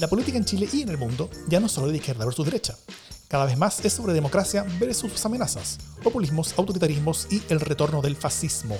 La 0.00 0.08
política 0.08 0.38
en 0.38 0.46
Chile 0.46 0.66
y 0.72 0.80
en 0.80 0.88
el 0.88 0.96
mundo 0.96 1.28
ya 1.46 1.60
no 1.60 1.66
es 1.66 1.72
solo 1.72 1.88
de 1.88 1.96
izquierda 1.98 2.24
versus 2.24 2.46
derecha. 2.46 2.74
Cada 3.28 3.44
vez 3.44 3.58
más 3.58 3.84
es 3.84 3.92
sobre 3.92 4.14
democracia 4.14 4.64
versus 4.80 5.12
sus 5.12 5.26
amenazas, 5.26 5.76
populismos, 6.02 6.54
autoritarismos 6.56 7.26
y 7.30 7.42
el 7.50 7.60
retorno 7.60 8.00
del 8.00 8.16
fascismo. 8.16 8.78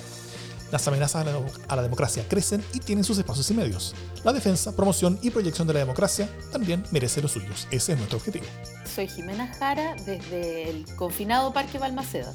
Las 0.73 0.89
amenazas 0.89 1.27
a 1.27 1.31
la, 1.31 1.39
a 1.69 1.77
la, 1.77 1.83
democracia 1.83 2.27
crecen 2.27 2.65
y 2.73 2.79
tienen 2.79 3.05
sus 3.05 3.19
espacios 3.19 3.51
y 3.51 3.55
medios. 3.55 3.95
La 4.25 4.33
defensa, 4.33 4.75
promoción 4.75 5.19
y 5.21 5.29
proyección 5.29 5.69
de 5.69 5.75
la 5.75 5.81
democracia 5.81 6.27
también 6.53 6.85
merece 6.91 7.21
los 7.21 7.33
suyos. 7.33 7.69
Ese 7.71 7.93
es 7.93 7.99
nuestro 7.99 8.17
objetivo. 8.17 8.47
Soy 8.95 9.07
Jimena 9.07 9.47
Jara 9.47 9.97
desde 10.07 10.71
el 10.71 10.87
confinado 10.97 11.53
Parque 11.53 11.79
Balmaceda. 11.79 12.33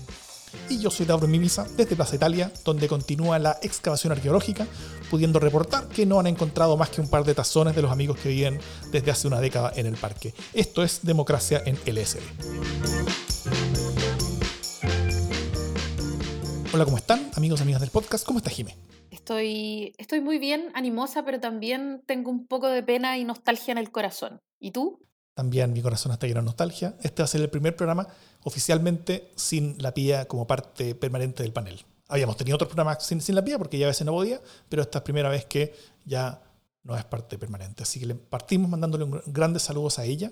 Y 0.69 0.79
yo 0.79 0.89
soy 0.89 1.05
Dauro 1.05 1.27
Mimisa 1.27 1.65
desde 1.75 1.95
Plaza 1.95 2.15
Italia, 2.15 2.51
donde 2.63 2.87
continúa 2.87 3.39
la 3.39 3.57
excavación 3.61 4.11
arqueológica, 4.13 4.67
pudiendo 5.09 5.39
reportar 5.39 5.87
que 5.87 6.05
no 6.05 6.19
han 6.19 6.27
encontrado 6.27 6.77
más 6.77 6.89
que 6.89 7.01
un 7.01 7.09
par 7.09 7.23
de 7.23 7.33
tazones 7.33 7.75
de 7.75 7.81
los 7.81 7.91
amigos 7.91 8.19
que 8.19 8.29
viven 8.29 8.59
desde 8.91 9.11
hace 9.11 9.27
una 9.27 9.39
década 9.39 9.71
en 9.75 9.85
el 9.85 9.95
parque. 9.95 10.33
Esto 10.53 10.83
es 10.83 10.99
Democracia 11.03 11.61
en 11.65 11.75
LSD. 11.85 12.19
Hola, 16.73 16.85
¿cómo 16.85 16.97
están? 16.97 17.31
Amigos 17.35 17.59
y 17.59 17.63
amigas 17.63 17.81
del 17.81 17.89
podcast, 17.89 18.25
¿cómo 18.25 18.39
está 18.39 18.49
Jime? 18.49 18.75
Estoy, 19.09 19.93
estoy 19.97 20.19
muy 20.19 20.39
bien, 20.39 20.71
animosa, 20.73 21.23
pero 21.23 21.39
también 21.39 22.03
tengo 22.05 22.29
un 22.29 22.47
poco 22.47 22.67
de 22.67 22.83
pena 22.83 23.17
y 23.17 23.23
nostalgia 23.23 23.71
en 23.71 23.77
el 23.77 23.91
corazón. 23.91 24.41
¿Y 24.59 24.71
tú? 24.71 24.99
También 25.35 25.73
mi 25.73 25.81
corazón 25.81 26.11
está 26.11 26.27
lleno 26.27 26.41
de 26.41 26.45
nostalgia. 26.45 26.95
Este 27.01 27.21
va 27.21 27.25
a 27.25 27.27
ser 27.27 27.41
el 27.41 27.49
primer 27.49 27.75
programa 27.75 28.07
oficialmente 28.43 29.31
sin 29.35 29.81
la 29.81 29.93
PIA 29.93 30.25
como 30.25 30.47
parte 30.47 30.95
permanente 30.95 31.43
del 31.43 31.53
panel. 31.53 31.85
Habíamos 32.07 32.37
tenido 32.37 32.55
otros 32.55 32.69
programas 32.69 33.03
sin, 33.05 33.35
la 33.35 33.43
PIA 33.43 33.57
porque 33.57 33.77
ya 33.77 33.85
a 33.85 33.89
veces 33.89 34.05
no 34.05 34.11
podía, 34.11 34.39
pero 34.69 34.81
esta 34.81 34.99
es 34.99 35.03
primera 35.03 35.29
vez 35.29 35.45
que 35.45 35.73
ya 36.05 36.41
no 36.83 36.95
es 36.95 37.03
parte 37.05 37.37
permanente. 37.37 37.83
Así 37.83 37.99
que 37.99 38.05
le 38.05 38.15
partimos 38.15 38.69
mandándole 38.69 39.05
un 39.05 39.21
grandes 39.25 39.63
saludos 39.63 39.99
a 39.99 40.05
ella. 40.05 40.31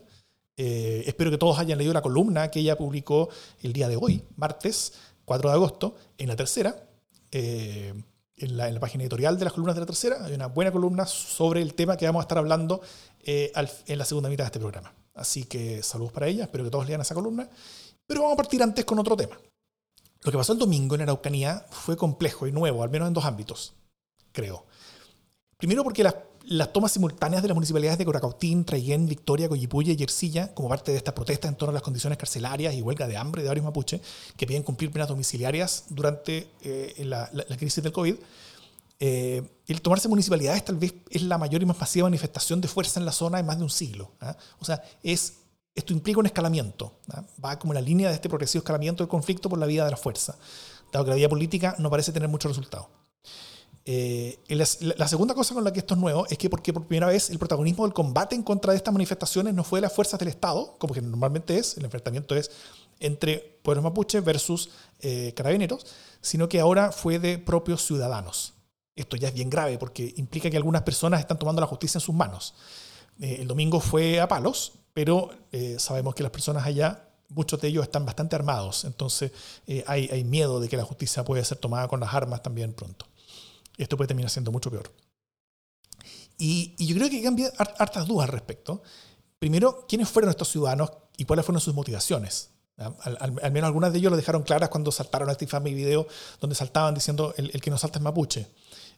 Eh, 0.56 1.04
espero 1.08 1.32
que 1.32 1.38
todos 1.38 1.58
hayan 1.58 1.80
leído 1.80 1.94
la 1.94 2.02
columna 2.02 2.52
que 2.52 2.60
ella 2.60 2.78
publicó 2.78 3.30
el 3.62 3.74
día 3.74 3.88
de 3.88 3.98
hoy, 3.98 4.24
martes 4.36 4.94
4 5.26 5.50
de 5.50 5.56
agosto, 5.56 5.96
en 6.18 6.28
la 6.28 6.36
tercera. 6.36 6.76
Eh, 7.32 7.94
en 8.38 8.58
la, 8.58 8.68
en 8.68 8.74
la, 8.74 8.80
página 8.80 9.04
editorial 9.04 9.38
de 9.38 9.46
las 9.46 9.54
columnas 9.54 9.76
de 9.76 9.82
la 9.82 9.86
tercera 9.86 10.26
hay 10.26 10.34
una 10.34 10.48
buena 10.48 10.72
columna 10.72 11.06
sobre 11.06 11.62
el 11.62 11.76
tema 11.76 11.96
que 11.96 12.06
vamos 12.06 12.22
a 12.22 12.24
estar 12.24 12.40
hablando 12.40 12.82
eh, 13.24 13.52
al, 13.56 13.70
en 13.88 13.98
la 13.98 14.06
segunda 14.06 14.30
mitad 14.30 14.44
de 14.44 14.48
este 14.48 14.60
programa. 14.60 14.94
Así 15.14 15.44
que 15.46 15.84
saludos 15.84 16.12
para 16.12 16.28
ella, 16.28 16.44
espero 16.46 16.64
que 16.64 16.70
todos 16.70 16.88
lean 16.88 17.02
esa 17.02 17.14
columna. 17.14 17.48
Pero 18.06 18.22
vamos 18.22 18.34
a 18.34 18.38
partir 18.38 18.62
antes 18.62 18.84
con 18.86 19.00
otro 19.00 19.16
tema. 19.16 19.38
Lo 20.24 20.32
que 20.32 20.38
pasó 20.38 20.54
el 20.54 20.60
domingo 20.60 20.96
en 20.96 21.02
Araucanía 21.02 21.66
fue 21.70 21.98
complejo 21.98 22.48
y 22.48 22.52
nuevo, 22.52 22.84
al 22.84 22.90
menos 22.90 23.08
en 23.08 23.14
dos 23.14 23.26
ámbitos, 23.26 23.74
creo. 24.32 24.66
Primero 25.58 25.84
porque 25.84 26.04
las, 26.04 26.16
las 26.46 26.72
tomas 26.72 26.92
simultáneas 26.92 27.42
de 27.42 27.50
las 27.50 27.56
municipalidades 27.56 27.98
de 27.98 28.06
Coracautín, 28.06 28.66
Traiguén, 28.66 29.08
Victoria, 29.08 29.50
Coyipulli 29.50 29.96
y 29.98 30.04
Ercilla, 30.04 30.54
como 30.54 30.70
parte 30.70 30.92
de 30.92 30.98
estas 30.98 31.14
protestas 31.14 31.50
en 31.50 31.58
torno 31.58 31.72
a 31.72 31.74
las 31.74 31.84
condiciones 31.84 32.18
carcelarias 32.18 32.74
y 32.74 32.82
huelga 32.82 33.08
de 33.08 33.18
hambre 33.18 33.42
de 33.42 33.50
varios 33.50 33.66
mapuche, 33.66 34.02
que 34.38 34.48
piden 34.48 34.64
cumplir 34.64 34.92
penas 34.92 35.08
domiciliarias 35.08 35.86
durante 35.90 36.50
eh, 36.62 36.96
la, 37.06 37.30
la, 37.34 37.46
la, 37.48 37.58
crisis 37.58 37.84
del 37.84 37.92
COVID, 37.92 38.16
eh, 39.06 39.44
el 39.68 39.82
tomarse 39.82 40.08
municipalidades 40.08 40.64
tal 40.64 40.78
vez 40.78 40.94
es 41.10 41.24
la 41.24 41.38
mayor 41.38 41.62
y 41.62 41.66
más 41.66 41.78
masiva 41.78 42.06
manifestación 42.06 42.62
de 42.62 42.70
fuerza 42.70 43.02
en 43.02 43.06
la 43.06 43.12
zona 43.12 43.38
en 43.38 43.46
más 43.46 43.58
de 43.58 43.64
un 43.64 43.70
siglo. 43.70 44.12
¿eh? 44.22 44.34
O 44.60 44.66
sea, 44.66 44.82
es, 45.04 45.40
esto 45.76 45.94
implica 45.94 46.20
un 46.20 46.26
escalamiento, 46.26 47.00
va 47.44 47.58
como 47.58 47.74
la 47.74 47.82
línea 47.82 48.10
de 48.10 48.16
este 48.16 48.30
progresivo 48.30 48.60
escalamiento 48.60 49.04
del 49.04 49.10
conflicto 49.10 49.50
por 49.50 49.58
la 49.58 49.66
vía 49.66 49.86
de 49.86 49.92
la 49.92 49.98
fuerza, 49.98 50.38
dado 50.92 51.06
que 51.06 51.10
la 51.10 51.16
vía 51.16 51.30
política 51.30 51.76
no 51.80 51.90
parece 51.90 52.12
tener 52.12 52.30
mucho 52.30 52.48
resultado. 52.48 52.90
Eh, 53.86 54.40
la, 54.48 54.66
la, 54.98 55.08
segunda 55.10 55.34
cosa 55.34 55.54
con 55.54 55.64
la 55.64 55.74
que 55.74 55.80
esto 55.80 55.96
es 55.96 56.00
nuevo 56.00 56.26
es 56.30 56.38
que 56.38 56.50
porque 56.50 56.72
por 56.72 56.88
primera 56.88 57.08
vez 57.08 57.30
el 57.30 57.38
protagonismo 57.38 57.84
del 57.84 57.94
combate 57.94 58.34
en 58.34 58.42
contra 58.42 58.72
de 58.72 58.78
estas 58.78 58.94
manifestaciones 58.94 59.54
no 59.54 59.66
fue 59.66 59.80
de 59.80 59.82
las 59.82 59.94
fuerzas 59.94 60.18
del 60.20 60.30
Estado, 60.30 60.78
como 60.78 60.94
que 60.94 61.02
normalmente 61.02 61.58
es, 61.58 61.76
el 61.78 61.84
enfrentamiento 61.84 62.34
es 62.34 62.50
entre 63.02 63.60
pueblos 63.62 63.84
mapuche 63.84 64.22
versus 64.22 64.70
eh, 65.02 65.34
carabineros, 65.36 65.86
sino 66.22 66.48
que 66.48 66.62
ahora 66.62 66.92
fue 66.92 67.20
de 67.20 67.38
propios 67.38 67.86
ciudadanos. 67.86 68.54
Esto 68.96 69.18
ya 69.18 69.28
es 69.28 69.34
bien 69.34 69.50
grave 69.50 69.78
porque 69.78 70.14
implica 70.18 70.50
que 70.50 70.58
algunas 70.58 70.84
personas 70.84 71.20
están 71.20 71.40
tomando 71.40 71.60
la 71.60 71.68
justicia 71.68 71.98
en 71.98 72.02
sus 72.02 72.16
manos. 72.16 72.54
Eh, 73.20 73.38
el 73.42 73.48
domingo 73.48 73.80
fue 73.80 74.22
a 74.22 74.28
palos, 74.28 74.74
pero 74.94 75.32
eh, 75.52 75.78
sabemos 75.80 76.16
que 76.16 76.24
las 76.24 76.32
personas 76.32 76.66
allá, 76.66 77.10
muchos 77.30 77.60
de 77.62 77.68
ellos 77.68 77.84
están 77.84 78.06
bastante 78.06 78.36
armados, 78.36 78.86
entonces 78.86 79.32
eh, 79.68 79.84
hay, 79.88 80.10
hay, 80.12 80.24
miedo 80.24 80.60
de 80.60 80.70
que 80.70 80.78
la 80.78 80.84
justicia 80.84 81.24
pueda 81.24 81.44
ser 81.44 81.58
tomada 81.58 81.88
con 81.88 82.00
las 82.00 82.14
armas 82.14 82.44
también 82.44 82.74
pronto. 82.74 83.06
Esto 83.78 83.98
puede 83.98 84.08
terminar 84.08 84.30
siendo 84.30 84.52
mucho 84.52 84.70
peor. 84.70 84.92
Y, 86.38 86.76
y 86.78 86.88
yo 86.88 86.96
creo 86.96 87.10
que 87.10 87.24
cambian 87.24 87.52
hartas 87.58 88.08
dudas 88.08 88.28
al 88.28 88.34
respecto. 88.34 88.82
Primero, 89.40 89.86
¿quiénes 89.88 90.10
fueron 90.10 90.30
estos 90.30 90.50
ciudadanos 90.50 90.92
y 91.18 91.26
cuáles 91.26 91.46
fueron 91.46 91.62
sus 91.62 91.74
motivaciones? 91.74 92.50
Al, 92.78 92.96
al, 93.20 93.40
al, 93.42 93.52
menos 93.52 93.68
algunas 93.68 93.94
de 93.94 94.00
ellos 94.00 94.12
lo 94.12 94.18
dejaron 94.18 94.42
claras 94.44 94.70
cuando 94.70 94.92
saltaron 94.92 95.30
a 95.30 95.34
este 95.34 95.46
infame 95.46 95.74
video 95.74 96.08
donde 96.40 96.56
saltaban 96.56 96.96
diciendo 96.96 97.34
el, 97.38 97.52
el 97.54 97.62
que 97.62 97.70
no 97.70 97.78
salta 97.78 98.00
es 98.00 98.04
mapuche. 98.04 98.48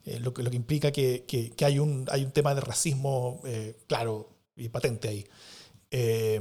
Eh, 0.06 0.20
lo, 0.20 0.34
que, 0.34 0.44
lo, 0.44 0.52
que, 0.52 0.56
implica 0.56 0.92
que, 0.92 1.26
que, 1.28 1.52
que, 1.52 1.66
hay, 1.66 1.80
un, 1.80 2.06
hay 2.12 2.24
un 2.24 2.32
tema 2.32 2.54
de 2.54 2.62
racismo 2.62 3.42
eh, 3.44 3.76
claro 3.88 4.30
y 4.56 4.70
patente 4.70 5.10
ahí. 5.10 5.28
Eh, 5.92 6.40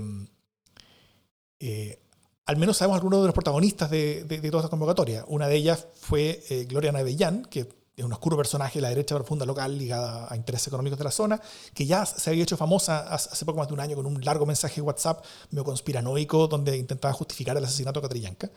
al 2.47 2.57
menos 2.57 2.77
sabemos 2.77 2.97
algunos 2.97 3.21
de 3.21 3.27
los 3.27 3.35
protagonistas 3.35 3.91
de, 3.91 4.25
de, 4.25 4.41
de, 4.41 4.51
toda 4.51 4.63
esta 4.63 4.71
convocatoria. 4.71 5.25
Una 5.29 5.49
de 5.49 5.57
ellas 5.57 5.87
fue 5.95 6.67
Gloria 6.69 6.93
Navellán, 6.93 7.47
que 7.47 7.69
es 7.97 8.05
un 8.05 8.13
oscuro 8.13 8.37
personaje 8.37 8.79
de 8.79 8.83
la 8.83 8.89
derecha 8.89 9.15
profunda 9.15 9.47
local 9.47 9.79
ligada 9.79 10.27
a 10.29 10.37
intereses 10.37 10.67
económicos 10.69 10.99
de 10.99 11.05
la 11.05 11.11
zona, 11.11 11.41
que 11.73 11.87
ya 11.87 12.05
se 12.05 12.31
había 12.31 12.43
hecho 12.43 12.57
famosa 12.57 13.01
hace 13.15 13.45
poco 13.45 13.59
más 13.59 13.69
de 13.69 13.75
un 13.75 13.81
año 13.81 13.97
con 13.97 14.07
un 14.07 14.25
largo 14.25 14.47
mensaje 14.47 14.77
de 14.77 14.83
WhatsApp 14.83 15.25
medio 15.51 15.65
conspiranoico 15.65 16.49
donde 16.49 16.77
intentaba 16.77 17.15
justificar 17.15 17.57
el 17.57 17.65
asesinato 17.65 18.01
de 18.01 18.09
Catrillanca. 18.09 18.51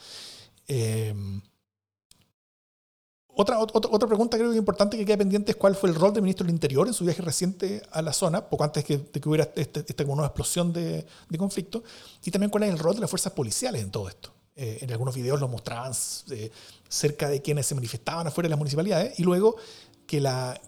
Eh, 0.68 1.14
otra, 3.38 3.59
otra, 3.59 3.90
otra, 3.92 4.08
pregunta 4.08 4.36
creo 4.36 4.52
que 4.52 4.58
importante 4.58 4.98
que 4.98 5.06
queda 5.06 5.18
pendiente 5.18 5.52
es 5.52 5.58
cuál 5.58 5.75
fue 5.75 5.90
el 5.90 5.96
rol 5.96 6.12
del 6.12 6.24
ministro 6.24 6.44
del 6.44 6.53
Interior 6.53 6.88
en 6.88 6.94
su 6.94 7.03
viaje 7.06 7.22
reciente 7.22 7.84
a 7.92 8.02
la 8.02 8.12
zona, 8.12 8.50
poco 8.50 8.64
antes 8.64 8.84
que, 8.84 8.98
de 8.98 9.22
que 9.22 9.30
hubiera 9.30 9.44
esta 9.44 9.62
este, 9.62 9.80
este, 9.81 10.03
como 10.03 10.16
nueva 10.16 10.30
explosión 10.30 10.74
de, 10.74 11.06
de, 11.30 11.38
conflicto, 11.38 11.84
y 12.25 12.31
también 12.31 12.50
cuál 12.50 12.64
es 12.64 12.72
el 12.72 12.80
rol 12.80 12.96
de 12.96 13.02
las 13.02 13.09
fuerzas 13.09 13.34
policiales 13.34 13.84
en 13.84 13.92
todo 13.92 14.09
esto. 14.09 14.34
Eh, 14.56 14.80
en 14.81 14.92
algunos 14.92 15.14
videos 15.14 15.40
lo 15.40 15.48
mostraban 15.48 15.94
eh, 16.31 16.50
cerca 16.90 17.30
de 17.30 17.44
quienes 17.44 17.68
se 17.68 17.75
manifestaban 17.75 18.25
afuera 18.25 18.48
de 18.48 18.50
las 18.50 18.58
municipalidades, 18.58 19.20
y 19.20 19.24
luego 19.24 19.56
que 20.08 20.19
la, 20.19 20.59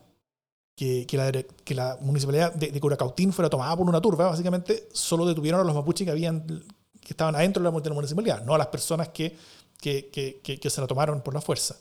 que, 0.75 1.07
que 1.07 1.17
la, 1.17 1.31
que 1.31 1.73
la 1.73 1.97
municipalidad 2.01 2.53
de, 2.53 2.67
de, 2.67 2.79
Curacautín 2.79 3.33
fuera 3.33 3.49
tomada 3.49 3.75
por 3.75 3.89
una 3.89 3.99
turba, 3.99 4.29
básicamente 4.29 4.89
solo 4.93 5.25
detuvieron 5.25 5.59
a 5.59 5.63
los 5.63 5.73
mapuches 5.73 6.05
que, 6.05 6.11
habían, 6.11 6.45
que 6.45 7.09
estaban 7.09 7.35
adentro 7.35 7.63
de 7.63 7.71
la, 7.71 7.79
de 7.79 7.89
la 7.89 7.95
municipalidad, 7.95 8.43
no 8.45 8.53
a 8.53 8.59
las 8.59 8.67
personas 8.67 9.09
que, 9.09 9.35
que, 9.81 10.11
que 10.11 10.69
se 10.69 10.81
la 10.81 10.85
tomaron 10.85 11.21
por 11.21 11.33
la 11.33 11.41
fuerza. 11.41 11.75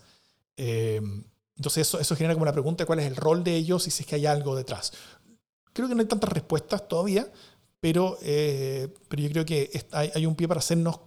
Eh, 0.58 1.00
entonces 1.56 1.88
eso, 1.88 1.98
eso 1.98 2.14
genera 2.14 2.34
como 2.34 2.42
una 2.42 2.52
pregunta 2.52 2.82
de 2.84 2.86
cuál 2.86 3.00
es 3.00 3.06
el 3.06 3.16
rol 3.16 3.42
de 3.42 3.56
ellos 3.56 3.86
y 3.86 3.90
si 3.90 4.02
es 4.02 4.06
que 4.06 4.16
hay 4.16 4.26
algo 4.26 4.54
detrás. 4.54 4.92
Creo 5.72 5.88
que 5.88 5.94
no 5.94 6.00
hay 6.00 6.06
tantas 6.06 6.30
respuestas 6.30 6.86
todavía, 6.86 7.26
pero, 7.80 8.18
eh, 8.22 8.92
pero 9.08 9.22
yo 9.22 9.30
creo 9.30 9.44
que 9.44 9.70
hay, 9.92 10.10
hay, 10.14 10.26
un 10.26 10.34
pie 10.34 10.48
para 10.48 10.58
hacernos 10.58 10.98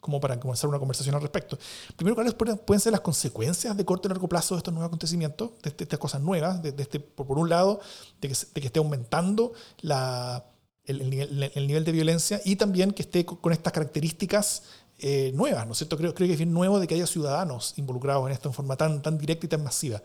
como 0.00 0.20
para 0.20 0.38
comenzar 0.40 0.68
una 0.68 0.78
conversación 0.78 1.14
al 1.14 1.22
respecto. 1.22 1.58
Primero, 1.96 2.16
¿cuáles 2.16 2.34
pueden 2.34 2.80
ser 2.80 2.92
las 2.92 3.00
consecuencias 3.00 3.76
de 3.76 3.84
corto 3.84 4.08
y 4.08 4.10
largo 4.10 4.28
plazo 4.28 4.54
de 4.54 4.58
estos 4.58 4.74
nuevos 4.74 4.88
acontecimientos, 4.88 5.50
de, 5.62 5.70
de 5.70 5.84
estas 5.84 5.98
cosas 5.98 6.20
nuevas? 6.20 6.60
De, 6.60 6.72
de 6.72 6.82
este, 6.82 6.98
por, 6.98 7.26
por, 7.26 7.38
un 7.38 7.48
lado, 7.48 7.80
de 8.20 8.28
que, 8.28 8.34
de 8.54 8.60
que 8.60 8.66
esté 8.66 8.80
aumentando 8.80 9.52
la, 9.80 10.44
el, 10.84 11.02
el, 11.02 11.10
nivel, 11.10 11.52
el, 11.54 11.66
nivel, 11.66 11.84
de 11.84 11.92
violencia 11.92 12.40
y 12.44 12.56
también 12.56 12.90
que 12.92 13.02
esté 13.02 13.24
con 13.24 13.52
estas 13.52 13.72
características 13.72 14.62
eh, 15.00 15.30
nuevas, 15.32 15.64
¿no 15.64 15.72
es 15.72 15.78
cierto? 15.78 15.96
Creo, 15.96 16.12
creo, 16.12 16.26
que 16.26 16.32
es 16.32 16.38
bien 16.38 16.52
nuevo 16.52 16.80
de 16.80 16.88
que 16.88 16.94
haya 16.94 17.06
ciudadanos 17.06 17.78
involucrados 17.78 18.26
en 18.26 18.32
esto 18.32 18.48
en 18.48 18.54
forma 18.54 18.76
tan, 18.76 19.00
tan 19.00 19.16
directa 19.16 19.46
y 19.46 19.48
tan 19.48 19.62
masiva. 19.62 20.02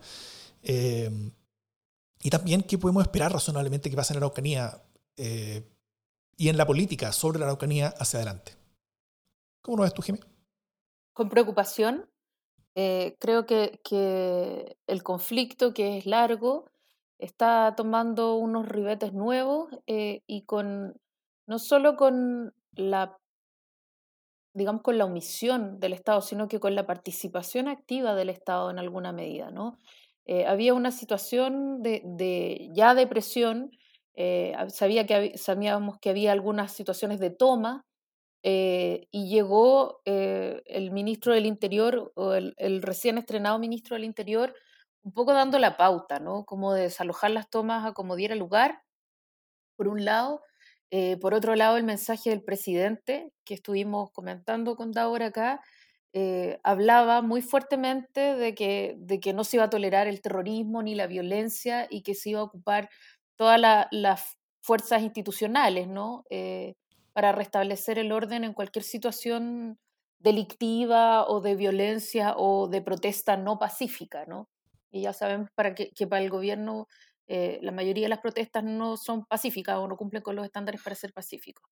Eh, 0.62 1.10
y 2.22 2.30
también 2.30 2.62
qué 2.62 2.78
podemos 2.78 3.02
esperar 3.02 3.32
razonablemente 3.32 3.90
que 3.90 3.96
pase 3.96 4.12
en 4.12 4.20
la 4.20 4.26
Araucanía 4.26 4.80
eh, 5.16 5.68
y 6.36 6.48
en 6.48 6.56
la 6.56 6.64
política 6.64 7.12
sobre 7.12 7.40
la 7.40 7.46
Araucanía 7.46 7.88
hacia 7.98 8.18
adelante. 8.18 8.52
¿Cómo 9.62 9.78
lo 9.78 9.82
ves 9.82 9.94
tú, 9.94 10.02
Jiménez? 10.02 10.28
Con 11.12 11.28
preocupación. 11.28 12.08
creo 12.74 13.46
que, 13.46 13.80
que 13.82 14.76
el 14.86 15.02
conflicto, 15.02 15.74
que 15.74 15.98
es 15.98 16.06
largo, 16.06 16.70
está 17.18 17.74
tomando 17.76 18.36
unos 18.36 18.68
ribetes 18.68 19.12
nuevos 19.12 19.70
y 19.86 20.42
con 20.42 21.00
no 21.46 21.58
solo 21.58 21.96
con 21.96 22.54
la 22.72 23.18
digamos, 24.54 24.82
con 24.82 24.96
la 24.96 25.04
omisión 25.04 25.80
del 25.80 25.92
Estado, 25.92 26.20
sino 26.22 26.48
que 26.48 26.60
con 26.60 26.74
la 26.74 26.86
participación 26.86 27.68
activa 27.68 28.14
del 28.14 28.30
Estado 28.30 28.70
en 28.70 28.78
alguna 28.78 29.12
medida. 29.12 29.50
¿no? 29.50 29.78
Eh, 30.26 30.46
había 30.46 30.74
una 30.74 30.90
situación 30.90 31.82
de, 31.82 32.02
de 32.04 32.70
ya 32.72 32.94
de 32.94 33.06
presión, 33.06 33.70
eh, 34.14 34.54
sabía 34.68 35.06
que, 35.06 35.36
sabíamos 35.36 35.98
que 35.98 36.10
había 36.10 36.32
algunas 36.32 36.72
situaciones 36.72 37.20
de 37.20 37.30
toma, 37.30 37.84
eh, 38.46 39.08
y 39.10 39.28
llegó 39.30 40.02
el 40.04 40.90
ministro 40.90 41.32
del 41.32 41.46
Interior, 41.46 42.12
o 42.14 42.34
el, 42.34 42.82
recién 42.82 43.16
estrenado 43.16 43.58
ministro 43.58 43.96
del 43.96 44.04
Interior, 44.04 44.54
un 45.02 45.12
poco 45.12 45.32
dando 45.32 45.58
la 45.58 45.78
pauta, 45.78 46.18
¿no? 46.18 46.44
Como 46.44 46.74
de 46.74 46.82
desalojar 46.82 47.30
las 47.30 47.48
tomas 47.48 47.86
a 47.86 47.92
como 47.94 48.16
diera 48.16 48.34
lugar, 48.34 48.82
por 49.76 49.88
un 49.88 50.04
lado. 50.04 50.42
Eh, 50.90 51.16
por 51.18 51.34
otro 51.34 51.56
lado, 51.56 51.76
el 51.76 51.84
mensaje 51.84 52.30
del 52.30 52.42
presidente, 52.42 53.32
que 53.44 53.54
estuvimos 53.54 54.10
comentando 54.12 54.76
con 54.76 54.92
Daur 54.92 55.22
acá, 55.22 55.60
eh, 56.16 56.60
hablaba 56.62 57.22
muy 57.22 57.42
fuertemente 57.42 58.36
de 58.36 58.54
que, 58.54 58.94
de 58.98 59.18
que 59.18 59.32
no 59.32 59.42
se 59.42 59.56
iba 59.56 59.64
a 59.64 59.70
tolerar 59.70 60.06
el 60.06 60.20
terrorismo 60.20 60.80
ni 60.80 60.94
la 60.94 61.08
violencia 61.08 61.88
y 61.90 62.02
que 62.02 62.14
se 62.14 62.30
iba 62.30 62.40
a 62.40 62.44
ocupar 62.44 62.88
todas 63.34 63.60
las 63.90 64.38
fuerzas 64.60 65.02
institucionales 65.02 65.88
¿no? 65.88 66.24
Eh, 66.30 66.76
para 67.12 67.32
restablecer 67.32 67.98
el 67.98 68.12
orden 68.12 68.44
en 68.44 68.54
cualquier 68.54 68.84
situación 68.84 69.80
delictiva 70.20 71.26
o 71.26 71.40
de 71.40 71.56
violencia 71.56 72.34
o 72.36 72.68
de 72.68 72.80
protesta 72.80 73.36
no 73.36 73.58
pacífica. 73.58 74.24
¿no? 74.26 74.48
Y 74.92 75.02
ya 75.02 75.12
sabemos 75.12 75.50
para 75.56 75.74
que, 75.74 75.90
que 75.90 76.06
para 76.06 76.22
el 76.22 76.30
gobierno 76.30 76.86
eh, 77.26 77.58
la 77.62 77.72
mayoría 77.72 78.04
de 78.04 78.10
las 78.10 78.20
protestas 78.20 78.64
no 78.64 78.96
son 78.96 79.24
pacíficas 79.26 79.76
o 79.78 79.88
no 79.88 79.96
cumplen 79.96 80.22
con 80.22 80.36
los 80.36 80.44
estándares 80.44 80.82
para 80.82 80.96
ser 80.96 81.12
pacíficos. 81.12 81.68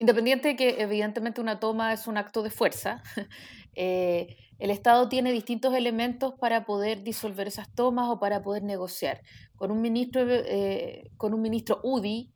Independiente 0.00 0.48
de 0.48 0.56
que 0.56 0.80
evidentemente 0.80 1.42
una 1.42 1.60
toma 1.60 1.92
es 1.92 2.06
un 2.06 2.16
acto 2.16 2.42
de 2.42 2.48
fuerza, 2.48 3.02
eh, 3.74 4.34
el 4.58 4.70
Estado 4.70 5.10
tiene 5.10 5.30
distintos 5.30 5.74
elementos 5.74 6.32
para 6.40 6.64
poder 6.64 7.02
disolver 7.02 7.48
esas 7.48 7.70
tomas 7.74 8.08
o 8.08 8.18
para 8.18 8.40
poder 8.42 8.62
negociar. 8.62 9.20
Con 9.56 9.70
un 9.70 9.82
ministro, 9.82 10.24
eh, 10.26 11.10
con 11.18 11.34
un 11.34 11.42
ministro 11.42 11.80
UDI 11.82 12.32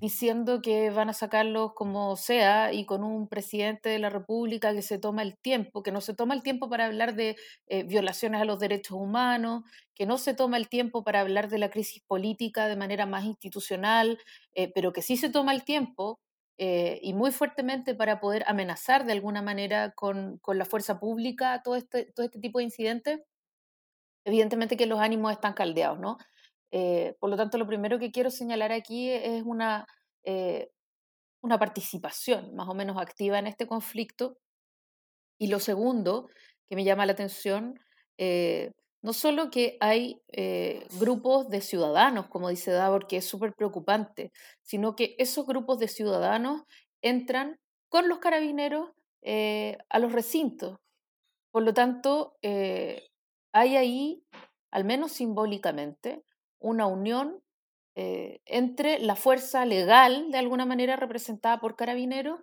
diciendo 0.00 0.60
que 0.62 0.90
van 0.90 1.10
a 1.10 1.12
sacarlos 1.12 1.72
como 1.74 2.16
sea 2.16 2.72
y 2.72 2.86
con 2.86 3.04
un 3.04 3.28
presidente 3.28 3.88
de 3.88 3.98
la 3.98 4.10
República 4.10 4.72
que 4.72 4.82
se 4.82 4.98
toma 4.98 5.22
el 5.22 5.36
tiempo, 5.38 5.82
que 5.82 5.92
no 5.92 6.00
se 6.00 6.14
toma 6.14 6.34
el 6.34 6.42
tiempo 6.42 6.68
para 6.68 6.86
hablar 6.86 7.14
de 7.14 7.36
eh, 7.66 7.82
violaciones 7.84 8.40
a 8.40 8.44
los 8.44 8.58
derechos 8.60 8.96
humanos, 8.96 9.64
que 9.94 10.06
no 10.06 10.18
se 10.18 10.34
toma 10.34 10.56
el 10.56 10.68
tiempo 10.68 11.04
para 11.04 11.20
hablar 11.20 11.48
de 11.48 11.58
la 11.58 11.70
crisis 11.70 12.02
política 12.06 12.68
de 12.68 12.76
manera 12.76 13.06
más 13.06 13.24
institucional, 13.24 14.18
pero 14.74 14.92
que 14.92 15.02
sí 15.02 15.16
se 15.16 15.30
toma 15.30 15.52
el 15.52 15.64
tiempo 15.64 16.20
eh, 16.60 16.98
y 17.02 17.14
muy 17.14 17.30
fuertemente 17.30 17.94
para 17.94 18.18
poder 18.18 18.42
amenazar 18.48 19.06
de 19.06 19.12
alguna 19.12 19.42
manera 19.42 19.92
con, 19.92 20.38
con 20.38 20.58
la 20.58 20.64
fuerza 20.64 20.98
pública 20.98 21.62
todo 21.62 21.76
este, 21.76 22.06
todo 22.06 22.26
este 22.26 22.40
tipo 22.40 22.58
de 22.58 22.64
incidentes, 22.64 23.20
evidentemente 24.24 24.76
que 24.76 24.86
los 24.86 25.00
ánimos 25.00 25.32
están 25.32 25.54
caldeados, 25.54 26.00
¿no? 26.00 26.18
Eh, 26.70 27.16
por 27.20 27.30
lo 27.30 27.36
tanto, 27.36 27.58
lo 27.58 27.66
primero 27.66 27.98
que 27.98 28.12
quiero 28.12 28.30
señalar 28.30 28.72
aquí 28.72 29.10
es 29.10 29.42
una, 29.44 29.86
eh, 30.24 30.70
una 31.42 31.58
participación 31.58 32.54
más 32.54 32.68
o 32.68 32.74
menos 32.74 32.98
activa 32.98 33.38
en 33.38 33.46
este 33.46 33.66
conflicto. 33.66 34.38
Y 35.38 35.48
lo 35.48 35.60
segundo 35.60 36.28
que 36.68 36.76
me 36.76 36.84
llama 36.84 37.06
la 37.06 37.12
atención 37.12 37.78
no 39.02 39.12
solo 39.12 39.50
que 39.50 39.76
hay 39.80 40.20
eh, 40.28 40.86
grupos 40.98 41.48
de 41.48 41.60
ciudadanos, 41.60 42.26
como 42.28 42.48
dice 42.48 42.72
Davor, 42.72 43.06
que 43.06 43.18
es 43.18 43.24
súper 43.24 43.54
preocupante, 43.54 44.32
sino 44.62 44.96
que 44.96 45.14
esos 45.18 45.46
grupos 45.46 45.78
de 45.78 45.88
ciudadanos 45.88 46.62
entran 47.00 47.58
con 47.88 48.08
los 48.08 48.18
carabineros 48.18 48.90
eh, 49.22 49.78
a 49.88 49.98
los 49.98 50.12
recintos. 50.12 50.78
Por 51.52 51.62
lo 51.62 51.74
tanto, 51.74 52.36
eh, 52.42 53.08
hay 53.52 53.76
ahí, 53.76 54.24
al 54.70 54.84
menos 54.84 55.12
simbólicamente, 55.12 56.24
una 56.60 56.86
unión 56.86 57.42
entre 58.00 59.00
la 59.00 59.16
fuerza 59.16 59.64
legal, 59.64 60.30
de 60.30 60.38
alguna 60.38 60.64
manera 60.64 60.94
representada 60.94 61.58
por 61.58 61.74
carabineros, 61.74 62.38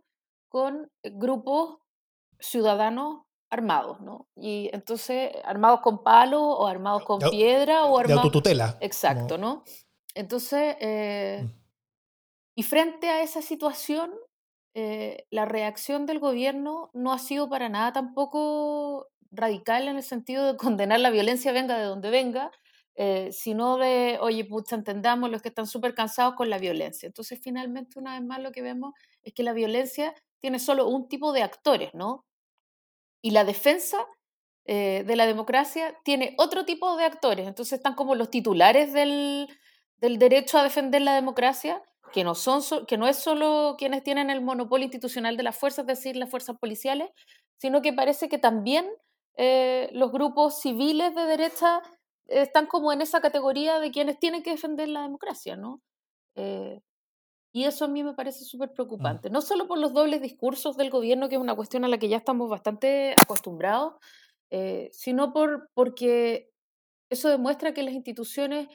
con 0.50 0.92
grupos 1.02 1.78
ciudadanos 2.40 3.26
armados, 3.50 4.02
¿no? 4.02 4.28
Y 4.36 4.70
entonces, 4.74 5.32
armados 5.46 5.82
con 5.82 6.04
palo 6.04 6.42
o 6.42 6.68
armados 6.68 7.04
con 7.06 7.20
piedra 7.20 7.86
o 7.86 7.98
armados... 7.98 8.24
De 8.24 8.28
autotutela. 8.28 8.78
Exacto, 8.82 9.38
¿no? 9.38 9.64
Entonces, 10.14 10.76
eh, 10.80 11.44
mm. 11.44 11.52
y 12.56 12.64
frente 12.64 13.10
a 13.10 13.22
esa 13.22 13.42
situación, 13.42 14.12
eh, 14.74 15.26
la 15.30 15.46
reacción 15.46 16.06
del 16.06 16.20
gobierno 16.20 16.90
no 16.94 17.14
ha 17.14 17.20
sido 17.20 17.50
para 17.50 17.70
nada 17.70 17.94
tampoco 17.94 19.08
radical 19.32 19.88
en 19.88 19.98
el 19.98 20.04
sentido 20.04 20.46
de 20.46 20.58
condenar 20.58 21.00
la 21.00 21.10
violencia 21.10 21.52
venga 21.52 21.78
de 21.78 21.86
donde 21.86 22.10
venga, 22.10 22.52
eh, 22.96 23.30
sino 23.34 23.78
de, 23.78 24.18
oye, 24.22 24.46
pucha, 24.46 24.76
entendamos 24.76 25.30
los 25.30 25.42
que 25.42 25.50
están 25.50 25.68
súper 25.68 25.94
cansados 25.94 26.36
con 26.36 26.50
la 26.50 26.58
violencia. 26.58 27.08
Entonces, 27.08 27.40
finalmente, 27.42 28.00
una 28.00 28.14
vez 28.18 28.26
más, 28.26 28.40
lo 28.40 28.52
que 28.52 28.62
vemos 28.62 28.94
es 29.22 29.34
que 29.34 29.44
la 29.44 29.54
violencia 29.54 30.14
tiene 30.40 30.60
solo 30.60 30.88
un 30.88 31.10
tipo 31.10 31.34
de 31.34 31.44
actores, 31.44 31.94
¿no? 31.94 32.26
Y 33.22 33.32
la 33.32 33.44
defensa 33.44 33.98
eh, 34.68 35.04
de 35.06 35.16
la 35.16 35.28
democracia 35.28 35.96
tiene 36.04 36.36
otro 36.38 36.66
tipo 36.66 36.96
de 36.98 37.06
actores. 37.06 37.48
Entonces 37.48 37.74
están 37.74 37.96
como 37.96 38.16
los 38.16 38.30
titulares 38.30 38.94
del, 38.94 39.48
derecho 40.00 40.58
a 40.58 40.64
defender 40.64 41.02
la 41.02 41.16
democracia, 41.16 41.82
que 42.14 42.24
no, 42.24 42.34
son, 42.34 42.62
que 42.86 42.98
no 42.98 43.08
es 43.08 43.18
solo 43.18 43.76
quienes 43.78 44.04
tienen 44.04 44.30
el 44.30 44.42
monopolio 44.42 44.86
institucional 44.86 45.38
de 45.38 45.44
las 45.44 45.58
fuerzas, 45.58 45.84
es 45.84 45.88
decir, 45.88 46.16
las 46.16 46.30
fuerzas 46.30 46.58
policiales, 46.58 47.10
sino 47.58 47.82
que 47.82 47.94
parece 47.94 48.30
que 48.30 48.38
también 48.38 48.88
eh, 49.38 49.90
los 49.92 50.12
grupos 50.12 50.62
civiles 50.62 51.14
de 51.14 51.26
derecha 51.26 51.82
están 52.28 52.68
como 52.68 52.92
en 52.92 53.02
esa 53.02 53.22
categoría 53.22 53.80
de 53.80 53.92
quienes 53.92 54.20
tienen 54.20 54.44
que 54.44 54.52
defender 54.52 54.90
la 54.90 55.04
democracia, 55.04 55.56
¿no? 55.56 55.82
Eh, 56.36 56.82
y 57.56 57.64
eso 57.64 57.86
a 57.86 57.88
mí 57.88 58.04
me 58.04 58.14
parece 58.14 58.44
súper 58.44 58.72
mm. 58.72 58.74
preocupante, 58.74 59.30
no 59.30 59.42
solo 59.42 59.66
por 59.66 59.78
los 59.78 59.94
dobles 59.94 60.22
discursos 60.22 60.76
del 60.76 60.90
gobierno, 60.90 61.30
que 61.30 61.36
es 61.36 61.42
una 61.42 61.56
cuestión 61.56 61.86
a 61.86 61.88
la 61.88 61.98
que 61.98 62.10
ya 62.10 62.18
estamos 62.18 62.50
bastante 62.50 63.16
acostumbrados, 63.24 63.94
eh, 64.52 64.90
sino 64.92 65.32
por, 65.32 65.70
porque 65.74 66.50
eso 67.10 67.30
demuestra 67.30 67.74
que 67.74 67.84
las 67.84 67.94
instituciones, 67.94 68.68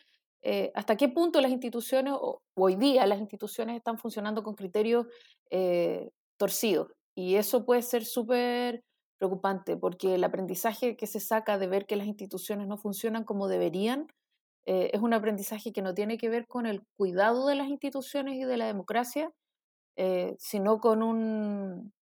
eh, 0.43 0.73
hasta 0.75 0.97
qué 0.97 1.11
punto 1.11 1.43
las 1.43 1.51
instituciones, 1.51 2.15
o, 2.17 2.43
hoy 2.55 2.77
día 2.77 3.07
las 3.07 3.21
instituciones 3.21 3.77
están 3.77 3.99
funcionando 3.99 4.43
con 4.43 4.55
criterios 4.55 5.07
eh, 5.51 6.11
torcidos. 6.39 6.89
Y 7.15 7.35
eso 7.35 7.67
puede 7.67 7.83
ser 7.83 8.07
súper 8.07 8.83
preocupante, 9.21 9.77
porque 9.77 10.15
el 10.15 10.25
aprendizaje 10.25 10.97
que 10.97 11.07
se 11.07 11.21
saca 11.21 11.59
de 11.59 11.67
ver 11.67 11.87
que 11.87 11.97
las 11.97 12.07
instituciones 12.07 12.67
no 12.67 12.79
funcionan 12.79 13.25
como 13.25 13.49
deberían, 13.49 14.09
eh, 14.65 14.91
es 14.95 15.01
un 15.03 15.13
aprendizaje 15.13 15.73
que 15.73 15.83
no 15.83 15.95
tiene 15.95 16.17
que 16.17 16.31
ver 16.31 16.47
con 16.47 16.65
el 16.65 16.83
cuidado 16.97 17.47
de 17.47 17.55
las 17.55 17.69
instituciones 17.69 18.37
y 18.37 18.45
de 18.45 18.57
la 18.57 18.67
democracia, 18.67 19.31
eh, 19.97 20.35
sino 20.39 20.81
con, 20.81 21.03
un, 21.03 21.93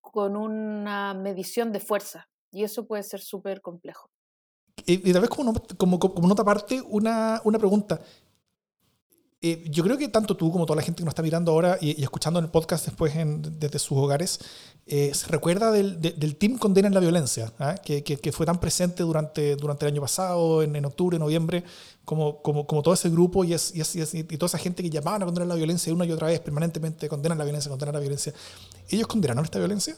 con 0.00 0.36
una 0.36 1.12
medición 1.12 1.70
de 1.70 1.80
fuerza. 1.80 2.30
Y 2.50 2.64
eso 2.64 2.86
puede 2.86 3.02
ser 3.02 3.20
súper 3.20 3.60
complejo. 3.60 4.08
Y, 4.86 5.12
tal 5.12 5.20
vez 5.20 5.30
como, 5.30 5.52
como, 5.76 5.98
como 5.98 6.28
nota 6.28 6.42
aparte, 6.42 6.80
una, 6.80 7.42
una 7.44 7.58
pregunta. 7.58 8.00
Eh, 9.40 9.64
yo 9.70 9.84
creo 9.84 9.96
que 9.96 10.08
tanto 10.08 10.36
tú 10.36 10.50
como 10.50 10.66
toda 10.66 10.78
la 10.78 10.82
gente 10.82 10.98
que 10.98 11.04
nos 11.04 11.12
está 11.12 11.22
mirando 11.22 11.52
ahora 11.52 11.78
y, 11.80 12.02
escuchando 12.02 12.40
en 12.40 12.46
el 12.46 12.50
podcast 12.50 12.86
después 12.86 13.14
desde 13.14 13.78
sus 13.78 13.96
hogares, 13.96 14.40
eh, 14.84 15.14
se 15.14 15.28
recuerda 15.28 15.70
del, 15.70 16.00
del, 16.00 16.36
Team 16.36 16.58
Condena 16.58 16.88
en 16.88 16.94
la 16.94 16.98
Violencia, 16.98 17.52
¿ah? 17.60 17.76
que, 17.76 18.02
que, 18.02 18.32
fue 18.32 18.46
tan 18.46 18.58
presente 18.58 19.04
durante, 19.04 19.54
durante 19.54 19.86
el 19.86 19.92
año 19.92 20.00
pasado, 20.00 20.62
en, 20.64 20.74
en 20.74 20.84
octubre, 20.86 21.20
noviembre, 21.20 21.62
como, 22.04 22.42
como, 22.42 22.66
como, 22.66 22.82
todo 22.82 22.94
ese 22.94 23.10
grupo 23.10 23.44
y, 23.44 23.54
y, 23.54 23.82
y, 23.84 24.36
toda 24.38 24.46
esa 24.46 24.58
gente 24.58 24.82
que 24.82 24.90
llamaban 24.90 25.22
a 25.22 25.26
condenar 25.26 25.46
la 25.46 25.54
violencia 25.54 25.94
una 25.94 26.04
y 26.04 26.10
otra 26.10 26.26
vez, 26.28 26.40
permanentemente, 26.40 27.08
condenan 27.08 27.38
la 27.38 27.44
violencia, 27.44 27.68
condenan 27.70 27.94
la 27.94 28.00
violencia. 28.00 28.32
¿Ellos 28.88 29.06
condenaron 29.06 29.44
esta 29.44 29.60
violencia? 29.60 29.94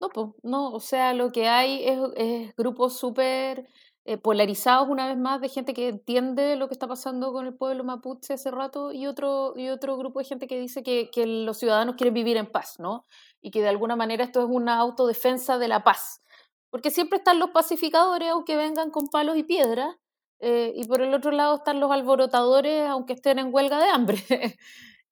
No, 0.00 0.08
pues, 0.08 0.28
no, 0.42 0.70
o 0.70 0.80
sea, 0.80 1.12
lo 1.12 1.32
que 1.32 1.48
hay 1.48 1.84
es, 1.84 1.98
es 2.16 2.56
grupos 2.56 2.98
súper 2.98 3.66
eh, 4.04 4.16
polarizados 4.16 4.88
una 4.88 5.08
vez 5.08 5.18
más 5.18 5.40
de 5.40 5.48
gente 5.48 5.74
que 5.74 5.88
entiende 5.88 6.56
lo 6.56 6.68
que 6.68 6.74
está 6.74 6.88
pasando 6.88 7.32
con 7.32 7.46
el 7.46 7.54
pueblo 7.54 7.84
mapuche 7.84 8.34
hace 8.34 8.50
rato 8.50 8.92
y 8.92 9.06
otro, 9.06 9.52
y 9.56 9.68
otro 9.68 9.96
grupo 9.98 10.20
de 10.20 10.24
gente 10.24 10.46
que 10.46 10.58
dice 10.58 10.82
que, 10.82 11.10
que 11.10 11.26
los 11.26 11.58
ciudadanos 11.58 11.96
quieren 11.96 12.14
vivir 12.14 12.36
en 12.36 12.50
paz, 12.50 12.76
¿no? 12.78 13.06
Y 13.42 13.50
que 13.50 13.62
de 13.62 13.68
alguna 13.68 13.96
manera 13.96 14.24
esto 14.24 14.40
es 14.40 14.46
una 14.48 14.78
autodefensa 14.78 15.58
de 15.58 15.68
la 15.68 15.84
paz. 15.84 16.22
Porque 16.70 16.90
siempre 16.90 17.18
están 17.18 17.38
los 17.38 17.50
pacificadores, 17.50 18.30
aunque 18.30 18.56
vengan 18.56 18.90
con 18.90 19.08
palos 19.08 19.36
y 19.36 19.42
piedras, 19.44 19.96
eh, 20.40 20.72
y 20.74 20.84
por 20.86 21.02
el 21.02 21.12
otro 21.14 21.30
lado 21.32 21.56
están 21.56 21.80
los 21.80 21.90
alborotadores, 21.92 22.88
aunque 22.88 23.12
estén 23.14 23.38
en 23.38 23.52
huelga 23.54 23.78
de 23.78 23.88
hambre. 23.90 24.18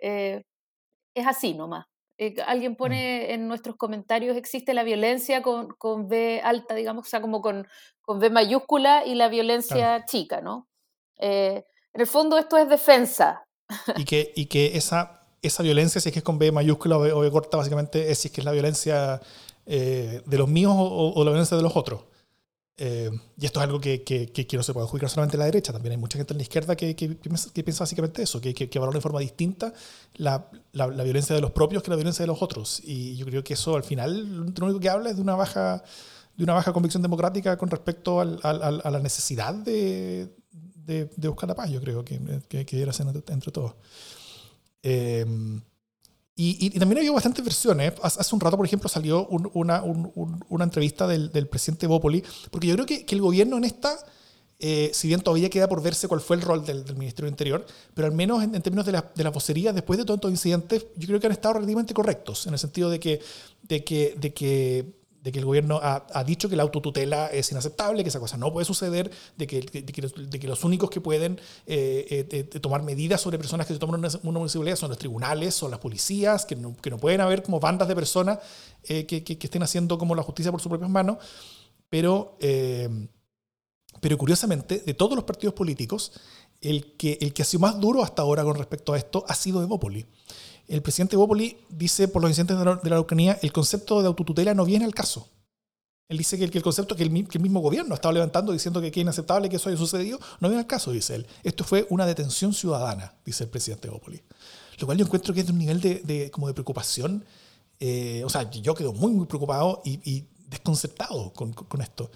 eh, 0.01 0.43
es 1.15 1.27
así 1.27 1.55
nomás. 1.55 1.88
Eh, 2.19 2.35
alguien 2.47 2.73
mm. 2.73 2.77
pone 2.77 3.33
en 3.33 3.47
nuestros 3.47 3.77
comentarios, 3.77 4.37
existe 4.37 4.75
la 4.75 4.83
violencia 4.83 5.41
con, 5.41 5.69
con 5.69 6.09
B 6.09 6.41
alta, 6.43 6.75
digamos, 6.75 7.07
o 7.07 7.09
sea, 7.09 7.21
como 7.21 7.41
con, 7.41 7.67
con 8.03 8.19
B 8.19 8.29
mayúscula 8.29 9.07
y 9.07 9.15
la 9.15 9.29
violencia 9.29 10.05
chica, 10.05 10.41
¿no? 10.41 10.69
Eh, 11.19 11.65
en 11.93 12.01
el 12.01 12.07
fondo 12.07 12.37
esto 12.37 12.57
es 12.57 12.69
defensa. 12.69 13.45
Y 13.97 14.05
que, 14.05 14.33
y 14.35 14.47
que 14.47 14.77
esa, 14.77 15.23
esa 15.43 15.63
violencia, 15.63 16.01
si 16.01 16.09
es 16.09 16.13
que 16.13 16.19
es 16.19 16.25
con 16.25 16.39
B 16.39 16.51
mayúscula 16.51 16.99
o 16.99 17.21
B, 17.21 17.31
corta, 17.31 17.57
básicamente 17.57 18.11
es 18.11 18.19
si 18.19 18.29
es 18.29 18.35
que 18.35 18.41
es 18.41 18.45
la 18.45 18.53
violencia 18.53 19.21
eh, 19.67 20.23
de 20.27 20.39
los 20.39 20.49
míos 20.49 20.75
o, 20.77 21.23
la 21.25 21.31
violencia 21.31 21.57
de 21.57 21.63
los 21.63 21.77
otros. 21.77 22.03
Eh, 22.81 23.11
y 23.37 23.45
esto 23.45 23.59
es 23.59 23.65
algo 23.65 23.81
que, 23.81 24.05
que, 24.05 24.31
que, 24.31 24.57
no 24.57 24.63
se 24.63 24.73
puede 24.73 24.87
juzgar 24.87 25.11
solamente 25.11 25.37
en 25.37 25.41
la 25.41 25.47
derecha, 25.47 25.73
también 25.73 25.93
hay 25.93 25.99
mucha 25.99 26.17
gente 26.17 26.33
en 26.33 26.39
la 26.39 26.43
izquierda 26.43 26.77
que, 26.77 26.95
que, 26.95 27.09
piensa 27.09 27.83
básicamente 27.83 28.23
eso, 28.23 28.41
que, 28.41 28.69
valora 28.79 28.99
de 28.99 29.01
forma 29.01 29.19
distinta 29.19 29.73
la, 30.15 30.49
la, 30.73 30.87
violencia 30.87 31.35
de 31.35 31.41
los 31.41 31.51
propios 31.51 31.83
que 31.83 31.91
la 31.91 31.97
violencia 31.97 32.23
de 32.23 32.29
los 32.29 32.41
otros. 32.41 32.81
Y 32.85 33.17
yo 33.17 33.27
creo 33.27 33.43
que 33.43 33.55
eso 33.55 33.75
al 33.75 33.83
final 33.83 34.47
lo 34.55 34.67
único 34.67 34.79
que 34.79 34.89
habla 34.89 35.11
es 35.11 35.17
de 35.17 35.23
una 35.23 35.35
baja, 35.35 35.83
de 36.37 36.45
una 36.45 36.55
baja 36.55 36.73
convicción 36.73 37.03
democrática 37.03 37.57
con 37.59 37.69
respecto 37.69 38.21
al, 38.21 38.39
a 38.45 38.91
la 38.91 39.01
necesidad 39.01 39.55
de, 39.55 40.29
de, 40.89 41.29
buscar 41.29 41.49
la 41.49 41.55
paz, 41.55 41.71
yo 41.71 41.81
creo 41.81 42.05
que, 42.05 42.21
que, 42.49 42.65
que 42.65 42.93
ser 42.93 43.07
entre, 43.29 43.53
todos. 43.53 43.75
Eh, 44.83 45.27
y, 46.41 46.71
también 46.79 46.99
ha 46.99 47.01
habido 47.01 47.15
bastantes 47.15 47.45
versiones. 47.45 47.95
Hace 48.01 48.33
un 48.33 48.41
rato, 48.41 48.57
por 48.57 48.65
ejemplo, 48.65 48.89
salió 48.89 49.27
una, 49.27 49.83
una, 49.83 50.65
entrevista 50.65 51.09
del, 51.09 51.33
del, 51.33 51.49
presidente 51.49 51.89
Bópoli, 51.89 52.23
porque 52.53 52.69
yo 52.69 52.75
creo 52.75 52.87
que, 52.87 53.05
que 53.05 53.17
el 53.17 53.21
gobierno 53.21 53.57
en 53.57 53.65
esta, 53.65 53.99
eh, 54.61 54.93
si 54.95 55.09
bien 55.09 55.21
todavía 55.21 55.51
queda 55.51 55.69
por 55.69 55.83
verse 55.83 56.07
cuál 56.07 56.21
fue 56.21 56.37
el 56.37 56.43
rol 56.43 56.65
del, 56.65 56.85
del 56.85 56.95
Ministerio 56.95 57.27
del 57.27 57.33
Interior, 57.33 57.67
pero 57.93 58.07
al 58.07 58.15
menos 58.15 58.45
en, 58.45 58.53
términos 58.63 58.87
de 58.87 58.93
la, 58.93 59.11
de 59.13 59.25
la 59.25 59.31
vocería, 59.31 59.73
después 59.73 59.99
de 59.99 60.05
todos 60.05 60.19
estos 60.19 60.31
incidentes, 60.31 60.87
yo 60.95 61.09
creo 61.09 61.19
que 61.19 61.27
han 61.27 61.33
estado 61.33 61.55
relativamente 61.55 61.93
correctos, 61.93 62.47
en 62.47 62.53
el 62.53 62.61
sentido 62.61 62.89
de 62.89 63.01
que, 63.01 63.21
de 63.65 63.83
que, 63.83 64.15
de 64.17 64.33
que 64.33 64.98
de 65.23 65.33
que 65.33 65.39
el 65.41 65.45
gobierno 65.45 65.81
ha, 65.83 66.25
dicho 66.25 66.49
que 66.49 66.57
la 66.57 66.63
autotutela 66.63 67.27
es 67.27 67.51
inaceptable, 67.51 68.03
que 68.03 68.09
esa 68.09 68.21
cosa 68.21 68.37
no 68.37 68.53
puede 68.53 68.65
suceder, 68.65 69.11
de 69.37 69.47
que, 69.47 69.61
de 69.61 70.39
que, 70.39 70.49
los, 70.49 70.65
únicos 70.65 70.91
que 70.91 71.01
pueden 71.01 71.41
eh, 71.67 72.27
eh, 72.31 72.45
tomar 72.61 72.83
medidas 72.83 73.21
sobre 73.21 73.37
personas 73.37 73.67
que 73.67 73.73
se 73.73 73.79
toman 73.81 73.99
una, 73.99 74.09
una, 74.23 74.39
municipalidad 74.39 74.77
son 74.77 74.91
los 74.91 74.99
tribunales, 74.99 75.55
son 75.55 75.71
las 75.71 75.81
policías, 75.81 76.47
que 76.47 76.55
no, 76.55 76.77
que 76.77 76.91
no 76.91 76.99
pueden 76.99 77.21
haber 77.21 77.43
como 77.43 77.59
bandas 77.59 77.89
de 77.89 77.95
personas 77.95 78.39
eh, 78.85 79.07
que, 79.07 79.25
que, 79.25 79.39
estén 79.41 79.63
haciendo 79.63 79.99
como 79.99 80.15
la 80.15 80.23
justicia 80.23 80.53
por 80.53 80.61
sus 80.61 80.71
propias 80.71 80.91
manos. 80.91 81.19
Pero, 81.91 82.37
pero 84.01 84.19
curiosamente, 84.19 84.81
de 84.81 84.93
todos 84.93 85.17
los 85.17 85.25
partidos 85.25 85.55
políticos, 85.55 86.13
el 86.61 86.97
que, 86.97 87.17
el 87.23 87.33
que 87.33 87.43
ha 87.43 87.45
sido 87.47 87.61
más 87.61 87.81
duro 87.81 88.03
hasta 88.03 88.23
ahora 88.23 88.45
con 88.45 88.57
respecto 88.57 88.93
a 88.93 88.99
esto 88.99 89.25
ha 89.27 89.35
sido 89.35 89.63
Evópoli 89.63 90.07
el 90.69 90.83
presidente 90.83 91.17
Bópoli 91.17 91.57
dice, 91.71 92.09
por 92.09 92.23
los 92.23 92.31
incidentes 92.31 92.59
de 92.59 92.65
la, 92.65 92.77
de 92.77 92.91
Araucanía, 92.91 93.39
el 93.43 93.53
concepto 93.53 94.01
de 94.03 94.07
autotutela 94.07 94.55
no 94.55 94.65
viene 94.65 94.85
al 94.85 94.95
caso. 94.95 95.29
Él 96.09 96.17
dice 96.17 96.39
que 96.39 96.45
el, 96.45 96.63
concepto 96.63 96.97
que 96.97 97.03
el, 97.03 97.11
mismo 97.11 97.61
gobierno 97.61 97.93
ha 97.93 97.97
estado 97.97 98.13
levantando 98.13 98.53
diciendo 98.53 98.81
que 98.81 98.89
es 98.89 98.97
inaceptable 98.97 99.51
que 99.51 99.57
eso 99.57 99.69
haya 99.69 99.77
sucedido, 99.77 100.19
no 100.41 100.49
viene 100.49 100.61
al 100.61 100.67
caso, 100.67 100.91
dice 100.91 101.17
él. 101.17 101.27
Esto 101.43 101.65
fue 101.65 101.87
una 101.91 102.07
detención 102.07 102.55
ciudadana, 102.55 103.15
dice 103.27 103.45
el 103.45 103.51
presidente 103.51 103.91
Bópoli. 103.91 104.23
Lo 104.79 104.87
cual 104.87 104.97
yo 104.97 105.05
encuentro 105.05 105.35
que 105.35 105.41
es 105.41 105.47
de 105.47 105.53
un 105.53 105.59
nivel 105.59 105.81
de, 105.81 106.31
como 106.31 106.47
de 106.47 106.55
preocupación. 106.55 107.25
Eh, 107.81 108.23
o 108.25 108.31
sea, 108.31 108.51
yo 108.51 108.75
quedo 108.75 108.93
muy, 108.93 109.13
muy 109.13 109.27
preocupado 109.27 109.83
y, 109.85 110.25
desconcertado 110.49 111.31
con, 111.35 111.53
con 111.53 111.83
esto. 111.83 112.11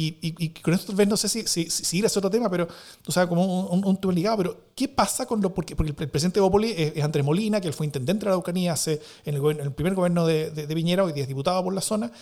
Y, 0.00 0.50
con 0.62 0.74
esto 0.74 0.86
tal 0.86 0.94
vez 0.94 1.08
no 1.08 1.16
sé 1.16 1.28
si, 1.28 1.44
si, 1.48 1.68
si, 1.68 1.98
ir 1.98 2.04
a 2.04 2.08
otro 2.08 2.30
tema, 2.30 2.48
pero 2.48 2.68
tú 3.02 3.10
sabes, 3.10 3.28
como 3.28 3.66
un, 3.66 3.96
tema 4.00 4.12
ligado, 4.12 4.36
pero 4.36 4.60
¿qué 4.76 4.86
pasa 4.86 5.26
con 5.26 5.40
lo.? 5.40 5.52
Porque, 5.52 5.74
porque 5.74 5.90
el 5.90 6.08
presidente 6.08 6.36
de 6.36 6.42
Bópoli 6.42 6.72
es, 6.76 7.02
Andrés 7.02 7.24
Molina, 7.24 7.60
que 7.60 7.66
él 7.66 7.74
fue 7.74 7.84
intendente 7.84 8.20
de 8.20 8.26
la 8.26 8.30
Araucanía 8.32 8.74
hace, 8.74 9.02
en, 9.24 9.34
el, 9.34 9.72
primer 9.72 9.96
gobierno 9.96 10.24
de, 10.24 10.52
de, 10.52 10.72
Viñera, 10.72 11.02
hoy 11.02 11.14
es 11.16 11.26
diputado 11.26 11.64
por 11.64 11.74
la 11.74 11.80
zona. 11.80 12.12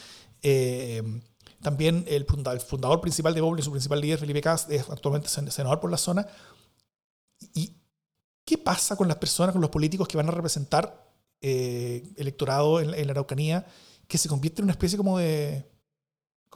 Eh, 0.40 1.02
también 1.60 2.06
el, 2.08 2.24
fundador 2.24 3.02
principal 3.02 3.34
de 3.34 3.42
Bópoli, 3.42 3.62
su 3.62 3.70
principal 3.70 4.00
líder, 4.00 4.18
Felipe 4.18 4.40
Cas, 4.40 4.68
es 4.70 4.88
actualmente 4.88 5.28
senador 5.28 5.78
por 5.78 5.90
la 5.90 5.98
zona. 5.98 6.26
¿Y 7.52 7.76
qué 8.46 8.56
pasa 8.56 8.96
con 8.96 9.06
las 9.06 9.18
personas, 9.18 9.52
con 9.52 9.60
los 9.60 9.70
políticos 9.70 10.08
que 10.08 10.16
van 10.16 10.28
a 10.28 10.32
representar 10.32 11.12
eh, 11.42 12.10
electorado 12.16 12.80
en, 12.80 12.94
en 12.94 13.06
la 13.06 13.10
Araucanía, 13.10 13.66
que 14.08 14.16
se 14.16 14.30
convierte 14.30 14.62
en 14.62 14.64
una 14.64 14.72
especie 14.72 14.96
como 14.96 15.18
de 15.18 15.75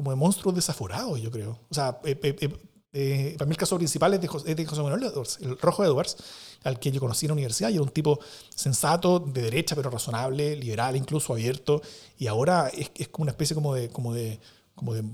como 0.00 0.12
de 0.12 0.16
monstruos 0.16 0.54
desaforados, 0.54 1.20
yo 1.20 1.30
creo. 1.30 1.58
O 1.68 1.74
sea, 1.74 2.00
eh, 2.04 2.18
eh, 2.22 2.48
eh, 2.94 3.34
para 3.36 3.46
mí 3.46 3.52
el 3.52 3.58
caso 3.58 3.76
principal 3.76 4.14
es 4.14 4.20
de 4.22 4.28
José, 4.28 4.82
Manuel 4.82 5.02
Edwards, 5.02 5.36
el 5.42 5.58
Rojo 5.58 5.84
Edwards, 5.84 6.16
al 6.64 6.78
que 6.78 6.90
yo 6.90 7.00
conocí 7.00 7.26
en 7.26 7.28
la 7.28 7.32
universidad 7.34 7.68
y 7.68 7.74
era 7.74 7.82
un 7.82 7.90
tipo 7.90 8.18
sensato, 8.48 9.18
de 9.18 9.42
derecha, 9.42 9.76
pero 9.76 9.90
razonable, 9.90 10.56
liberal, 10.56 10.96
incluso 10.96 11.34
abierto, 11.34 11.82
y 12.16 12.28
ahora 12.28 12.68
es, 12.68 12.90
es 12.96 13.08
como 13.08 13.24
una 13.24 13.32
especie 13.32 13.54
como 13.54 13.74
de, 13.74 13.90
como 13.90 14.14
de, 14.14 14.40
como 14.74 14.94
de 14.94 15.04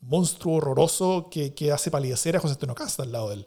monstruo 0.00 0.56
horroroso 0.56 1.28
que, 1.30 1.54
que 1.54 1.70
hace 1.70 1.92
palidecer 1.92 2.36
a 2.36 2.40
José 2.40 2.54
Antonio 2.54 2.74
Casta 2.74 3.04
al 3.04 3.12
lado 3.12 3.28
de 3.28 3.34
él. 3.36 3.46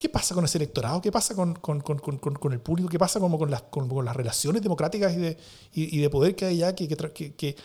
¿Qué 0.00 0.08
pasa 0.08 0.34
con 0.34 0.44
ese 0.44 0.58
electorado? 0.58 1.00
¿Qué 1.00 1.12
pasa 1.12 1.36
con, 1.36 1.54
con, 1.54 1.80
con, 1.80 1.98
con 1.98 2.52
el 2.52 2.60
público? 2.60 2.88
¿Qué 2.88 2.98
pasa 2.98 3.20
como 3.20 3.38
con, 3.38 3.52
las, 3.52 3.62
con, 3.62 3.88
las 4.04 4.16
relaciones 4.16 4.62
democráticas 4.62 5.14
y 5.14 5.18
de, 5.18 5.36
y, 5.72 5.98
de 5.98 6.10
poder 6.10 6.34
que 6.34 6.46
hay 6.46 6.64
allá 6.64 6.74
que, 6.74 6.88
que, 6.88 7.34
que 7.36 7.56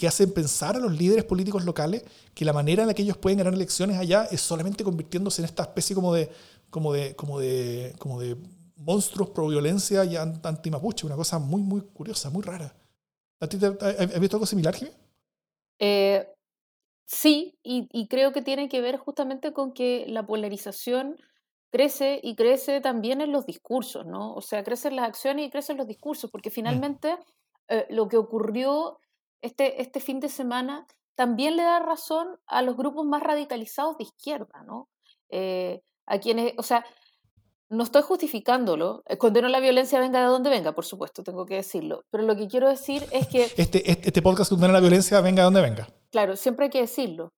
que 0.00 0.08
hacen 0.08 0.32
pensar 0.32 0.76
a 0.76 0.78
los 0.78 0.96
líderes 0.96 1.24
políticos 1.24 1.66
locales 1.66 2.02
que 2.34 2.46
la 2.46 2.54
manera 2.54 2.82
en 2.82 2.88
la 2.88 2.94
que 2.94 3.02
ellos 3.02 3.18
pueden 3.18 3.36
ganar 3.36 3.52
elecciones 3.52 3.98
allá 3.98 4.26
es 4.30 4.40
solamente 4.40 4.82
convirtiéndose 4.82 5.42
en 5.42 5.44
esta 5.44 5.64
especie 5.64 5.94
como 5.94 6.14
de, 6.14 6.30
como 6.70 6.94
de, 6.94 7.14
como 7.14 7.38
de, 7.38 7.94
como 7.98 8.18
de 8.18 8.34
monstruos 8.76 9.28
pro 9.28 9.48
violencia 9.48 10.02
y 10.06 10.16
anti-mapuche, 10.16 11.06
una 11.06 11.16
cosa 11.16 11.38
muy, 11.38 11.60
muy 11.60 11.82
curiosa, 11.82 12.30
muy 12.30 12.42
rara. 12.42 12.74
¿Has 13.40 14.20
visto 14.20 14.36
algo 14.36 14.46
similar, 14.46 14.74
Jimmy? 14.74 14.90
Eh, 15.78 16.26
sí, 17.04 17.58
y, 17.62 17.86
y, 17.92 18.08
creo 18.08 18.32
que 18.32 18.40
tiene 18.40 18.70
que 18.70 18.80
ver 18.80 18.96
justamente 18.96 19.52
con 19.52 19.72
que 19.72 20.06
la 20.08 20.26
polarización 20.26 21.16
crece 21.70 22.20
y 22.22 22.36
crece 22.36 22.80
también 22.80 23.20
en 23.20 23.32
los 23.32 23.44
discursos, 23.44 24.06
¿no? 24.06 24.34
O 24.34 24.40
sea, 24.40 24.64
crecen 24.64 24.96
las 24.96 25.08
acciones 25.08 25.46
y 25.46 25.50
crecen 25.50 25.76
los 25.76 25.86
discursos, 25.86 26.30
porque 26.30 26.48
mm. 26.48 26.52
finalmente 26.52 27.18
eh, 27.68 27.86
lo 27.90 28.08
que 28.08 28.16
ocurrió 28.16 28.98
este, 29.42 29.82
este 29.82 30.00
fin 30.00 30.20
de 30.20 30.28
semana 30.28 30.86
también 31.14 31.56
le 31.56 31.62
da 31.62 31.80
razón 31.80 32.38
a 32.46 32.62
los 32.62 32.76
grupos 32.76 33.04
más 33.04 33.22
radicalizados 33.22 33.98
de 33.98 34.04
izquierda, 34.04 34.62
¿no? 34.66 34.88
Eh, 35.28 35.82
a 36.06 36.18
quienes, 36.18 36.54
o 36.56 36.62
sea, 36.62 36.84
no 37.68 37.84
estoy 37.84 38.02
justificándolo, 38.02 39.02
eh, 39.06 39.16
condeno 39.16 39.48
la 39.48 39.60
violencia 39.60 40.00
venga 40.00 40.20
de 40.20 40.26
donde 40.26 40.50
venga, 40.50 40.72
por 40.72 40.84
supuesto, 40.84 41.22
tengo 41.22 41.46
que 41.46 41.56
decirlo, 41.56 42.04
pero 42.10 42.24
lo 42.24 42.36
que 42.36 42.48
quiero 42.48 42.68
decir 42.68 43.06
es 43.12 43.28
que... 43.28 43.44
Este, 43.44 43.90
este, 43.90 44.08
este 44.08 44.22
podcast 44.22 44.50
condena 44.50 44.72
la 44.72 44.80
violencia 44.80 45.20
venga 45.20 45.42
de 45.42 45.44
donde 45.44 45.62
venga. 45.62 45.88
Claro, 46.10 46.36
siempre 46.36 46.64
hay 46.64 46.70
que 46.70 46.80
decirlo, 46.80 47.32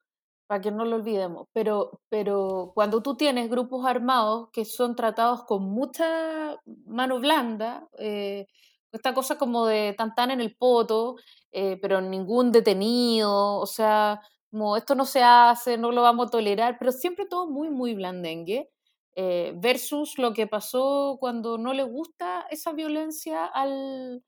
para 0.47 0.61
que 0.61 0.71
no 0.71 0.85
lo 0.85 0.97
olvidemos, 0.97 1.49
pero, 1.53 2.01
pero 2.09 2.73
cuando 2.75 3.03
tú 3.03 3.17
tienes 3.17 3.51
grupos 3.51 3.85
armados 3.85 4.49
que 4.53 4.65
son 4.65 4.97
tratados 4.97 5.45
con 5.45 5.65
mucha 5.65 6.57
mano 6.87 7.21
blanda, 7.21 7.89
eh, 7.99 8.47
esta 8.93 9.15
cosa 9.15 9.39
como 9.39 9.67
de 9.67 9.95
tan 9.97 10.15
tan 10.15 10.31
en 10.31 10.41
el 10.41 10.55
poto, 10.57 11.17
eh, 11.53 11.79
pero 11.81 12.01
ningún 12.01 12.53
detenido, 12.53 13.59
o 13.59 13.67
sea, 13.67 14.21
como 14.51 14.77
esto 14.77 14.95
no 14.95 15.07
se 15.07 15.23
hace, 15.23 15.79
no 15.79 15.93
lo 15.93 16.03
vamos 16.03 16.27
a 16.29 16.31
tolerar, 16.31 16.77
pero 16.79 16.93
siempre 16.93 17.27
todo 17.27 17.47
muy, 17.51 17.71
muy 17.71 17.95
blandengue, 17.95 18.71
eh, 19.15 19.53
versus 19.57 20.19
lo 20.19 20.33
que 20.35 20.47
pasó 20.47 21.17
cuando 21.21 21.59
no 21.59 21.73
le 21.75 21.83
gusta 21.85 22.47
esa 22.51 22.73
violencia 22.73 23.45
al, 23.47 24.23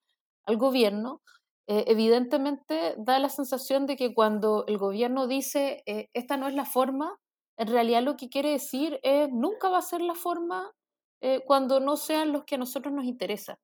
al 0.47 0.57
gobierno. 0.57 1.23
Eh, 1.67 1.85
evidentemente 1.89 2.95
da 2.99 3.19
la 3.19 3.31
sensación 3.31 3.87
de 3.87 3.97
que 3.97 4.15
cuando 4.15 4.65
el 4.69 4.77
gobierno 4.79 5.27
dice 5.27 5.83
esta 6.13 6.37
no 6.37 6.47
es 6.49 6.55
la 6.55 6.67
forma, 6.67 7.19
en 7.57 7.69
realidad 7.69 8.03
lo 8.03 8.17
que 8.17 8.29
quiere 8.29 8.51
decir 8.51 9.01
es 9.03 9.31
nunca 9.33 9.71
va 9.71 9.79
a 9.79 9.83
ser 9.83 10.01
la 10.03 10.15
forma 10.15 10.73
cuando 11.47 11.81
no 11.81 11.97
sean 11.97 12.33
los 12.33 12.45
que 12.45 12.57
a 12.57 12.59
nosotros 12.59 12.93
nos 12.93 13.07
interesa. 13.07 13.59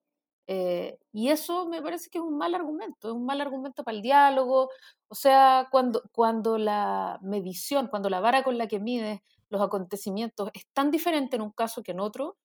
Eh, 0.52 0.98
y 1.12 1.28
eso 1.30 1.68
me 1.68 1.80
parece 1.80 2.10
que 2.10 2.18
es 2.18 2.24
un 2.24 2.36
mal 2.36 2.56
argumento, 2.56 3.08
es 3.08 3.14
un 3.14 3.24
mal 3.24 3.40
argumento 3.40 3.84
para 3.84 3.96
el 3.96 4.02
diálogo. 4.02 4.68
O 5.08 5.14
sea, 5.14 5.68
cuando, 5.70 6.02
cuando 6.12 6.58
la 6.58 7.20
medición, 7.22 7.86
cuando 7.86 8.10
la 8.10 8.18
vara 8.18 8.42
con 8.42 8.58
la 8.58 8.66
que 8.66 8.80
mides 8.80 9.20
los 9.48 9.62
acontecimientos 9.62 10.50
es 10.52 10.66
tan 10.72 10.90
diferente 10.90 11.36
en 11.36 11.42
un 11.42 11.52
caso 11.52 11.84
que 11.84 11.92
en 11.92 12.00
otro, 12.00 12.36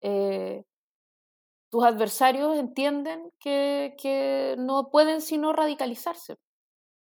eh, 0.00 0.64
tus 1.70 1.84
adversarios 1.84 2.56
entienden 2.58 3.30
que, 3.38 4.56
no 4.58 4.90
pueden 4.90 5.20
sino 5.20 5.52
radicalizarse. 5.52 6.38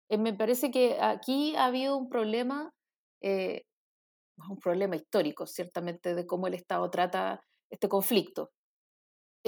Eh, 0.08 0.18
me 0.18 0.34
parece 0.34 0.72
que 0.72 0.98
aquí 1.00 1.54
ha 1.56 1.66
habido 1.66 1.96
un 1.96 2.08
problema, 2.08 2.74
un 3.22 4.58
problema 4.60 4.96
histórico, 4.96 5.46
ciertamente, 5.46 6.14
de 6.16 6.26
cómo 6.26 6.48
el 6.48 6.54
Estado 6.54 6.90
trata 6.90 7.44
este 7.70 7.88
conflicto. 7.88 8.50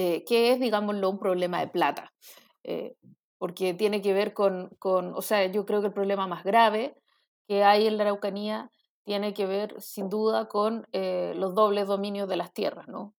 Eh, 0.03 0.25
que 0.25 0.51
es, 0.51 0.59
digámoslo, 0.59 1.11
un 1.11 1.19
problema 1.19 1.61
de 1.61 1.69
plata, 1.69 2.11
eh, 2.65 2.95
porque 3.37 3.75
tiene 3.75 4.01
que 4.01 4.15
ver 4.15 4.33
con, 4.33 4.71
con, 4.79 5.13
o 5.15 5.21
sea, 5.21 5.45
yo 5.53 5.67
creo 5.67 5.83
que 5.83 5.89
el 5.89 5.93
problema 5.93 6.27
más 6.27 6.43
grave 6.43 6.97
que 7.47 7.65
hay 7.65 7.87
en 7.87 7.99
la 7.99 8.05
Araucanía 8.05 8.71
tiene 9.05 9.35
que 9.35 9.45
ver 9.45 9.79
sin 9.79 10.09
duda 10.09 10.49
con 10.49 10.87
eh, 10.93 11.35
los 11.37 11.55
dobles 11.55 11.87
dominios 11.87 12.31
de 12.31 12.37
las 12.39 12.55
tierras, 12.55 12.89
¿no? 12.89 13.15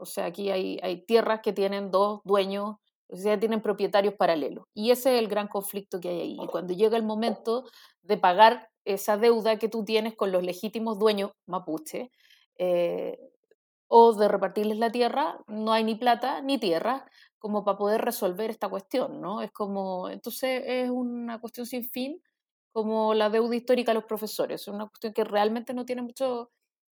o 0.00 0.06
sea, 0.06 0.24
aquí 0.24 0.50
hay, 0.50 0.80
hay 0.82 1.04
tierras 1.04 1.40
que 1.40 1.52
tienen 1.52 1.90
dos 1.90 2.20
dueños, 2.24 2.76
o 3.08 3.16
sea, 3.16 3.38
tienen 3.38 3.60
propietarios 3.60 4.14
paralelos. 4.14 4.64
Y 4.74 4.90
ese 4.90 5.14
es 5.14 5.20
el 5.20 5.28
gran 5.28 5.48
conflicto 5.48 6.00
que 6.00 6.08
hay 6.08 6.20
ahí. 6.20 6.36
Y 6.42 6.46
cuando 6.48 6.72
llega 6.72 6.96
el 6.96 7.04
momento 7.04 7.64
de 8.02 8.16
pagar 8.16 8.68
esa 8.84 9.16
deuda 9.18 9.58
que 9.58 9.68
tú 9.68 9.84
tienes 9.84 10.16
con 10.16 10.32
los 10.32 10.42
legítimos 10.42 10.98
dueños 10.98 11.30
mapuche, 11.46 12.10
o 13.88 14.12
de 14.14 14.28
repartirles 14.28 14.78
la 14.78 14.90
tierra, 14.90 15.38
no 15.46 15.72
hay 15.72 15.84
ni 15.84 15.94
plata 15.94 16.40
ni 16.42 16.58
tierra 16.58 17.06
como 17.38 17.64
para 17.64 17.78
poder 17.78 18.02
resolver 18.02 18.50
esta 18.50 18.68
cuestión, 18.68 19.20
¿no? 19.20 19.42
Es 19.42 19.52
como, 19.52 20.08
entonces 20.10 20.62
es 20.66 20.90
una 20.90 21.40
cuestión 21.40 21.66
sin 21.66 21.84
fin, 21.84 22.22
como 22.72 23.14
la 23.14 23.30
deuda 23.30 23.54
histórica 23.56 23.92
de 23.92 23.96
los 23.96 24.04
profesores, 24.04 24.62
es 24.62 24.68
una 24.68 24.86
cuestión 24.88 25.12
que 25.12 25.24
realmente 25.24 25.72
no 25.74 25.84
tiene 25.86 26.02
mucho, 26.02 26.50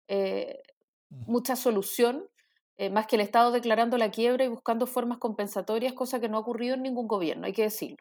eh, 0.07 0.62
mucha 1.10 1.55
solución, 1.55 2.27
eh, 2.77 2.89
más 2.89 3.07
que 3.07 3.15
el 3.15 3.21
Estado 3.21 3.51
declarando 3.51 3.98
la 3.98 4.12
quiebra 4.12 4.43
y 4.45 4.50
buscando 4.50 4.88
formas 4.88 5.19
compensatorias, 5.19 5.93
cosa 5.93 6.19
que 6.19 6.29
no 6.29 6.38
ha 6.38 6.41
ocurrido 6.41 6.75
en 6.75 6.83
ningún 6.83 7.07
gobierno, 7.07 7.45
hay 7.45 7.53
que 7.53 7.63
decirlo. 7.63 7.98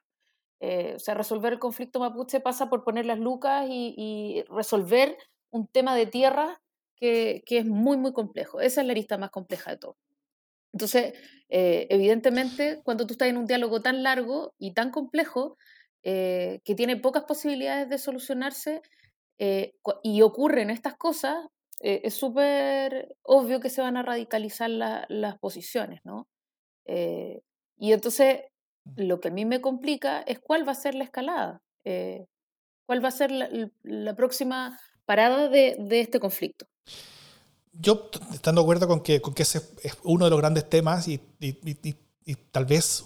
Eh, 0.61 0.95
o 0.97 0.99
sea, 0.99 1.15
resolver 1.15 1.55
el 1.55 1.59
conflicto 1.59 2.01
mapuche 2.01 2.41
pasa 2.41 2.69
por 2.69 2.85
poner 2.85 3.07
las 3.07 3.19
lucas 3.19 3.67
y, 3.69 3.95
y 3.97 4.43
resolver 4.51 5.17
un 5.51 5.67
tema 5.67 5.95
de 5.97 6.07
tierra 6.07 6.61
que, 7.01 7.43
es 7.47 7.67
muy, 7.67 7.97
muy 7.97 8.13
complejo. 8.13 8.61
Esa 8.61 8.83
es 8.83 8.87
la 8.87 8.93
arista 8.93 9.19
más 9.19 9.31
compleja 9.31 9.71
de 9.71 9.79
todo. 9.79 9.97
Entonces, 10.73 11.15
eh, 11.49 11.87
evidentemente, 11.91 12.81
cuando 12.85 13.07
tú 13.07 13.15
estás 13.15 13.29
en 13.29 13.39
un 13.39 13.47
diálogo 13.47 13.81
tan 13.81 14.03
largo 14.03 14.55
y 14.59 14.75
tan 14.75 14.91
complejo, 14.91 15.57
eh, 16.03 16.61
que 16.65 16.75
tiene 16.75 16.97
pocas 16.97 17.25
posibilidades 17.25 17.89
de 17.89 17.99
solucionarse, 17.99 18.83
eh, 19.39 19.73
y 20.03 20.23
ocurren 20.23 20.71
estas 20.71 20.97
cosas, 20.97 21.37
es 21.83 22.13
súper 22.13 23.17
obvio 23.23 23.59
que 23.59 23.71
se 23.71 23.81
van 23.81 23.97
a 23.97 24.03
radicalizar 24.03 24.69
las 24.69 25.39
posiciones, 25.39 26.01
¿no? 26.05 26.29
y 26.87 27.93
entonces, 27.93 28.41
lo 28.97 29.21
que 29.21 29.29
a 29.29 29.31
mí 29.31 29.47
me 29.47 29.63
complica 29.63 30.21
es 30.21 30.41
cuál 30.41 30.69
va 30.69 30.73
a 30.73 30.75
ser 30.75 30.95
la 30.95 31.05
escalada, 31.05 31.63
cuál 32.87 33.03
va 33.03 33.09
a 33.09 33.13
ser 33.13 33.31
la, 33.31 34.15
próxima 34.15 34.79
parada 35.07 35.49
de, 35.49 35.77
de 35.79 36.01
este 36.01 36.21
conflicto 36.21 36.67
yo 37.73 38.11
estando 38.33 38.61
de 38.61 38.65
acuerdo 38.65 38.89
con 38.89 39.01
que, 39.01 39.21
con 39.21 39.35
que 39.35 39.43
ese 39.43 39.63
es 39.83 39.97
uno 40.05 40.25
de 40.25 40.31
los 40.31 40.39
grandes 40.39 40.69
temas 40.69 41.09
y, 41.09 41.21
y, 41.41 41.57
y, 42.25 42.35
tal 42.51 42.67
vez, 42.67 43.05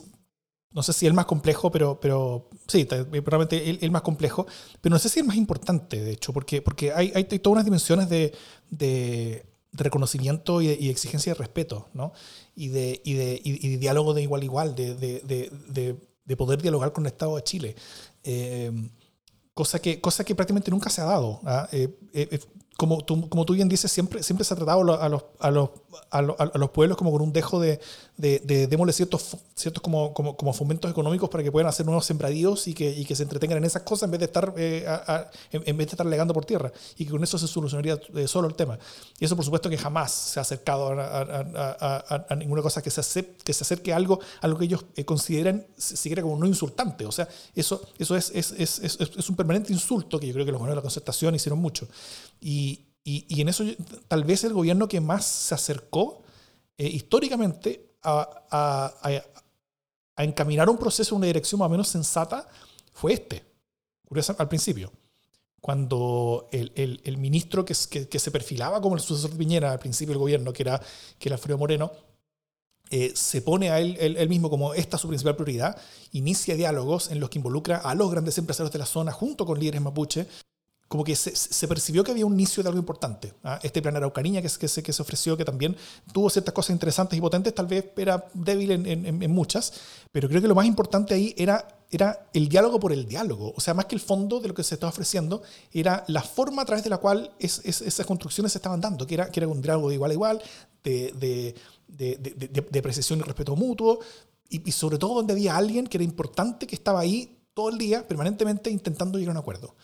no 0.73 0.83
sé 0.83 0.93
si 0.93 1.07
el 1.07 1.15
más 1.15 1.27
complejo, 1.27 1.71
pero, 1.71 1.99
pero 2.01 2.51
sí, 2.67 2.85
probablemente 2.85 3.71
el, 3.71 3.79
el, 3.81 3.91
más 3.91 4.03
complejo, 4.03 4.47
pero 4.81 4.95
no 4.95 4.99
sé 4.99 5.09
si 5.09 5.21
el 5.21 5.27
más 5.27 5.37
importante, 5.37 6.03
de 6.03 6.13
hecho, 6.13 6.33
porque, 6.33 6.61
porque 6.61 6.93
hay, 6.93 7.13
hay 7.15 7.25
todas 7.25 7.55
unas 7.55 7.65
dimensiones 7.65 8.09
de, 8.09 8.35
de, 8.71 9.47
reconocimiento 9.73 10.63
y, 10.63 10.69
y, 10.69 10.89
exigencia 10.91 11.35
de 11.35 11.39
respeto, 11.39 11.89
¿no? 11.95 12.13
Y 12.55 12.69
de, 12.69 13.01
y 13.05 13.15
de, 13.15 13.41
y 13.43 13.77
diálogo 13.77 14.15
de 14.15 14.23
igual 14.23 14.43
a 14.43 14.45
igual, 14.45 14.75
de, 14.75 14.95
de, 14.95 15.99
de, 16.25 16.37
poder 16.37 16.63
dialogar 16.63 16.93
con 16.93 17.05
el 17.05 17.13
Estado 17.13 17.37
de 17.37 17.43
Chile. 17.43 17.77
Eh, 18.23 18.73
cosa 19.55 19.81
que, 19.81 20.01
cosa 20.01 20.25
que 20.25 20.35
prácticamente 20.35 20.71
nunca 20.71 20.91
se 20.91 21.01
ha 21.01 21.05
dado. 21.05 21.41
¿ah? 21.45 21.69
Eh, 21.73 21.97
eh, 22.13 22.39
como 22.77 23.01
tú, 23.05 23.29
como 23.29 23.45
tú 23.45 23.55
bien 23.55 23.69
dices, 23.69 23.91
siempre, 23.91 24.23
siempre 24.23 24.45
se 24.45 24.55
ha 24.55 24.57
tratado 24.57 24.81
a 24.81 25.09
los, 25.09 25.25
a 25.39 25.51
los, 25.51 25.71
a 26.11 26.23
los, 26.23 26.39
a 26.39 26.59
los 26.59 26.71
pueblos 26.71 26.97
como 26.97 27.11
con 27.11 27.23
un 27.23 27.33
dejo 27.33 27.61
de, 27.61 27.81
de, 28.17 28.41
de 28.41 28.67
démosle 28.67 28.93
ciertos, 28.93 29.37
ciertos 29.55 29.83
como, 29.83 30.15
como, 30.15 30.37
como, 30.37 30.53
fomentos 30.53 30.91
económicos 30.91 31.29
para 31.29 31.43
que 31.43 31.51
puedan 31.51 31.69
hacer 31.69 31.85
nuevos 31.85 32.07
sembradíos 32.07 32.69
y 32.69 32.75
que, 32.75 32.91
y 32.91 33.05
que 33.05 33.17
se 33.17 33.25
entretengan 33.25 33.59
en 33.59 33.65
esas 33.65 33.83
cosas 33.83 34.05
en 34.05 34.13
vez 34.13 34.21
de 34.21 34.27
estar 34.27 34.55
eh, 34.57 34.87
en, 35.53 35.77
vez 35.77 35.87
de 35.87 35.91
estar 35.93 36.07
legando 36.07 36.33
por 36.33 36.45
tierra 36.45 36.73
y 36.97 37.05
que 37.05 37.11
con 37.11 37.23
eso 37.23 37.39
se 37.39 37.49
solucionaría 37.49 37.99
eh, 38.15 38.29
solo 38.29 38.49
el 38.49 38.55
tema. 38.55 38.79
Y 39.19 39.25
eso 39.25 39.35
por 39.37 39.45
supuesto 39.45 39.69
que 39.69 39.79
jamás 39.79 40.13
se 40.13 40.39
ha 40.39 40.43
acercado 40.43 40.89
a, 40.91 42.37
ninguna 42.37 42.63
cosa 42.63 42.83
que 42.83 42.91
se, 42.91 43.01
acerque, 43.01 43.37
que 43.43 43.53
se 43.53 43.65
acerque 43.65 43.93
a 43.93 43.97
algo, 43.97 44.21
a 44.41 44.49
lo 44.49 44.57
que 44.59 44.67
ellos 44.67 44.85
eh, 44.97 45.05
consideran 45.05 45.67
siquiera 45.77 46.23
como 46.23 46.37
no 46.37 46.47
insultante. 46.47 47.07
O 47.07 47.13
sea, 47.13 47.29
eso, 47.55 47.83
eso 47.99 48.17
es, 48.17 48.31
es, 48.35 48.53
es, 48.53 48.79
es, 48.79 49.29
un 49.29 49.37
permanente 49.37 49.73
insulto 49.73 50.21
que 50.21 50.29
yo 50.29 50.33
creo 50.35 50.45
que 50.47 50.53
los 50.53 50.61
gobiernos 50.61 50.77
de 50.77 50.81
la 50.81 50.83
concertación 50.83 51.35
hicieron 51.35 51.59
mucho. 51.59 51.89
Y, 52.41 52.81
y, 53.05 53.41
en 53.41 53.51
eso 53.51 53.65
tal 54.09 54.25
vez 54.25 54.45
el 54.45 54.55
gobierno 54.55 54.89
que 54.89 55.01
más 55.01 55.27
se 55.27 55.55
acercó 55.55 56.23
eh, 56.79 56.89
históricamente 56.89 57.91
a, 58.03 59.21
encaminar 60.17 60.71
un 60.71 60.79
proceso 60.79 61.15
en 61.15 61.19
una 61.19 61.27
dirección 61.27 61.59
más 61.59 61.67
o 61.67 61.71
menos 61.71 61.89
sensata 61.89 62.49
fue 62.93 63.13
este, 63.13 63.45
al 64.39 64.49
principio. 64.49 64.91
Cuando 65.61 66.49
el, 66.53 67.01
el, 67.05 67.19
ministro 67.19 67.65
que, 67.65 67.75
se 67.75 68.31
perfilaba 68.31 68.81
como 68.81 68.95
el 68.95 69.01
sucesor 69.01 69.31
de 69.33 69.39
Piñera 69.39 69.73
al 69.73 69.79
principio 69.79 70.13
del 70.13 70.19
gobierno, 70.19 70.53
que 70.53 70.63
era, 70.63 70.81
que 71.19 71.29
era 71.29 71.37
Alfredo 71.37 71.59
Moreno, 71.59 71.91
eh, 72.91 73.13
se 73.15 73.41
pone 73.41 73.71
a 73.71 73.81
él, 73.81 73.97
él, 73.99 74.29
mismo 74.29 74.51
como 74.51 74.75
esta 74.75 74.99
su 74.99 75.09
principal 75.09 75.37
prioridad, 75.37 75.81
inicia 76.13 76.55
diálogos 76.55 77.11
en 77.11 77.19
los 77.19 77.31
que 77.31 77.39
involucra 77.39 77.79
a 77.79 77.95
los 77.95 78.11
grandes 78.11 78.37
empresarios 78.39 78.73
de 78.73 78.79
la 78.79 78.87
zona 78.87 79.11
junto 79.11 79.47
con 79.47 79.59
líderes 79.59 79.81
mapuche 79.81 80.27
como 80.95 81.03
que 81.03 81.17
se, 81.17 81.35
se, 81.35 81.67
percibió 81.67 82.05
que 82.05 82.13
había 82.13 82.25
un 82.25 82.35
inicio 82.35 82.63
de 82.63 82.69
algo 82.69 82.79
importante. 82.79 83.35
¿ah? 83.43 83.59
Este 83.65 83.83
plan 83.83 83.97
Araucanía 83.97 84.41
que, 84.41 84.49
que, 84.49 84.69
se, 84.69 84.81
que 84.81 84.93
se 84.93 85.03
ofreció, 85.03 85.37
que 85.37 85.45
también 85.45 85.77
tuvo 86.13 86.31
ciertas 86.31 86.55
cosas 86.55 86.71
interesantes 86.71 87.19
y 87.19 87.21
potentes, 87.21 87.53
tal 87.53 87.67
vez 87.67 87.87
era 87.97 88.29
débil 88.33 88.71
en, 88.71 88.87
en, 88.87 89.21
en, 89.21 89.31
muchas, 89.33 89.73
pero 90.13 90.29
creo 90.29 90.41
que 90.41 90.47
lo 90.47 90.55
más 90.55 90.67
importante 90.67 91.13
ahí 91.13 91.35
era, 91.37 91.67
era 91.91 92.29
el 92.33 92.49
diálogo 92.49 92.79
por 92.79 92.93
el 92.93 93.09
diálogo. 93.09 93.53
O 93.57 93.61
sea, 93.61 93.75
más 93.75 93.87
que 93.87 93.97
el 93.97 94.01
fondo 94.01 94.39
de 94.39 94.47
lo 94.47 94.55
que 94.55 94.63
se 94.63 94.77
estaba 94.77 94.91
ofreciendo, 94.91 95.43
era 95.73 96.05
la 96.07 96.23
forma 96.23 96.63
a 96.63 96.65
través 96.65 96.85
de 96.85 96.91
la 96.91 96.99
cual 96.99 97.35
es, 97.41 97.59
esas 97.65 98.07
construcciones 98.07 98.53
se 98.53 98.59
estaban 98.59 98.81
dando, 98.81 99.05
que 99.05 99.15
era, 99.15 99.33
que 99.33 99.41
era 99.41 99.49
un 99.49 99.61
diálogo 99.61 99.89
de 99.89 99.97
igual 99.97 100.13
a 100.13 100.15
igual, 100.15 100.43
de, 100.85 101.13
de, 101.19 101.57
de, 101.89 102.67
de 102.71 102.83
precisión 102.83 103.19
y 103.19 103.23
respeto 103.23 103.57
mutuo, 103.57 103.99
y, 104.49 104.69
y 104.69 104.71
sobre 104.71 104.99
todo 104.99 105.15
donde 105.15 105.33
había 105.33 105.57
alguien 105.57 105.89
que 105.89 105.97
era 105.97 106.05
importante, 106.05 106.69
que 106.69 106.77
estaba 106.77 107.01
ahí 107.01 107.37
todo 107.53 107.71
el 107.71 107.79
día, 107.79 108.07
permanentemente 108.07 108.71
intentando 108.71 109.19
llegar 109.19 109.35
a 109.35 109.39
un 109.41 109.43
acuerdo. 109.43 109.75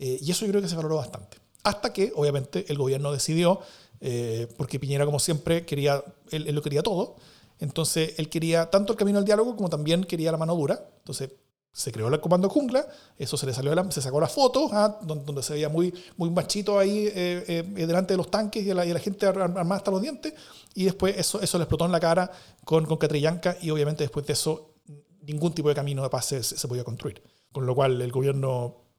Eh, 0.00 0.18
y 0.22 0.30
eso 0.30 0.46
yo 0.46 0.50
creo 0.50 0.62
que 0.62 0.68
se 0.68 0.76
valoró 0.76 0.96
bastante. 0.96 1.36
Hasta 1.62 1.92
que, 1.92 2.10
obviamente, 2.16 2.64
el 2.68 2.78
gobierno 2.78 3.12
decidió, 3.12 3.60
eh, 4.00 4.48
porque 4.56 4.80
Piñera, 4.80 5.04
como 5.04 5.18
siempre, 5.18 5.66
quería, 5.66 6.02
él, 6.30 6.52
lo 6.54 6.62
quería 6.62 6.82
todo. 6.82 7.16
Entonces, 7.58 8.14
él 8.16 8.30
quería 8.30 8.70
tanto 8.70 8.94
el 8.94 8.98
camino 8.98 9.18
al 9.18 9.26
diálogo 9.26 9.54
como 9.54 9.68
también 9.68 10.04
quería 10.04 10.32
la 10.32 10.38
mano 10.38 10.56
dura. 10.56 10.88
Entonces, 11.00 11.32
se 11.70 11.92
creó 11.92 12.08
el 12.08 12.18
comando 12.18 12.48
jungla, 12.48 12.88
eso 13.18 13.36
se 13.36 13.44
le 13.44 13.52
salió, 13.52 13.74
la, 13.74 13.88
se 13.90 14.00
sacó 14.00 14.18
la 14.20 14.26
foto, 14.26 14.70
ah, 14.72 14.98
donde, 15.02 15.42
se 15.42 15.52
veía 15.52 15.68
muy, 15.68 15.92
muy 16.16 16.30
machito 16.30 16.78
ahí 16.78 17.08
eh, 17.14 17.62
delante 17.74 18.14
de 18.14 18.16
los 18.16 18.30
tanques 18.30 18.66
y 18.66 18.74
la, 18.74 18.84
y 18.84 18.92
la, 18.92 18.98
gente 18.98 19.26
armada 19.26 19.76
hasta 19.76 19.90
los 19.92 20.02
dientes, 20.02 20.34
y 20.74 20.84
después 20.84 21.16
eso, 21.16 21.40
eso 21.40 21.58
le 21.58 21.64
explotó 21.64 21.84
en 21.84 21.92
la 21.92 22.00
cara 22.00 22.28
con, 22.64 22.86
con 22.86 22.96
Catrillanca, 22.96 23.56
y 23.60 23.70
obviamente 23.70 24.02
después 24.02 24.26
de 24.26 24.32
eso 24.32 24.74
ningún 25.22 25.52
tipo 25.52 25.68
de 25.68 25.76
camino 25.76 26.02
de 26.02 26.10
paz 26.10 26.26
se, 26.26 26.42
se 26.42 26.66
podía 26.66 26.82
construir. 26.82 27.22
Con 27.52 27.66
lo 27.66 27.74
cual 27.74 28.02
el 28.02 28.10
gobierno 28.10 28.89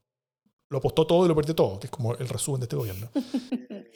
lo 0.71 0.77
apostó 0.77 1.05
todo 1.05 1.25
y 1.25 1.27
lo 1.27 1.35
perdió 1.35 1.53
todo, 1.53 1.79
que 1.79 1.87
es 1.87 1.91
como 1.91 2.15
el 2.15 2.29
resumen 2.29 2.61
de 2.61 2.65
este 2.65 2.75
gobierno. 2.77 3.09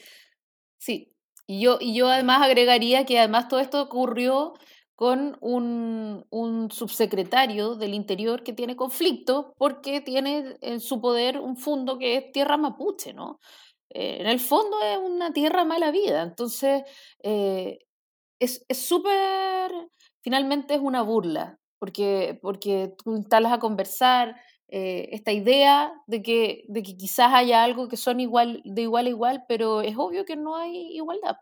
Sí, 0.77 1.15
y 1.47 1.61
yo, 1.61 1.79
y 1.81 1.95
yo 1.95 2.09
además 2.09 2.43
agregaría 2.43 3.07
que 3.07 3.17
además 3.17 3.47
todo 3.47 3.59
esto 3.59 3.81
ocurrió 3.81 4.53
con 4.93 5.35
un, 5.41 6.69
subsecretario 6.69 7.73
del 7.73 7.95
Interior 7.95 8.43
que 8.43 8.53
tiene 8.53 8.75
conflicto 8.75 9.55
porque 9.57 10.01
tiene 10.01 10.57
en 10.61 10.79
su 10.79 11.01
poder 11.01 11.39
un 11.39 11.57
fondo 11.57 11.97
que 11.97 12.17
es 12.17 12.31
tierra 12.31 12.57
mapuche, 12.57 13.13
¿no? 13.15 13.39
Eh, 13.89 14.17
en 14.19 14.27
el 14.27 14.39
fondo 14.39 14.77
es 14.83 14.99
una 14.99 15.33
tierra 15.33 15.65
mala 15.65 15.89
vida, 15.89 16.21
entonces 16.21 16.83
eh, 17.23 17.79
es 18.39 18.63
súper, 18.69 19.71
finalmente 20.21 20.75
es 20.75 20.81
una 20.81 21.01
burla, 21.01 21.57
porque, 21.79 22.37
porque 22.43 22.93
tú 23.03 23.15
instalas 23.15 23.53
a 23.53 23.59
conversar, 23.59 24.35
eh, 24.67 25.09
esta 25.11 25.31
idea 25.31 25.93
de 26.07 26.21
que, 26.21 26.65
de 26.67 26.83
que 26.83 26.97
quizás 26.97 27.33
haya 27.33 27.63
algo 27.63 27.87
que 27.87 27.97
son 27.97 28.19
igual, 28.19 28.61
de 28.65 28.83
igual 28.83 29.07
a 29.07 29.09
igual, 29.09 29.45
pero 29.47 29.81
es 29.81 29.95
obvio 29.97 30.25
que 30.25 30.35
no 30.35 30.55
hay 30.55 30.95
igualdad. 30.95 31.37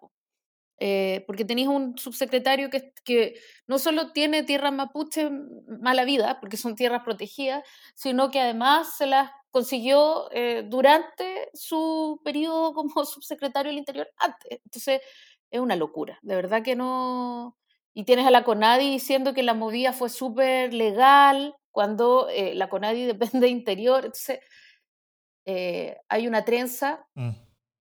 Eh, 0.79 1.23
porque 1.27 1.45
tenéis 1.45 1.67
un 1.69 1.97
subsecretario 1.97 2.69
que, 2.69 2.93
que 3.05 3.35
no 3.67 3.79
solo 3.79 4.11
tiene 4.11 4.43
tierras 4.43 4.73
mapuche 4.73 5.29
mala 5.79 6.03
vida, 6.03 6.39
porque 6.41 6.57
son 6.57 6.75
tierras 6.75 7.03
protegidas, 7.03 7.63
sino 7.95 8.31
que 8.31 8.41
además 8.41 8.97
se 8.97 9.05
las 9.07 9.31
consiguió 9.51 10.29
eh, 10.31 10.63
durante 10.67 11.49
su 11.53 12.19
periodo 12.23 12.73
como 12.73 13.05
subsecretario 13.05 13.69
del 13.69 13.77
Interior 13.79 14.09
antes. 14.17 14.59
Entonces, 14.65 15.01
es 15.51 15.59
una 15.61 15.75
locura. 15.75 16.19
De 16.23 16.35
verdad 16.35 16.63
que 16.63 16.75
no. 16.75 17.57
Y 17.93 18.05
tienes 18.05 18.25
a 18.25 18.31
la 18.31 18.43
CONADI 18.43 18.89
diciendo 18.89 19.33
que 19.33 19.43
la 19.43 19.53
movida 19.53 19.93
fue 19.93 20.09
súper 20.09 20.73
legal, 20.73 21.55
cuando 21.73 22.29
eh, 22.29 22.55
la 22.55 22.69
CONADI 22.69 23.05
depende 23.17 23.47
de 23.47 23.49
interior. 23.49 24.05
Entonces, 24.05 24.39
eh, 25.45 25.97
hay 26.07 26.27
una 26.27 26.45
trenza 26.45 27.05
mm. 27.15 27.31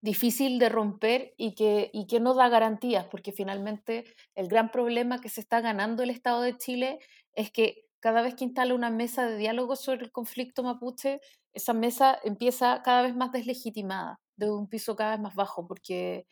difícil 0.01 0.59
de 0.59 0.67
romper 0.67 1.33
y 1.37 1.55
que, 1.55 1.89
y 1.93 2.07
que 2.07 2.19
no 2.19 2.33
da 2.33 2.49
garantías, 2.49 3.05
porque 3.05 3.31
finalmente 3.31 4.03
el 4.35 4.49
gran 4.49 4.69
problema 4.69 5.21
que 5.21 5.29
se 5.29 5.39
está 5.39 5.61
ganando 5.61 6.03
el 6.03 6.09
Estado 6.09 6.41
de 6.41 6.57
Chile 6.57 6.99
es 7.33 7.51
que 7.51 7.85
cada 8.01 8.21
vez 8.21 8.35
que 8.35 8.43
instala 8.43 8.75
una 8.75 8.89
mesa 8.89 9.25
de 9.25 9.37
diálogo 9.37 9.77
sobre 9.77 10.03
el 10.03 10.11
conflicto 10.11 10.61
mapuche, 10.61 11.21
esa 11.53 11.71
mesa 11.71 12.19
empieza 12.23 12.81
cada 12.83 13.03
vez 13.03 13.15
más 13.15 13.31
deslegitimada, 13.31 14.19
de 14.35 14.51
un 14.51 14.67
piso 14.67 14.97
cada 14.97 15.11
vez 15.11 15.21
más 15.21 15.35
bajo, 15.35 15.65
porque, 15.67 16.27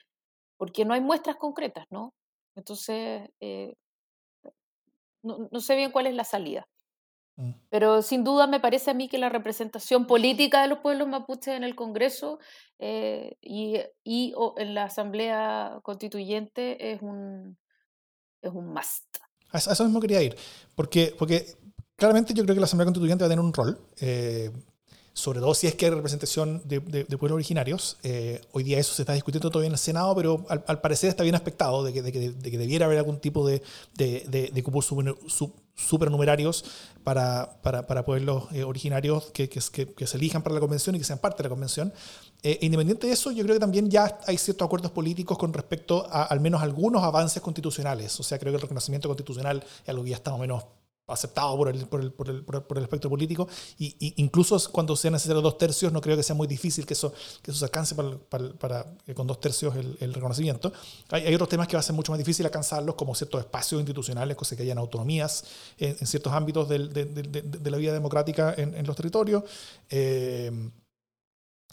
porque 0.58 0.84
no 0.84 0.94
hay 0.94 1.00
muestras 1.00 1.38
concretas, 1.38 1.86
¿no? 1.90 2.14
Entonces, 2.58 3.30
eh, 3.40 3.76
no, 5.24 5.48
no 5.50 5.60
sé 5.62 5.78
bien 5.78 5.92
cuál 5.92 6.08
es 6.08 6.16
la 6.16 6.26
salida. 6.26 6.68
Mm. 7.36 7.52
Pero 7.70 8.02
sin 8.02 8.24
duda 8.24 8.48
me 8.48 8.60
parece 8.60 8.92
a 8.92 8.94
mí 8.94 9.08
que 9.08 9.18
la 9.18 9.30
representación 9.30 10.06
política 10.06 10.62
de 10.62 10.68
los 10.68 10.80
pueblos 10.80 11.08
mapuches 11.08 11.56
en 11.56 11.64
el 11.64 11.76
Congreso 11.76 12.40
eh, 12.80 13.38
y, 13.42 13.78
y 14.04 14.34
en 14.58 14.74
la 14.74 14.86
Asamblea 14.86 15.80
Constituyente 15.84 16.94
es 16.94 17.02
un, 17.02 17.58
es 18.42 18.52
un 18.52 18.74
must. 18.74 19.18
A 19.52 19.58
eso 19.58 19.84
mismo 19.84 20.00
quería 20.00 20.22
ir, 20.22 20.36
porque, 20.76 21.14
porque 21.18 21.46
claramente 21.96 22.34
yo 22.34 22.44
creo 22.44 22.56
que 22.56 22.62
la 22.62 22.66
Asamblea 22.66 22.86
Constituyente 22.86 23.24
va 23.24 23.28
a 23.28 23.30
tener 23.30 23.44
un 23.44 23.54
rol. 23.54 23.80
Eh, 24.00 24.52
sobre 25.14 25.42
todo 25.42 25.54
si 25.54 25.68
es 25.68 25.76
que 25.76 25.86
hay 25.86 25.92
representación 25.92 26.62
de, 26.66 26.80
de, 26.80 27.06
pueblos 27.18 27.36
originarios. 27.36 27.98
Eh, 28.02 28.42
hoy 28.54 28.64
día 28.64 28.80
eso 28.80 28.94
se 28.94 29.02
está 29.02 29.14
discutiendo 29.14 29.50
todavía 29.50 29.68
en 29.68 29.74
el 29.74 29.80
Senado, 29.80 30.16
pero 30.16 30.46
al, 30.48 30.80
parecer 30.80 31.10
está 31.10 31.24
bien 31.24 31.36
aspectado 31.36 31.84
de 31.84 31.92
que, 31.92 32.02
de 32.02 32.12
que, 32.12 32.58
debiera 32.58 32.86
haber 32.86 32.98
algún 32.98 33.20
tipo 33.20 33.46
de, 33.46 33.62
de, 33.94 34.64
cupo 34.64 34.82
supernumerarios 35.88 36.66
para, 37.04 37.60
para, 37.62 37.88
para 37.88 38.06
pueblos 38.06 38.46
eh, 38.52 38.64
originarios 38.64 39.32
que, 39.32 39.50
que, 39.50 39.62
se 39.62 40.18
elijan 40.18 40.44
para 40.44 40.56
la 40.56 40.62
convención 40.62 40.96
y 40.96 41.00
que 41.00 41.06
sean 41.06 41.20
parte 41.20 41.38
de 41.38 41.44
la 41.44 41.50
convención. 41.50 41.94
Eh, 42.44 42.60
independiente 42.62 43.08
de 43.08 43.14
eso, 43.14 43.32
yo 43.32 43.44
creo 43.44 43.56
que 43.56 43.60
también 43.60 43.90
ya 43.90 44.20
hay 44.26 44.38
ciertos 44.38 44.66
acuerdos 44.66 44.92
políticos 44.92 45.38
con 45.38 45.54
respecto 45.54 46.08
a 46.10 46.24
al 46.24 46.40
menos 46.40 46.62
algunos 46.62 47.04
avances 47.04 47.42
constitucionales. 47.42 48.20
O 48.20 48.24
sea, 48.24 48.40
creo 48.40 48.52
que 48.52 48.58
el 48.58 48.62
reconocimiento 48.62 49.08
constitucional 49.08 49.64
es 49.84 49.90
algo 49.90 50.04
que 50.04 50.12
ya 50.12 50.16
está 50.16 50.32
más 50.32 50.40
o 50.40 50.42
menos 50.42 50.64
aceptado 51.14 51.56
por 51.58 51.70
el, 51.70 51.86
por 51.88 52.02
el, 52.02 52.12
por 52.12 52.30
el, 52.30 52.44
por 52.44 52.78
el 52.78 52.84
espectro 52.84 53.10
político, 53.10 53.48
y, 53.78 54.14
incluso 54.18 54.60
cuando 54.72 54.96
sean 54.96 55.14
necesarios 55.14 55.44
dos 55.44 55.58
tercios, 55.58 55.92
no 55.92 56.02
creo 56.02 56.16
que 56.18 56.24
sea 56.24 56.36
muy 56.36 56.48
difícil 56.48 56.86
que 56.86 56.94
eso, 56.94 57.14
que 57.42 57.52
eso 57.52 57.60
se 57.60 57.66
alcance 57.66 57.96
para, 57.96 58.50
para, 58.60 58.86
con 59.14 59.28
dos 59.28 59.40
tercios 59.40 59.76
el, 59.76 60.14
reconocimiento. 60.14 60.72
Hay, 61.10 61.34
otros 61.34 61.50
temas 61.50 61.68
que 61.68 61.76
va 61.76 61.80
a 61.80 61.84
ser 61.84 61.96
mucho 61.96 62.12
más 62.12 62.20
difícil 62.20 62.46
alcanzarlos, 62.46 62.96
como 62.96 63.16
ciertos 63.16 63.42
espacios 63.42 63.80
institucionales, 63.80 64.36
cosas 64.36 64.58
que 64.58 64.64
hayan 64.64 64.78
autonomías 64.78 65.44
en, 65.78 66.06
ciertos 66.06 66.34
ámbitos 66.34 66.68
de, 66.70 66.80
la 67.72 67.78
vida 67.78 67.94
democrática 67.94 68.54
en, 68.58 68.76
en 68.76 68.86
los 68.86 68.96
territorios. 68.96 69.44
Eh, 69.90 70.72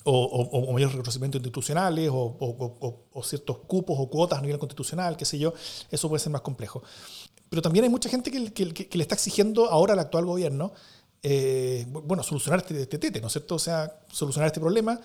o, 0.04 0.12
o, 0.12 0.70
o, 0.70 0.72
mayores 0.72 0.94
reconocimientos 0.94 1.38
institucionales 1.40 2.10
o, 2.12 3.22
ciertos 3.22 3.58
cupos 3.58 3.96
o 3.98 4.08
cuotas 4.08 4.38
a 4.38 4.42
nivel 4.42 4.58
constitucional, 4.58 5.16
qué 5.16 5.24
sé 5.24 5.38
yo, 5.38 5.52
eso 5.90 6.08
puede 6.08 6.20
ser 6.20 6.32
más 6.32 6.42
complejo. 6.42 6.82
Pero 7.50 7.62
también 7.62 7.84
hay 7.84 7.90
mucha 7.90 8.08
gente 8.08 8.30
que, 8.30 8.52
que, 8.52 8.72
que 8.72 8.98
le 8.98 9.02
está 9.02 9.14
exigiendo 9.14 9.70
ahora 9.70 9.94
al 9.94 9.98
actual 9.98 10.26
gobierno, 10.26 10.72
eh, 11.22 11.86
bueno, 11.88 12.22
solucionar 12.22 12.60
este, 12.60 12.82
este 12.82 12.98
tete, 12.98 13.20
¿no 13.20 13.26
es 13.26 13.32
cierto? 13.32 13.56
O 13.56 13.58
sea, 13.58 14.00
solucionar 14.10 14.46
este 14.46 14.60
problema 14.60 15.00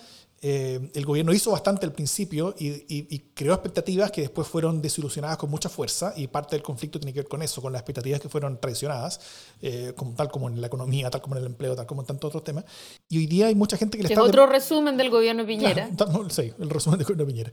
eh, 0.45 0.91
el 0.93 1.05
gobierno 1.05 1.31
hizo 1.31 1.51
bastante 1.51 1.85
al 1.85 1.93
principio 1.93 2.53
y, 2.59 3.19
creó 3.33 3.53
expectativas 3.53 4.11
que 4.11 4.19
después 4.19 4.45
fueron 4.45 4.81
desilusionadas 4.81 5.37
con 5.37 5.49
mucha 5.49 5.69
fuerza 5.69 6.13
y 6.17 6.27
parte 6.27 6.57
del 6.57 6.61
conflicto 6.61 6.99
tiene 6.99 7.13
que 7.13 7.21
ver 7.21 7.29
con 7.29 7.41
eso, 7.41 7.61
con 7.61 7.71
las 7.71 7.79
expectativas 7.79 8.19
que 8.19 8.27
fueron 8.27 8.59
traicionadas, 8.59 9.21
eh, 9.61 9.93
como, 9.95 10.13
tal 10.15 10.29
como 10.29 10.49
en 10.49 10.59
la 10.59 10.67
economía, 10.67 11.09
tal 11.09 11.21
como 11.21 11.35
en 11.35 11.43
el 11.43 11.47
empleo, 11.47 11.77
tal 11.77 11.85
como 11.85 12.01
en 12.01 12.07
tantos 12.07 12.27
otros 12.27 12.43
temas. 12.43 12.65
Y 13.07 13.19
hoy 13.19 13.27
día 13.27 13.47
hay 13.47 13.55
mucha 13.55 13.77
gente 13.77 13.97
que 13.97 14.03
le 14.03 14.09
está... 14.09 14.21
Es 14.21 14.27
otro 14.27 14.45
resumen 14.45 14.97
del 14.97 15.09
gobierno 15.09 15.45
Piñera. 15.45 15.89
sí, 16.29 16.51
el 16.59 16.69
resumen 16.69 16.99
del 16.99 17.05
gobierno 17.05 17.25
Piñera. 17.25 17.51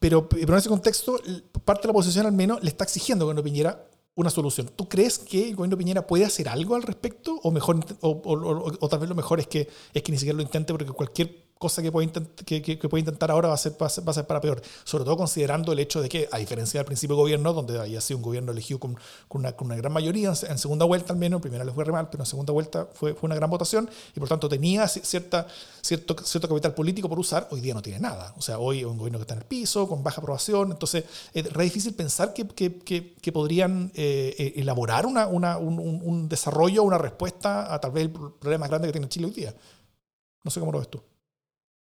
Pero, 0.00 0.26
pero 0.26 0.54
en 0.54 0.58
ese 0.58 0.70
contexto, 0.70 1.20
parte 1.66 1.82
de 1.82 1.88
la 1.88 1.92
oposición 1.92 2.24
al 2.24 2.32
menos 2.32 2.62
le 2.62 2.70
está 2.70 2.84
exigiendo 2.84 3.24
al 3.24 3.26
gobierno 3.26 3.42
Piñera 3.42 3.84
una 4.14 4.30
solución. 4.30 4.70
¿Tú 4.74 4.88
crees 4.88 5.18
que 5.18 5.48
el 5.48 5.56
gobierno 5.56 5.78
Piñera 5.78 6.06
puede 6.06 6.24
hacer 6.24 6.48
algo 6.48 6.74
al 6.74 6.82
respecto? 6.82 7.40
O, 7.42 7.50
mejor, 7.50 7.80
o, 8.00 8.88
tal 8.88 8.98
vez 9.00 9.08
lo 9.08 9.14
mejor 9.14 9.40
es 9.40 9.46
que, 9.46 9.68
es 9.94 10.02
que 10.02 10.12
ni 10.12 10.18
siquiera 10.18 10.36
lo 10.36 10.42
intente 10.42 10.72
porque 10.72 10.90
cualquier 10.92 11.51
cosa 11.62 11.80
que 11.80 11.92
puede, 11.92 12.10
que, 12.44 12.76
puede 12.76 13.00
intentar 13.00 13.30
ahora 13.30 13.48
va 13.48 13.54
a, 13.54 13.56
ser, 13.56 13.80
va, 13.80 13.86
a 13.86 14.12
ser, 14.12 14.26
para 14.26 14.40
peor. 14.40 14.60
Sobre 14.82 15.04
todo 15.04 15.16
considerando 15.16 15.72
el 15.72 15.78
hecho 15.78 16.02
de 16.02 16.08
que, 16.08 16.28
a 16.32 16.38
diferencia 16.38 16.80
del 16.80 16.86
principio 16.86 17.14
de 17.14 17.22
gobierno, 17.22 17.52
donde 17.52 17.78
había 17.78 18.00
sido 18.00 18.18
un 18.18 18.24
gobierno 18.24 18.50
elegido 18.50 18.80
con, 18.80 18.96
con, 19.28 19.42
una, 19.42 19.52
con 19.52 19.66
una, 19.66 19.76
gran 19.76 19.92
mayoría, 19.92 20.32
en, 20.48 20.58
segunda 20.58 20.84
vuelta 20.84 21.12
al 21.12 21.20
menos, 21.20 21.38
en 21.38 21.42
primera 21.42 21.64
les 21.64 21.72
fue 21.72 21.84
re 21.84 21.92
mal, 21.92 22.08
pero 22.10 22.24
en 22.24 22.26
segunda 22.26 22.52
vuelta 22.52 22.88
fue, 22.92 23.14
fue 23.14 23.28
una 23.28 23.36
gran 23.36 23.48
votación 23.48 23.88
y 24.14 24.18
por 24.18 24.28
tanto 24.28 24.48
tenía 24.48 24.88
cierta, 24.88 25.46
cierto, 25.80 26.16
cierto 26.24 26.48
capital 26.48 26.74
político 26.74 27.08
por 27.08 27.20
usar, 27.20 27.46
hoy 27.52 27.60
día 27.60 27.74
no 27.74 27.82
tiene 27.82 28.00
nada. 28.00 28.34
O 28.36 28.42
sea, 28.42 28.58
hoy 28.58 28.80
es 28.80 28.86
un 28.86 28.98
gobierno 28.98 29.18
que 29.18 29.22
está 29.22 29.34
en 29.34 29.40
el 29.40 29.46
piso, 29.46 29.86
con 29.86 30.02
baja 30.02 30.20
aprobación, 30.20 30.72
entonces 30.72 31.04
es 31.32 31.52
re 31.52 31.62
difícil 31.62 31.94
pensar 31.94 32.34
que, 32.34 32.48
que, 32.48 33.14
que 33.14 33.32
podrían 33.32 33.92
eh, 33.94 34.34
eh, 34.36 34.52
elaborar 34.56 35.06
una, 35.06 35.28
una, 35.28 35.58
un, 35.58 35.78
un 35.78 36.28
desarrollo, 36.28 36.82
una 36.82 36.98
respuesta 36.98 37.72
a 37.72 37.80
tal 37.80 37.92
vez 37.92 38.02
el 38.02 38.10
problema 38.10 38.62
más 38.62 38.70
grande 38.70 38.88
que 38.88 38.92
tiene 38.92 39.08
Chile 39.08 39.26
hoy 39.26 39.32
día. 39.32 39.54
No 40.42 40.50
sé 40.50 40.58
cómo 40.58 40.72
lo 40.72 40.80
ves 40.80 40.88
tú. 40.88 41.00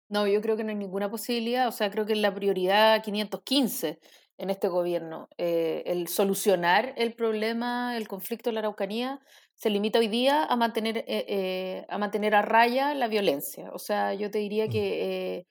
No, 0.10 0.26
yo 0.28 0.42
creo 0.42 0.58
que 0.58 0.64
no 0.64 0.72
hay 0.72 0.76
ninguna 0.76 1.10
posibilidad, 1.10 1.68
o 1.68 1.72
sea, 1.72 1.92
creo 1.92 2.06
que 2.06 2.14
es 2.14 2.20
la 2.20 2.34
prioridad 2.34 3.04
515 3.04 4.00
en 4.40 4.50
este 4.50 4.68
gobierno. 4.68 5.30
Eh, 5.38 5.84
el 5.86 6.08
solucionar 6.08 6.94
el 6.98 7.14
problema, 7.14 7.96
el 7.96 8.08
conflicto 8.08 8.50
de 8.50 8.56
la 8.56 8.62
Araucanía, 8.62 9.20
se 9.56 9.70
limita 9.70 10.00
hoy 10.00 10.08
día 10.08 10.44
a 10.46 10.56
mantener, 10.56 11.00
eh, 11.00 11.06
eh, 11.28 11.86
a, 11.90 11.98
mantener 12.00 12.34
a 12.34 12.42
raya 12.42 12.96
la 12.96 13.08
violencia. 13.08 13.70
O 13.72 13.78
sea, 13.78 14.14
yo 14.16 14.32
te 14.32 14.40
diría 14.40 14.66
mm. 14.66 14.70
que 14.72 15.46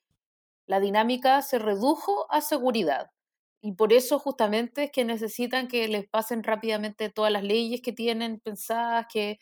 la 0.67 0.81
dinámica 0.81 1.43
se 1.43 1.59
redujo 1.61 2.27
a 2.33 2.41
seguridad. 2.41 3.11
Y 3.63 3.73
por 3.73 3.93
eso 3.93 4.19
justamente 4.19 4.85
es 4.85 4.91
que 4.93 5.05
necesitan 5.05 5.69
que 5.69 5.89
les 5.89 6.09
pasen 6.09 6.43
rápidamente 6.45 7.11
todas 7.11 7.33
las 7.33 7.45
leyes 7.45 7.81
que 7.83 7.93
tienen 7.93 8.41
pensadas, 8.41 9.07
que 9.13 9.39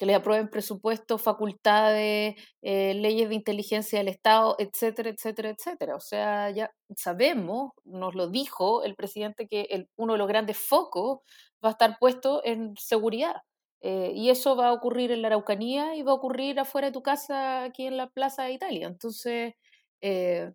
que 0.00 0.06
les 0.06 0.16
aprueben 0.16 0.48
presupuestos, 0.48 1.20
facultades, 1.20 2.34
eh, 2.62 2.94
leyes 2.94 3.28
de 3.28 3.34
inteligencia 3.34 3.98
del 3.98 4.08
Estado, 4.08 4.56
etcétera, 4.58 5.10
etcétera, 5.10 5.50
etcétera. 5.50 5.94
O 5.94 6.00
sea, 6.00 6.48
ya 6.48 6.72
sabemos, 6.96 7.72
nos 7.84 8.14
lo 8.14 8.28
dijo 8.28 8.82
el 8.82 8.96
presidente, 8.96 9.46
que 9.46 9.66
el, 9.68 9.90
uno 9.96 10.14
de 10.14 10.18
los 10.18 10.26
grandes 10.26 10.56
focos 10.56 11.18
va 11.62 11.68
a 11.68 11.72
estar 11.72 11.98
puesto 12.00 12.40
en 12.44 12.72
seguridad. 12.78 13.42
Eh, 13.82 14.12
y 14.14 14.30
eso 14.30 14.56
va 14.56 14.68
a 14.68 14.72
ocurrir 14.72 15.12
en 15.12 15.20
la 15.20 15.28
Araucanía 15.28 15.94
y 15.94 16.02
va 16.02 16.12
a 16.12 16.14
ocurrir 16.14 16.58
afuera 16.58 16.86
de 16.88 16.92
tu 16.94 17.02
casa, 17.02 17.64
aquí 17.64 17.84
en 17.86 17.98
la 17.98 18.08
Plaza 18.08 18.44
de 18.44 18.52
Italia. 18.52 18.86
Entonces, 18.86 19.52
eh, 20.00 20.50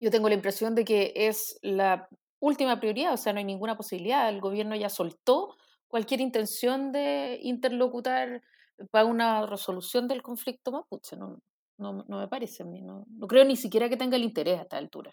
yo 0.00 0.10
tengo 0.10 0.30
la 0.30 0.36
impresión 0.36 0.74
de 0.74 0.86
que 0.86 1.12
es 1.14 1.58
la 1.60 2.08
última 2.40 2.80
prioridad, 2.80 3.12
o 3.12 3.18
sea, 3.18 3.34
no 3.34 3.40
hay 3.40 3.44
ninguna 3.44 3.76
posibilidad. 3.76 4.26
El 4.30 4.40
gobierno 4.40 4.74
ya 4.74 4.88
soltó 4.88 5.54
cualquier 5.92 6.22
intención 6.22 6.90
de 6.90 7.38
interlocutar 7.42 8.42
para 8.90 9.04
una 9.04 9.44
resolución 9.44 10.08
del 10.08 10.22
conflicto 10.22 10.72
mapuche. 10.72 11.18
No, 11.18 11.42
no, 11.76 12.06
no 12.08 12.18
me 12.18 12.28
parece 12.28 12.62
a 12.62 12.66
mí. 12.66 12.80
No, 12.80 13.04
no 13.10 13.26
creo 13.26 13.44
ni 13.44 13.56
siquiera 13.56 13.90
que 13.90 13.98
tenga 13.98 14.16
el 14.16 14.24
interés 14.24 14.58
a 14.58 14.62
esta 14.62 14.78
altura. 14.78 15.12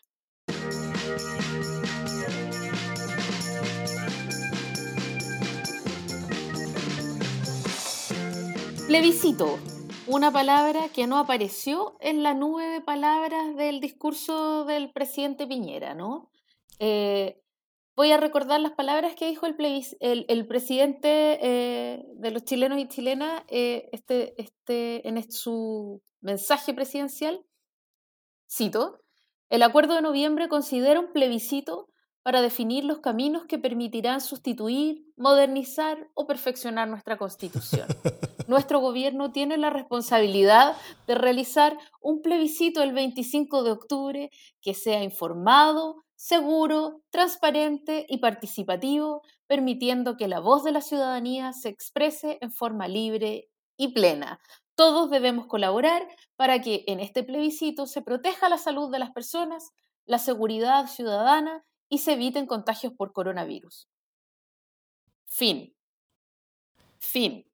Plebiscito, 8.88 9.60
una 10.08 10.32
palabra 10.32 10.88
que 10.96 11.08
no 11.08 11.18
apareció 11.18 11.98
en 12.00 12.24
la 12.24 12.34
nube 12.34 12.63
de 12.63 12.80
palabras 12.80 13.54
del 13.58 13.82
discurso 13.82 14.63
del 14.63 14.94
presidente 14.94 15.46
Piñera, 15.46 15.94
¿no? 15.94 16.32
Eh, 16.80 17.44
voy 18.00 18.14
a 18.14 18.18
recordar 18.18 18.62
las 18.62 18.72
palabras 18.72 19.14
que 19.16 19.28
dijo 19.28 19.46
el, 19.46 20.26
el, 20.30 20.48
presidente 20.48 21.38
eh, 21.46 22.06
de 22.16 22.32
los 22.32 22.46
chilenos 22.46 22.80
y 22.80 22.88
chilenas 22.88 23.44
eh, 23.50 23.90
este, 23.92 24.42
este, 24.42 25.06
en 25.06 25.30
su 25.30 26.02
mensaje 26.22 26.74
presidencial. 26.74 27.46
Cito, 28.50 29.02
el 29.50 29.64
acuerdo 29.64 29.96
de 29.96 30.02
noviembre 30.02 30.48
considera 30.48 30.98
un 30.98 31.12
plebiscito 31.12 31.90
para 32.24 32.42
definir 32.42 32.86
los 32.86 33.00
caminos 33.00 33.46
que 33.48 33.60
permitirán 33.60 34.22
sustituir, 34.22 35.04
modernizar 35.18 36.08
o 36.14 36.26
perfeccionar 36.26 36.88
nuestra 36.88 37.18
constitución. 37.18 37.86
Nuestro 38.48 38.80
gobierno 38.80 39.34
tiene 39.34 39.58
la 39.58 39.72
responsabilidad 39.72 40.78
de 41.06 41.16
realizar 41.16 41.78
un 42.00 42.22
plebiscito 42.22 42.82
el 42.82 42.94
25 42.94 43.64
de 43.64 43.72
octubre 43.72 44.30
que 44.62 44.74
sea 44.74 45.04
informado, 45.04 46.06
seguro, 46.19 47.01
transparente 47.12 48.05
y 48.10 48.17
participativo, 48.17 49.21
permitiendo 49.47 50.17
que 50.17 50.27
la 50.27 50.41
voz 50.41 50.65
de 50.65 50.73
la 50.73 50.82
ciudadanía 50.82 51.53
se 51.53 51.69
exprese 51.69 52.38
en 52.41 52.51
forma 52.51 52.89
libre 52.89 53.49
y 53.77 53.93
plena. 53.93 54.41
Todos 54.75 55.10
debemos 55.10 55.47
colaborar 55.47 56.05
para 56.36 56.60
que 56.60 56.84
en 56.88 56.99
este 56.99 57.23
plebiscito 57.23 57.88
se 57.88 58.01
proteja 58.01 58.49
la 58.49 58.58
salud 58.58 58.91
de 58.91 58.99
las 58.99 59.12
personas, 59.12 59.71
la 60.05 60.19
seguridad 60.19 60.88
ciudadana 60.88 61.63
y 61.88 61.99
se 61.99 62.13
eviten 62.13 62.47
contagios 62.47 62.91
por 62.91 63.13
coronavirus. 63.13 63.88
Fin. 65.25 65.73
Fin. 66.97 67.49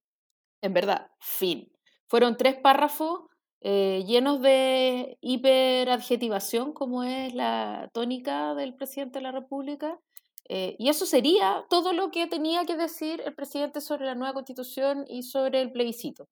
En 0.62 0.73
verdad, 0.73 1.12
fin. 1.19 1.71
Fueron 2.08 2.36
tres 2.36 2.56
párrafos 2.56 3.30
eh, 3.67 4.04
llenos 4.06 4.43
de 4.43 5.17
hiperadjetivación, 5.21 6.71
como 6.71 7.04
es 7.04 7.34
la 7.34 7.89
tónica 7.93 8.54
del 8.54 8.75
presidente 8.75 9.17
de 9.17 9.23
la 9.23 9.32
República. 9.32 9.99
Eh, 10.47 10.75
y 10.78 10.89
eso 10.89 11.08
sería 11.08 11.65
todo 11.67 11.91
lo 11.91 12.12
que 12.12 12.28
tenía 12.28 12.65
que 12.65 12.75
decir 12.78 13.23
el 13.25 13.34
presidente 13.34 13.82
sobre 13.82 14.06
la 14.06 14.13
nueva 14.13 14.36
constitución 14.36 15.04
y 15.08 15.23
sobre 15.23 15.62
el 15.62 15.71
plebiscito. 15.71 16.28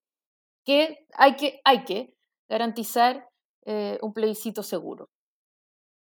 Que 0.63 1.07
hay 1.15 1.35
que, 1.35 1.59
hay 1.63 1.85
que 1.85 2.13
garantizar 2.47 3.27
eh, 3.65 3.97
un 4.03 4.13
plebiscito 4.13 4.61
seguro. 4.61 5.09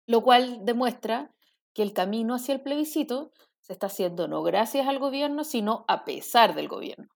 Lo 0.06 0.22
cual 0.22 0.64
demuestra 0.64 1.30
que 1.74 1.82
el 1.82 1.92
camino 1.92 2.36
hacia 2.36 2.54
el 2.54 2.62
plebiscito 2.62 3.32
se 3.60 3.74
está 3.74 3.88
haciendo 3.88 4.28
no 4.28 4.42
gracias 4.42 4.88
al 4.88 4.98
gobierno, 4.98 5.44
sino 5.44 5.84
a 5.88 6.06
pesar 6.06 6.54
del 6.54 6.68
gobierno. 6.68 7.08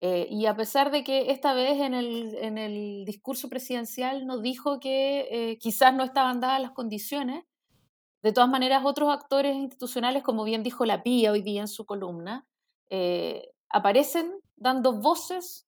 Eh, 0.00 0.28
y 0.30 0.46
a 0.46 0.54
pesar 0.54 0.90
de 0.90 1.02
que 1.02 1.30
esta 1.32 1.54
vez 1.54 1.80
en 1.80 1.92
el, 1.94 2.34
en 2.36 2.56
el 2.56 3.04
discurso 3.04 3.48
presidencial 3.48 4.26
nos 4.26 4.42
dijo 4.42 4.78
que 4.78 5.26
eh, 5.30 5.58
quizás 5.58 5.92
no 5.92 6.04
estaban 6.04 6.40
dadas 6.40 6.60
las 6.60 6.70
condiciones, 6.70 7.44
de 8.22 8.32
todas 8.32 8.50
maneras 8.50 8.82
otros 8.84 9.10
actores 9.10 9.56
institucionales, 9.56 10.22
como 10.22 10.44
bien 10.44 10.62
dijo 10.62 10.84
la 10.84 11.02
PIA 11.02 11.32
hoy 11.32 11.42
día 11.42 11.60
en 11.60 11.68
su 11.68 11.84
columna, 11.86 12.46
eh, 12.90 13.50
aparecen 13.68 14.32
dando 14.56 15.00
voces 15.00 15.64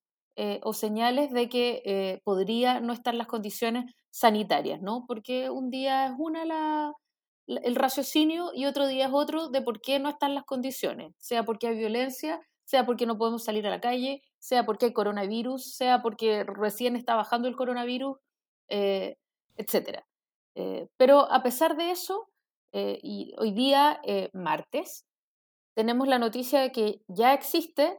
o 0.63 0.73
señales 0.73 1.31
de 1.33 1.51
que 1.51 2.23
podría 2.25 2.81
no 2.81 2.95
estar 2.95 3.15
las 3.15 3.27
condiciones 3.27 3.93
sanitarias, 4.09 4.81
¿no? 4.81 5.05
Porque 5.07 5.51
un 5.51 5.69
día 5.69 6.07
es 6.07 6.13
una 6.17 6.47
la, 6.47 6.95
el 7.47 7.75
raciocinio 7.75 8.51
y 8.55 8.67
otro 8.67 8.87
día 8.87 9.07
es 9.07 9.13
otro 9.13 9.49
de 9.49 9.63
por 9.63 9.81
qué 9.81 9.99
no 9.99 10.09
están 10.09 10.35
las 10.35 10.45
condiciones, 10.45 11.15
sea 11.19 11.45
porque 11.45 11.69
hay 11.69 11.77
violencia, 11.77 12.41
sea 12.71 12.87
porque 12.87 13.05
no 13.05 13.19
podemos 13.19 13.43
salir 13.43 13.67
a 13.67 13.71
la 13.71 13.81
calle, 13.81 14.23
sea 14.39 14.65
porque 14.65 14.87
hay 14.87 14.93
coronavirus, 14.93 15.75
sea 15.75 16.03
porque 16.03 16.45
recién 16.45 16.95
está 16.95 17.17
bajando 17.17 17.49
el 17.49 17.57
coronavirus, 17.57 18.17
eh, 18.69 19.17
etc. 19.57 20.05
Eh, 20.55 20.87
pero 20.97 21.33
a 21.33 21.43
pesar 21.43 21.77
de 21.77 21.91
eso, 21.91 22.31
eh, 22.73 23.01
hoy 23.39 23.51
día, 23.51 24.01
martes, 24.33 25.05
tenemos 25.75 26.07
la 26.07 26.21
noticia 26.21 26.61
de 26.61 26.71
que 26.71 27.03
ya 27.09 27.35
existe 27.35 27.99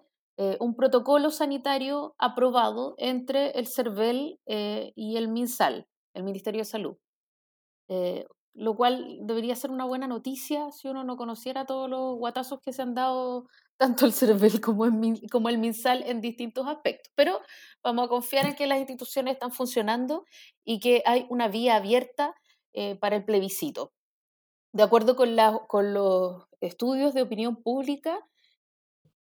un 0.62 0.76
protocolo 0.76 1.30
sanitario 1.30 2.16
aprobado 2.18 2.96
entre 2.98 3.52
el 3.52 3.68
CERVEL 3.68 4.40
y 4.48 5.18
el 5.18 5.28
MinSal, 5.28 5.86
el 6.14 6.24
Ministerio 6.24 6.62
de 6.62 6.66
Salud 6.66 6.98
lo 8.54 8.76
cual 8.76 9.20
debería 9.22 9.56
ser 9.56 9.72
una 9.72 9.86
buena 9.86 10.08
noticia 10.08 10.72
si 10.72 10.88
uno 10.88 11.04
no 11.04 11.16
conociera 11.16 11.66
todos 11.66 11.90
los 11.90 12.18
guatazos 12.18 12.60
que 12.62 12.74
se 12.74 12.82
han 12.82 12.94
dado 12.94 13.48
tanto 13.82 14.06
el 14.06 14.14
CERVEL 14.14 14.62
como 14.62 14.86
el, 14.86 15.28
como 15.32 15.50
el 15.50 15.58
MinSal 15.58 16.04
en 16.04 16.22
distintos 16.22 16.68
aspectos. 16.68 17.12
Pero 17.16 17.42
vamos 17.84 18.06
a 18.06 18.10
confiar 18.10 18.46
en 18.46 18.54
que 18.54 18.68
las 18.68 18.78
instituciones 18.78 19.34
están 19.34 19.52
funcionando 19.52 20.24
y 20.64 20.80
que 20.80 21.02
hay 21.04 21.26
una 21.30 21.48
vía 21.48 21.78
abierta 21.78 22.36
eh, 22.74 22.96
para 22.98 23.16
el 23.16 23.26
plebiscito. 23.26 23.92
De 24.72 24.84
acuerdo 24.84 25.16
con, 25.16 25.36
con 25.68 25.96
los 25.96 26.44
estudios 26.60 27.16
de 27.16 27.24
opinión 27.24 27.56
pública, 27.56 28.20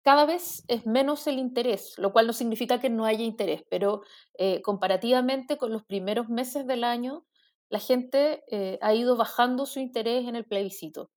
cada 0.02 0.26
vez 0.26 0.64
es 0.66 0.86
menos 0.86 1.28
el 1.28 1.38
interés, 1.38 1.94
lo 1.96 2.12
cual 2.12 2.26
no 2.26 2.32
significa 2.32 2.80
que 2.80 2.90
no 2.90 3.04
haya 3.04 3.22
interés, 3.22 3.62
pero 3.70 4.02
eh, 4.38 4.60
comparativamente 4.62 5.56
con 5.56 5.70
los 5.70 5.84
primeros 5.84 6.28
meses 6.28 6.66
del 6.66 6.82
año, 6.82 7.24
la 7.68 7.78
gente 7.78 8.42
eh, 8.50 8.80
ha 8.82 8.92
ido 8.92 9.16
bajando 9.16 9.66
su 9.66 9.78
interés 9.78 10.26
en 10.26 10.34
el 10.34 10.44
plebiscito. 10.44 11.12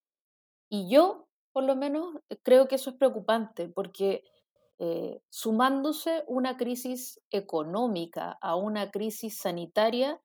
Y 0.69 0.91
yo, 0.91 1.27
por 1.53 1.63
lo 1.63 1.75
menos, 1.75 2.15
eh, 2.29 2.37
creo 2.43 2.67
que 2.67 2.75
eso 2.75 2.91
es 2.91 2.95
preocupante, 2.97 3.69
porque 3.69 4.23
eh, 4.79 5.21
sumándose 5.29 6.23
una 6.27 6.57
crisis 6.57 7.21
económica 7.29 8.37
a 8.41 8.55
una 8.55 8.91
crisis 8.91 9.37
sanitaria, 9.37 10.19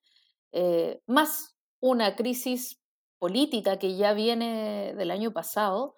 más 1.07 1.55
una 1.81 2.17
crisis 2.17 2.81
política 3.19 3.79
que 3.79 3.95
ya 3.95 4.15
viene 4.15 4.95
del 4.97 5.11
año 5.11 5.31
pasado, 5.33 5.97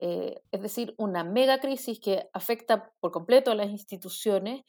es 0.00 0.62
decir, 0.62 0.96
una 0.98 1.22
mega 1.22 1.60
crisis 1.60 2.00
que 2.00 2.28
afecta 2.32 2.92
por 2.98 3.12
completo 3.12 3.52
a 3.52 3.54
las 3.54 3.68
instituciones, 3.68 4.64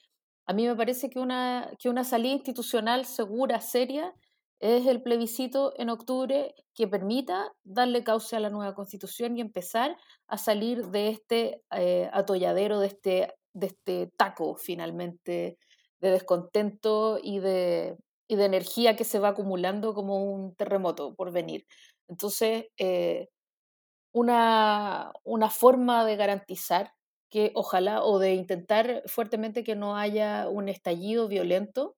a 0.45 0.53
mí 0.53 0.67
me 0.67 0.75
parece 0.75 1.09
que 1.09 1.19
una, 1.19 1.71
que 1.79 1.89
una 1.89 2.03
salida 2.03 2.33
institucional 2.33 3.05
segura, 3.05 3.61
seria, 3.61 4.13
es 4.61 4.85
el 4.85 5.01
plebiscito 5.01 5.73
en 5.77 5.89
octubre 5.89 6.53
que 6.75 6.87
permita 6.87 7.51
darle 7.63 8.03
cauce 8.03 8.35
a 8.35 8.39
la 8.39 8.51
nueva 8.51 8.75
constitución 8.75 9.35
y 9.35 9.41
empezar 9.41 9.97
a 10.27 10.37
salir 10.37 10.87
de 10.87 11.09
este 11.09 11.63
eh, 11.71 12.09
atolladero, 12.13 12.79
de 12.79 12.87
este, 12.87 13.33
de 13.53 13.67
este 13.67 14.11
taco 14.17 14.55
finalmente 14.55 15.57
de 15.99 16.11
descontento 16.11 17.19
y 17.21 17.39
de, 17.39 17.97
y 18.27 18.35
de 18.35 18.45
energía 18.45 18.95
que 18.95 19.03
se 19.03 19.19
va 19.19 19.29
acumulando 19.29 19.93
como 19.93 20.23
un 20.23 20.55
terremoto 20.55 21.15
por 21.15 21.31
venir. 21.31 21.65
Entonces, 22.07 22.65
eh, 22.77 23.29
una, 24.13 25.11
una 25.23 25.49
forma 25.49 26.05
de 26.05 26.15
garantizar 26.17 26.93
que 27.29 27.51
ojalá 27.55 28.03
o 28.03 28.19
de 28.19 28.33
intentar 28.33 29.03
fuertemente 29.07 29.63
que 29.63 29.75
no 29.75 29.95
haya 29.97 30.49
un 30.49 30.69
estallido 30.69 31.27
violento 31.27 31.95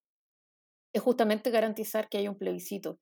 es 0.93 1.01
justamente 1.01 1.49
garantizar 1.49 2.07
que 2.07 2.19
haya 2.19 2.29
un 2.29 2.37
plebiscito. 2.37 2.99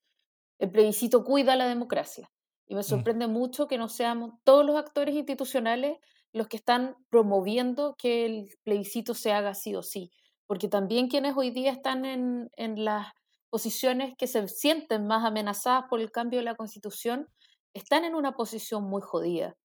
El 0.58 0.72
plebiscito 0.72 1.24
cuida 1.24 1.56
la 1.56 1.68
democracia. 1.68 2.32
Y 2.68 2.76
me 2.76 2.82
mm. 2.82 2.86
sorprende 2.86 3.28
mucho 3.28 3.68
que 3.68 3.78
no 3.78 3.90
seamos 3.90 4.34
todos 4.44 4.66
los 4.66 4.78
actores 4.78 5.14
institucionales 5.14 5.98
los 6.34 6.48
que 6.48 6.58
están 6.58 6.96
promoviendo 7.10 7.96
que 7.98 8.26
el 8.26 8.48
plebiscito 8.64 9.14
se 9.14 9.34
haga 9.34 9.54
sí 9.54 9.76
o 9.76 9.84
sí. 9.84 10.12
Porque 10.48 10.70
también 10.70 11.10
quienes 11.10 11.36
hoy 11.36 11.52
día 11.52 11.72
están 11.72 12.06
en, 12.06 12.50
las 12.58 13.08
posiciones 13.50 14.14
que 14.18 14.28
se 14.28 14.48
sienten 14.48 15.08
más 15.08 15.26
amenazadas 15.26 15.86
por 15.90 16.00
el 16.00 16.12
cambio 16.12 16.40
de 16.40 16.46
la 16.46 16.56
constitución, 16.56 17.28
están 17.74 18.06
en 18.06 18.16
una 18.16 18.34
posición 18.34 18.84
muy 18.84 19.02
jodida. 19.02 19.56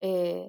Eh, 0.00 0.48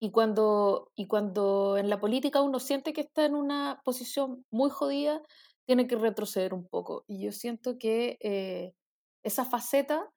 y, 0.00 0.10
cuando, 0.10 0.90
y 0.96 1.06
cuando 1.06 1.76
en 1.76 1.88
la 1.88 2.00
política 2.00 2.42
uno 2.42 2.58
siente 2.58 2.92
que 2.92 3.02
está 3.02 3.24
en 3.24 3.36
una 3.36 3.80
posición 3.84 4.44
muy 4.50 4.70
jodida, 4.70 5.22
tiene 5.72 5.86
que 5.86 5.96
retroceder 5.96 6.52
un 6.52 6.68
poco. 6.68 7.02
Y 7.08 7.24
yo 7.24 7.32
siento 7.32 7.78
que 7.78 8.18
eh, 8.20 8.74
esa 9.22 9.46
faceta 9.46 10.12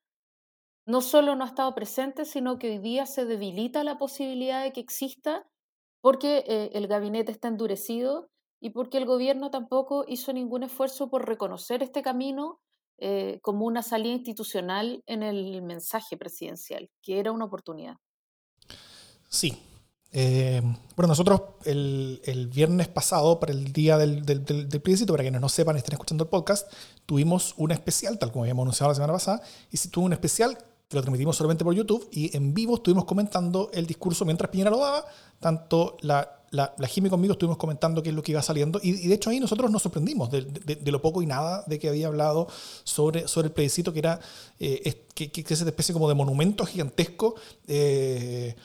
no 0.86 1.00
solo 1.00 1.34
no 1.38 1.46
ha 1.46 1.48
estado 1.48 1.74
presente, 1.74 2.26
sino 2.26 2.60
que 2.60 2.72
hoy 2.72 2.80
día 2.80 3.06
se 3.06 3.24
debilita 3.24 3.86
la 3.86 3.98
posibilidad 3.98 4.64
de 4.64 4.74
que 4.74 4.82
exista 4.82 5.48
porque 6.02 6.44
eh, 6.46 6.72
el 6.74 6.88
gabinete 6.88 7.32
está 7.32 7.48
endurecido 7.48 8.30
y 8.60 8.72
porque 8.72 8.98
el 8.98 9.06
gobierno 9.06 9.50
tampoco 9.50 10.04
hizo 10.10 10.34
ningún 10.34 10.64
esfuerzo 10.64 11.10
por 11.10 11.26
reconocer 11.26 11.82
este 11.82 12.02
camino 12.02 12.60
eh, 12.98 13.40
como 13.42 13.66
una 13.66 13.82
salida 13.82 14.14
institucional 14.14 15.04
en 15.06 15.24
el 15.24 15.62
mensaje 15.62 16.18
presidencial, 16.18 16.90
que 17.02 17.20
era 17.22 17.32
una 17.32 17.46
oportunidad. 17.46 17.96
Sí, 19.30 19.58
eh, 20.18 20.62
bueno, 20.96 21.10
nosotros 21.10 21.42
el, 21.66 22.22
el, 22.24 22.48
viernes 22.48 22.88
pasado, 22.88 23.38
para 23.38 23.52
el 23.52 23.74
día 23.74 23.98
del, 23.98 24.26
del, 24.26 24.46
plebiscito, 24.82 25.12
para 25.12 25.24
quienes 25.24 25.42
no 25.42 25.50
sepan, 25.50 25.76
estén 25.76 25.92
escuchando 25.92 26.24
el 26.24 26.30
podcast, 26.30 26.72
tuvimos 27.06 27.54
un 27.58 27.74
especial, 27.74 28.18
tal 28.18 28.32
como 28.32 28.46
habíamos 28.46 28.64
anunciado 28.64 28.92
la 28.92 28.96
semana 28.96 29.12
pasada, 29.12 29.42
y 29.70 29.76
si 29.76 29.90
tuvo 29.90 30.06
un 30.06 30.14
especial 30.14 30.58
que 30.88 30.96
lo 30.96 31.02
transmitimos 31.02 31.36
solamente 31.36 31.66
por 31.66 31.74
YouTube, 31.74 32.08
y 32.14 32.36
en 32.36 32.54
vivo 32.54 32.76
estuvimos 32.76 33.04
comentando 33.04 33.70
el 33.74 33.86
discurso 33.86 34.24
mientras 34.24 34.50
Piñera 34.50 34.70
lo 34.70 34.80
daba, 34.80 35.04
tanto 35.42 35.98
la, 36.00 36.46
la, 36.52 36.74
Jimmy 36.88 37.10
conmigo 37.10 37.34
estuvimos 37.34 37.58
comentando 37.58 38.02
qué 38.02 38.08
es 38.08 38.16
lo 38.16 38.24
que 38.24 38.32
iba 38.32 38.42
saliendo, 38.42 38.80
y, 38.82 38.94
de 38.94 39.16
hecho 39.16 39.32
ahí 39.32 39.42
nosotros 39.42 39.70
nos 39.70 39.82
sorprendimos 39.82 40.32
de, 40.32 40.44
de, 40.44 40.92
lo 40.94 41.02
poco 41.02 41.24
y 41.24 41.26
nada 41.26 41.66
de 41.68 41.78
que 41.78 41.90
había 41.90 42.08
hablado 42.08 42.48
sobre, 42.86 43.28
sobre 43.28 43.48
el 43.48 43.54
plebiscito, 43.54 43.92
que 43.92 44.00
era 44.00 44.22
eh, 44.62 45.08
que, 45.14 45.30
que, 45.30 45.42
es 45.42 45.52
esa 45.52 45.66
especie 45.66 45.92
como 45.92 46.08
de 46.08 46.16
monumento 46.16 46.66
gigantesco. 46.66 47.36
Eh, 47.68 48.56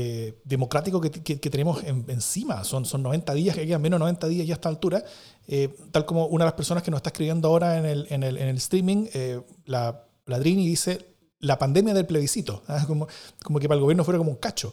eh, 0.00 0.38
democrático 0.44 1.00
que, 1.00 1.10
tenemos 1.10 1.82
encima. 1.82 2.62
Son, 2.62 2.84
son 2.84 3.02
90 3.02 3.34
días, 3.34 3.56
que 3.56 3.66
quedan 3.66 3.82
menos 3.82 3.98
de 3.98 4.04
90 4.04 4.28
días 4.28 4.46
ya 4.46 4.54
a 4.54 4.58
esta 4.58 4.68
altura. 4.68 5.02
Eh, 5.48 5.74
tal 5.90 6.06
como 6.06 6.26
una 6.26 6.44
de 6.44 6.50
las 6.50 6.54
personas 6.54 6.84
que 6.84 6.90
nos 6.92 6.98
está 6.98 7.08
escribiendo 7.08 7.48
ahora 7.48 7.78
en 7.78 7.84
el, 7.84 8.06
en 8.10 8.22
el, 8.22 8.36
en 8.36 8.46
el 8.46 8.56
streaming, 8.58 9.06
eh, 9.12 9.40
la, 9.64 10.04
la 10.26 10.38
Drini 10.38 10.68
dice 10.68 11.16
la 11.40 11.58
pandemia 11.58 11.94
del 11.94 12.06
plebiscito, 12.06 12.62
¿ah? 12.68 12.84
como, 12.86 13.08
como 13.42 13.58
que 13.58 13.66
para 13.66 13.76
el 13.76 13.82
gobierno 13.82 14.04
fuera 14.04 14.18
como 14.18 14.30
un 14.30 14.36
cacho. 14.36 14.72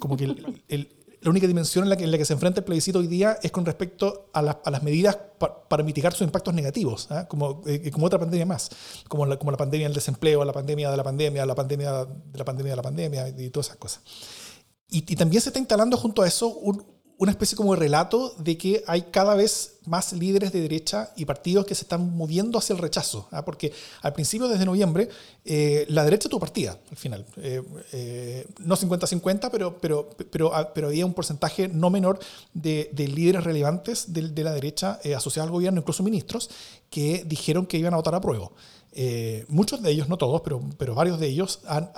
Como 0.00 0.16
que 0.16 0.26
la 0.26 1.30
única 1.30 1.46
dimensión 1.46 1.84
en 1.84 1.90
la, 1.90 1.96
que, 1.96 2.02
en 2.02 2.10
la 2.10 2.18
que 2.18 2.24
se 2.24 2.32
enfrenta 2.32 2.60
el 2.60 2.64
plebiscito 2.64 2.98
hoy 2.98 3.06
día 3.06 3.38
es 3.44 3.52
con 3.52 3.64
respecto 3.64 4.30
a, 4.32 4.40
a 4.40 4.70
las 4.72 4.82
medidas 4.82 5.16
para 5.68 5.84
mitigar 5.84 6.14
sus 6.14 6.22
impactos 6.22 6.52
negativos, 6.52 7.12
¿ah? 7.12 7.28
como, 7.28 7.62
como 7.92 8.06
otra 8.06 8.18
pandemia 8.18 8.44
más, 8.44 8.70
como 9.06 9.24
la, 9.24 9.38
como 9.38 9.52
la 9.52 9.56
pandemia 9.56 9.86
del 9.86 9.94
desempleo, 9.94 10.44
la 10.44 10.52
pandemia 10.52 10.90
de 10.90 10.96
la 10.96 11.04
pandemia, 11.04 11.46
la 11.46 11.54
pandemia 11.54 12.06
de 12.06 12.38
la 12.38 12.44
pandemia 12.44 12.72
de 12.72 12.76
la 12.76 12.82
pandemia 12.82 13.28
y 13.28 13.50
todas 13.50 13.68
esas 13.68 13.78
cosas. 13.78 14.02
Y, 14.94 15.16
también 15.16 15.42
se 15.42 15.48
está 15.48 15.58
instalando 15.58 15.96
junto 15.96 16.22
a 16.22 16.28
eso 16.28 16.60
una 17.18 17.32
especie 17.32 17.56
como 17.56 17.74
de 17.74 17.80
relato 17.80 18.32
de 18.38 18.56
que 18.56 18.84
hay 18.86 19.02
cada 19.02 19.34
vez 19.34 19.78
más 19.86 20.12
líderes 20.12 20.52
de 20.52 20.60
derecha 20.60 21.12
y 21.16 21.24
partidos 21.24 21.66
que 21.66 21.74
se 21.74 21.82
están 21.82 22.16
moviendo 22.16 22.58
hacia 22.58 22.74
el 22.74 22.78
rechazo. 22.78 23.26
¿ah? 23.32 23.44
Porque 23.44 23.72
al 24.02 24.12
principio, 24.12 24.46
desde 24.46 24.64
noviembre, 24.64 25.08
eh, 25.44 25.84
la 25.88 26.04
derecha 26.04 26.28
tuvo 26.28 26.38
partida, 26.38 26.78
al 26.88 26.96
final. 26.96 27.26
Eh, 27.38 27.60
eh, 27.90 28.46
no 28.60 28.76
50-50, 28.76 29.50
pero, 29.50 29.78
pero, 29.78 30.10
pero, 30.30 30.54
ah, 30.54 30.72
pero 30.72 30.86
había 30.86 31.04
un 31.04 31.14
porcentaje 31.14 31.66
no 31.66 31.90
menor 31.90 32.20
de, 32.52 32.88
líderes 32.96 33.42
relevantes 33.42 34.12
de, 34.12 34.44
la 34.44 34.52
derecha 34.52 35.00
asociados 35.16 35.48
al 35.48 35.52
gobierno, 35.52 35.80
incluso 35.80 36.04
ministros, 36.04 36.50
que 36.88 37.24
dijeron 37.26 37.66
que 37.66 37.78
iban 37.78 37.94
a 37.94 37.96
votar 37.96 38.14
a 38.14 38.20
prueba. 38.20 38.48
muchos 39.48 39.82
de 39.82 39.90
ellos, 39.90 40.08
no 40.08 40.18
todos, 40.18 40.40
pero, 40.42 40.62
pero 40.78 40.94
varios 40.94 41.18
de 41.18 41.26
ellos 41.26 41.62
han, 41.66 41.90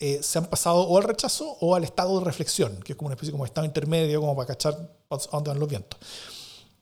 eh, 0.00 0.20
se 0.22 0.38
han 0.38 0.46
pasado 0.46 0.80
o 0.80 0.96
al 0.96 1.04
rechazo 1.04 1.56
o 1.60 1.74
al 1.74 1.84
estado 1.84 2.18
de 2.18 2.24
reflexión, 2.24 2.80
que 2.84 2.92
es 2.92 2.96
como 2.96 3.08
una 3.08 3.14
especie 3.14 3.32
como 3.32 3.44
estado 3.44 3.66
intermedio, 3.66 4.20
como 4.20 4.36
para 4.36 4.46
cachar 4.46 4.74
a 5.10 5.18
dónde 5.32 5.50
van 5.50 5.58
los 5.58 5.68
vientos. 5.68 5.98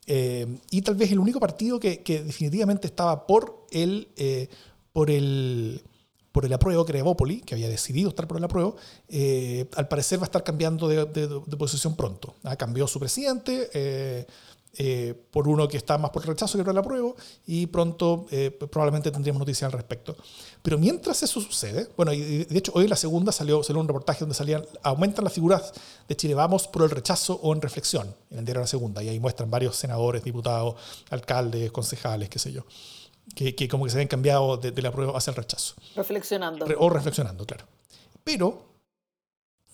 Eh, 0.07 0.47
y 0.71 0.83
tal 0.83 0.95
vez 0.95 1.11
el 1.11 1.19
único 1.19 1.41
partido 1.41 1.81
que, 1.81 2.03
que 2.03 2.23
definitivamente 2.23 2.87
estaba 2.87 3.27
por 3.27 3.67
el, 3.71 4.09
eh, 4.17 4.49
por 4.93 5.11
el, 5.11 5.83
por 6.31 6.45
el 6.45 6.53
apruebo, 6.53 6.85
que 6.85 6.93
era 6.93 7.01
Evópoli, 7.01 7.41
que 7.41 7.55
había 7.55 7.69
decidido 7.69 8.11
estar 8.11 8.29
por 8.29 8.37
el 8.37 8.45
apruebo, 8.45 8.77
al 9.77 9.89
parecer 9.89 10.19
va 10.19 10.25
a 10.25 10.27
estar 10.27 10.45
cambiando 10.45 10.87
de, 10.87 11.07
de, 11.07 11.27
de 11.45 11.57
posición 11.57 11.97
pronto. 11.97 12.35
¿Ah? 12.45 12.57
Cambió 12.57 12.87
su 12.87 13.01
presidente, 13.01 14.27
eh, 14.79 15.15
por 15.31 15.49
uno 15.49 15.67
que 15.69 15.77
está 15.77 15.97
más 15.99 16.11
por 16.11 16.23
el 16.23 16.29
rechazo 16.29 16.59
que 16.59 16.65
por 16.65 16.73
el 16.73 16.79
apruebo, 16.79 17.17
y 17.47 17.67
pronto 17.67 18.27
eh, 18.31 18.51
probablemente 18.51 19.11
tendríamos 19.11 19.41
noticias 19.41 19.73
al 19.73 19.73
respecto. 19.73 20.17
Pero 20.63 20.79
mientras 20.79 21.23
eso 21.23 21.41
sucede, 21.41 21.89
bueno, 21.97 22.13
y 22.13 22.45
de 22.45 22.59
hecho 22.59 22.73
hoy 22.75 22.85
en 22.85 22.91
la 22.91 22.97
segunda 22.97 23.33
salió, 23.33 23.63
salió 23.63 23.81
un 23.81 23.89
reportaje 23.89 24.21
donde 24.21 24.35
salían, 24.35 24.65
aumentan 24.83 25.25
las 25.25 25.33
figuras 25.33 25.73
de 26.09 26.17
Chile 26.17 26.35
Vamos 26.35 26.69
por 26.69 26.83
el 26.83 26.91
rechazo 26.91 27.41
o 27.43 27.55
en 27.55 27.63
reflexión, 27.63 28.15
en 28.31 28.39
el 28.39 28.45
diario 28.45 28.61
de 28.61 28.65
la 28.65 28.69
segunda, 28.69 29.03
y 29.03 29.09
ahí 29.09 29.21
muestran 29.21 29.51
varios 29.51 29.77
senadores, 29.77 30.23
diputados, 30.23 30.75
alcaldes, 31.11 31.73
concejales, 31.73 32.29
qué 32.29 32.39
sé 32.39 32.53
yo, 32.53 32.65
que, 33.35 33.55
que 33.55 33.69
como 33.69 33.85
que 33.85 33.91
se 33.91 33.97
habían 33.97 34.09
cambiado 34.09 34.57
del 34.57 34.75
de 34.75 34.89
apruebo 34.89 35.17
hacia 35.17 35.31
el 35.31 35.37
rechazo. 35.37 35.75
Reflexionando. 35.95 36.67
o 36.79 36.91
reflexionando, 36.91 37.47
claro. 37.47 37.65
Pero, 38.23 38.67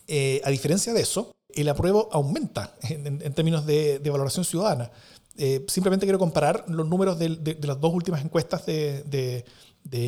eh, 0.07 0.41
a 0.45 0.51
diferencia 0.51 0.93
de 0.93 1.01
eso, 1.01 1.33
el 1.55 1.69
apruebo 1.69 2.09
aumenta 2.13 2.75
en, 2.83 3.19
términos 3.35 3.67
de, 3.67 4.01
valoración 4.11 4.45
ciudadana. 4.45 4.91
Eh, 5.37 5.65
simplemente 5.69 6.07
quiero 6.07 6.19
comparar 6.19 6.65
los 6.69 6.87
números 6.87 7.19
de, 7.19 7.59
las 7.63 7.81
dos 7.81 7.93
últimas 7.95 8.25
encuestas 8.25 8.67
de, 8.67 9.45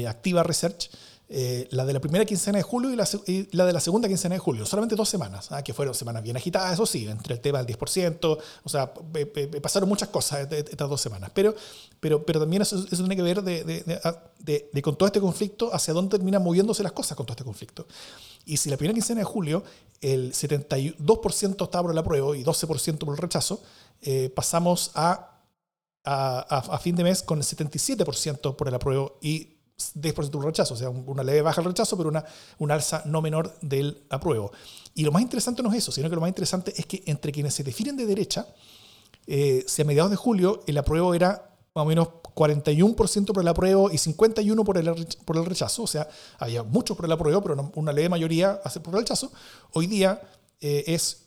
Activa 0.08 0.42
Research 0.42 0.90
eh, 1.26 1.66
la 1.70 1.86
de 1.86 1.94
la 1.94 2.00
primera 2.00 2.26
quincena 2.26 2.58
de 2.58 2.62
julio 2.62 2.90
y 2.92 2.96
la, 2.96 3.64
de 3.64 3.72
la 3.72 3.80
segunda 3.80 4.08
quincena 4.08 4.34
de 4.34 4.38
julio. 4.38 4.66
Solamente 4.66 4.94
dos 4.94 5.08
semanas, 5.08 5.50
¿ah? 5.52 5.62
que 5.62 5.72
fueron 5.72 5.94
semanas 5.94 6.22
bien 6.22 6.36
agitadas, 6.36 6.74
eso 6.74 6.84
sí, 6.84 7.08
entre 7.08 7.34
el 7.34 7.40
tema 7.40 7.62
del 7.62 7.76
10%, 7.76 8.38
o 8.62 8.68
sea, 8.68 8.92
pasaron 9.62 9.88
muchas 9.88 10.10
cosas 10.10 10.52
estas 10.52 10.88
dos 10.88 11.00
semanas. 11.00 11.30
Pero, 11.34 11.54
pero, 11.98 12.26
pero 12.26 12.40
también 12.40 12.62
eso, 12.62 12.84
tiene 12.84 13.16
que 13.16 13.22
ver 13.22 13.42
ah, 14.04 14.22
de, 14.38 14.82
con 14.82 14.96
todo 14.96 15.06
este 15.06 15.20
conflicto, 15.20 15.74
hacia 15.74 15.94
dónde 15.94 16.18
terminan 16.18 16.42
moviéndose 16.42 16.82
las 16.82 16.92
cosas 16.92 17.16
con 17.16 17.24
todo 17.24 17.32
este 17.32 17.44
conflicto. 17.44 17.86
Y 18.44 18.58
si 18.58 18.68
la 18.68 18.76
primera 18.76 18.92
quincena 18.92 19.20
de 19.20 19.24
julio 19.24 19.64
el 20.02 20.34
72% 20.34 21.64
estaba 21.64 21.82
por 21.82 21.92
el 21.92 21.98
apruebo 21.98 22.34
y 22.34 22.44
12% 22.44 22.98
por 22.98 23.14
el 23.14 23.18
rechazo, 23.18 23.62
eh, 24.02 24.30
pasamos 24.34 24.90
a 24.94 25.30
a, 26.04 26.40
a, 26.58 26.78
fin 26.78 26.94
de 26.94 27.02
mes 27.02 27.22
con 27.22 27.38
el 27.38 27.44
77% 27.44 28.56
por 28.56 28.68
el 28.68 28.74
apruebo 28.74 29.18
y 29.22 29.53
10% 29.76 30.34
un 30.36 30.42
rechazo, 30.42 30.74
o 30.74 30.76
sea, 30.76 30.88
una 30.88 31.22
leve 31.22 31.42
baja 31.42 31.60
el 31.60 31.66
rechazo, 31.66 31.96
pero 31.96 32.08
una, 32.08 32.24
una 32.58 32.74
alza 32.74 33.02
no 33.06 33.20
menor 33.20 33.56
del 33.60 34.04
apruebo. 34.08 34.52
Y 34.94 35.04
lo 35.04 35.12
más 35.12 35.22
interesante 35.22 35.62
no 35.62 35.70
es 35.70 35.78
eso, 35.78 35.92
sino 35.92 36.08
que 36.08 36.14
lo 36.14 36.20
más 36.20 36.28
interesante 36.28 36.72
es 36.76 36.86
que 36.86 37.02
entre 37.06 37.32
quienes 37.32 37.54
se 37.54 37.64
definen 37.64 37.96
de 37.96 38.06
derecha, 38.06 38.46
eh, 39.26 39.64
si 39.66 39.82
a 39.82 39.84
mediados 39.84 40.10
de 40.10 40.16
julio 40.16 40.62
el 40.66 40.78
apruebo 40.78 41.14
era 41.14 41.50
más 41.74 41.82
o 41.82 41.86
menos 41.86 42.08
41% 42.34 43.26
por 43.32 43.42
el 43.42 43.48
apruebo 43.48 43.90
y 43.90 43.96
51% 43.96 44.64
por 44.64 44.78
el, 44.78 45.06
por 45.24 45.36
el 45.36 45.44
rechazo, 45.44 45.82
o 45.82 45.86
sea, 45.86 46.08
había 46.38 46.62
mucho 46.62 46.94
por 46.94 47.06
el 47.06 47.12
apruebo, 47.12 47.42
pero 47.42 47.72
una, 47.74 47.92
leve 47.92 48.08
mayoría 48.08 48.60
por 48.62 48.94
el 48.94 49.00
rechazo, 49.00 49.32
hoy 49.72 49.88
día 49.88 50.20
eh, 50.60 50.84
es 50.86 51.23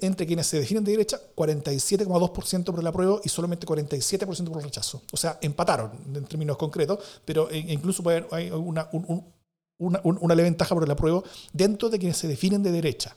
entre 0.00 0.26
quienes 0.26 0.46
se 0.46 0.60
definen 0.60 0.84
de 0.84 0.92
derecha, 0.92 1.20
47,2% 1.34 2.64
por 2.64 2.78
el 2.78 2.86
apruebo 2.86 3.20
y 3.24 3.28
solamente 3.28 3.66
47% 3.66 4.48
por 4.48 4.58
el 4.58 4.64
rechazo. 4.64 5.02
O 5.12 5.16
sea, 5.16 5.38
empataron 5.40 5.90
en 6.14 6.24
términos 6.24 6.56
concretos, 6.56 6.98
pero 7.24 7.50
e, 7.50 7.58
incluso 7.58 8.02
hay 8.30 8.50
una, 8.50 8.88
una, 8.92 10.00
una 10.04 10.34
leve 10.34 10.48
ventaja 10.48 10.74
por 10.74 10.84
el 10.84 10.90
apruebo 10.90 11.24
dentro 11.52 11.88
de 11.88 11.98
quienes 11.98 12.16
se 12.16 12.28
definen 12.28 12.62
de 12.62 12.70
derecha. 12.70 13.16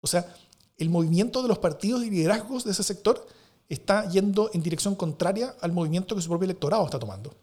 O 0.00 0.06
sea, 0.06 0.32
el 0.78 0.88
movimiento 0.88 1.42
de 1.42 1.48
los 1.48 1.58
partidos 1.58 2.04
y 2.04 2.10
liderazgos 2.10 2.64
de 2.64 2.70
ese 2.70 2.82
sector 2.82 3.26
está 3.68 4.08
yendo 4.08 4.50
en 4.52 4.62
dirección 4.62 4.94
contraria 4.94 5.56
al 5.60 5.72
movimiento 5.72 6.14
que 6.14 6.22
su 6.22 6.28
propio 6.28 6.44
electorado 6.44 6.84
está 6.84 6.98
tomando. 6.98 7.34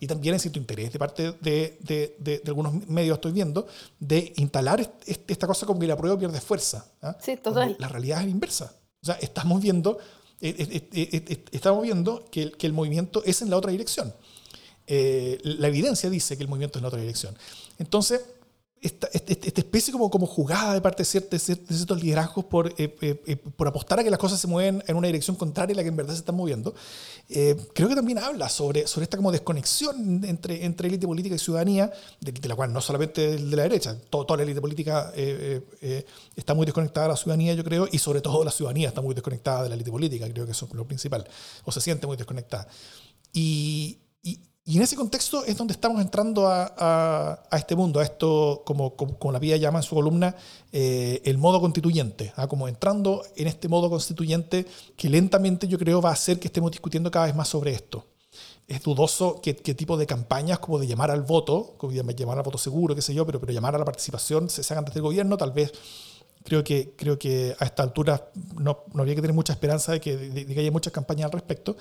Y 0.00 0.06
también 0.06 0.34
hay 0.34 0.40
cierto 0.40 0.58
interés 0.58 0.92
de 0.92 0.98
parte 0.98 1.32
de, 1.40 1.78
de, 1.80 2.16
de, 2.18 2.42
algunos 2.46 2.86
medios, 2.88 3.16
estoy 3.16 3.32
viendo, 3.32 3.66
de 3.98 4.32
instalar 4.36 4.80
esta 5.06 5.46
cosa 5.46 5.66
como 5.66 5.80
que 5.80 5.86
la 5.86 5.96
prueba 5.96 6.18
pierde 6.18 6.40
fuerza. 6.40 6.86
¿ah? 7.02 7.16
Sí, 7.20 7.36
total. 7.36 7.76
La 7.78 7.88
realidad 7.88 8.20
es 8.20 8.26
la 8.26 8.30
inversa. 8.30 8.74
O 9.02 9.06
sea, 9.06 9.14
estamos 9.16 9.62
viendo, 9.62 9.98
eh, 10.40 10.54
eh, 10.58 10.88
eh, 10.92 11.44
estamos 11.52 11.82
viendo 11.82 12.24
que, 12.30 12.42
el, 12.42 12.56
que 12.56 12.66
el 12.66 12.72
movimiento 12.72 13.22
es 13.24 13.42
en 13.42 13.50
la 13.50 13.56
otra 13.56 13.70
dirección. 13.70 14.14
la 14.86 15.68
evidencia 15.68 16.10
dice 16.10 16.36
que 16.36 16.42
el 16.42 16.48
movimiento 16.48 16.78
es 16.78 16.80
en 16.80 16.82
la 16.82 16.88
otra 16.88 17.00
dirección. 17.00 17.36
Entonces, 17.78 18.20
esta, 18.86 19.08
esta, 19.12 19.32
esta, 19.32 19.60
especie 19.60 19.92
como, 19.92 20.10
como 20.10 20.26
jugada 20.26 20.74
de 20.74 20.80
parte 20.80 21.02
de 21.02 21.04
ciertos, 21.04 21.42
ciertos 21.42 22.02
liderazgos 22.02 22.44
por, 22.44 22.68
eh, 22.78 22.96
eh, 23.00 23.22
eh, 23.26 23.36
por 23.36 23.66
apostar 23.66 23.98
a 23.98 24.04
que 24.04 24.10
las 24.10 24.18
cosas 24.18 24.40
se 24.40 24.46
mueven 24.46 24.82
en 24.86 24.96
una 24.96 25.08
dirección 25.08 25.36
contraria 25.36 25.74
a 25.74 25.76
la 25.76 25.82
que 25.82 25.88
en 25.88 25.96
verdad 25.96 26.14
se 26.14 26.20
están 26.20 26.36
moviendo, 26.36 26.74
creo 27.28 27.88
que 27.88 27.94
también 27.94 28.18
habla 28.18 28.48
sobre, 28.48 28.86
sobre 28.86 29.04
esta 29.04 29.16
como 29.16 29.32
desconexión 29.32 30.24
entre, 30.24 30.64
entre 30.64 30.88
élite 30.88 31.06
política 31.06 31.34
y 31.34 31.38
ciudadanía, 31.38 31.92
de, 32.20 32.48
la 32.48 32.54
cual 32.54 32.72
no 32.72 32.80
solamente 32.80 33.36
de 33.36 33.56
la 33.56 33.64
derecha, 33.64 33.96
toda 34.08 34.36
la 34.36 34.44
élite 34.44 34.60
política 34.60 35.12
está 36.36 36.54
muy 36.54 36.66
desconectada 36.66 37.08
de 37.08 37.12
la 37.12 37.16
ciudadanía, 37.16 37.54
yo 37.54 37.64
creo, 37.64 37.88
y 37.90 37.98
sobre 37.98 38.20
todo 38.20 38.44
la 38.44 38.52
ciudadanía 38.52 38.88
está 38.88 39.00
muy 39.00 39.14
desconectada 39.14 39.64
de 39.64 39.70
la 39.70 39.74
élite 39.74 39.90
política, 39.90 40.28
creo 40.30 40.46
que 40.46 40.52
eso 40.52 40.66
es 40.66 40.74
lo 40.74 40.86
principal, 40.86 41.26
o 41.64 41.72
se 41.72 41.80
siente 41.80 42.06
muy 42.06 42.16
desconectada. 42.16 42.68
Y, 43.32 43.98
y, 44.22 44.40
y 44.68 44.78
en 44.78 44.82
ese 44.82 44.96
contexto 44.96 45.44
es 45.44 45.56
donde 45.56 45.74
estamos 45.74 46.02
entrando 46.02 46.48
a, 46.48 47.40
este 47.52 47.76
mundo, 47.76 48.00
a 48.00 48.02
esto, 48.02 48.62
como, 48.66 48.96
como, 48.96 49.30
la 49.30 49.38
Pía 49.38 49.56
llama 49.56 49.78
en 49.78 49.84
su 49.84 49.94
columna, 49.94 50.34
eh, 50.72 51.22
el 51.24 51.38
modo 51.38 51.60
constituyente, 51.60 52.32
¿ah? 52.34 52.48
como 52.48 52.66
entrando 52.66 53.22
en 53.36 53.46
este 53.46 53.68
modo 53.68 53.88
constituyente 53.88 54.66
que 54.96 55.08
lentamente 55.08 55.68
yo 55.68 55.78
creo 55.78 56.02
va 56.02 56.10
a 56.10 56.14
hacer 56.14 56.40
que 56.40 56.48
estemos 56.48 56.72
discutiendo 56.72 57.12
cada 57.12 57.26
vez 57.26 57.36
más 57.36 57.46
sobre 57.46 57.74
esto. 57.74 58.06
Es 58.66 58.82
dudoso 58.82 59.40
qué, 59.40 59.54
tipo 59.54 59.96
de 59.96 60.04
campañas, 60.04 60.58
como 60.58 60.80
de 60.80 60.88
llamar 60.88 61.12
al 61.12 61.22
voto, 61.22 61.76
de 61.88 62.14
llamar 62.16 62.38
al 62.38 62.44
voto 62.44 62.58
seguro, 62.58 62.96
qué 62.96 63.02
sé 63.02 63.14
yo, 63.14 63.24
pero, 63.24 63.40
llamar 63.46 63.76
a 63.76 63.78
la 63.78 63.84
participación 63.84 64.50
se, 64.50 64.62
hagan 64.72 64.84
desde 64.84 64.98
el 64.98 65.04
gobierno, 65.04 65.36
tal 65.36 65.52
vez 65.52 65.72
creo 66.42 66.64
que, 66.64 67.56
a 67.60 67.64
esta 67.64 67.84
altura 67.84 68.32
no, 68.60 68.82
había 68.98 69.14
que 69.14 69.20
tener 69.20 69.34
mucha 69.34 69.52
esperanza 69.52 69.92
de 69.92 70.00
que, 70.00 70.16
de 70.16 70.44
que 70.44 70.58
haya 70.58 70.72
muchas 70.72 70.92
campañas 70.92 71.26
al 71.26 71.32
respecto, 71.32 71.76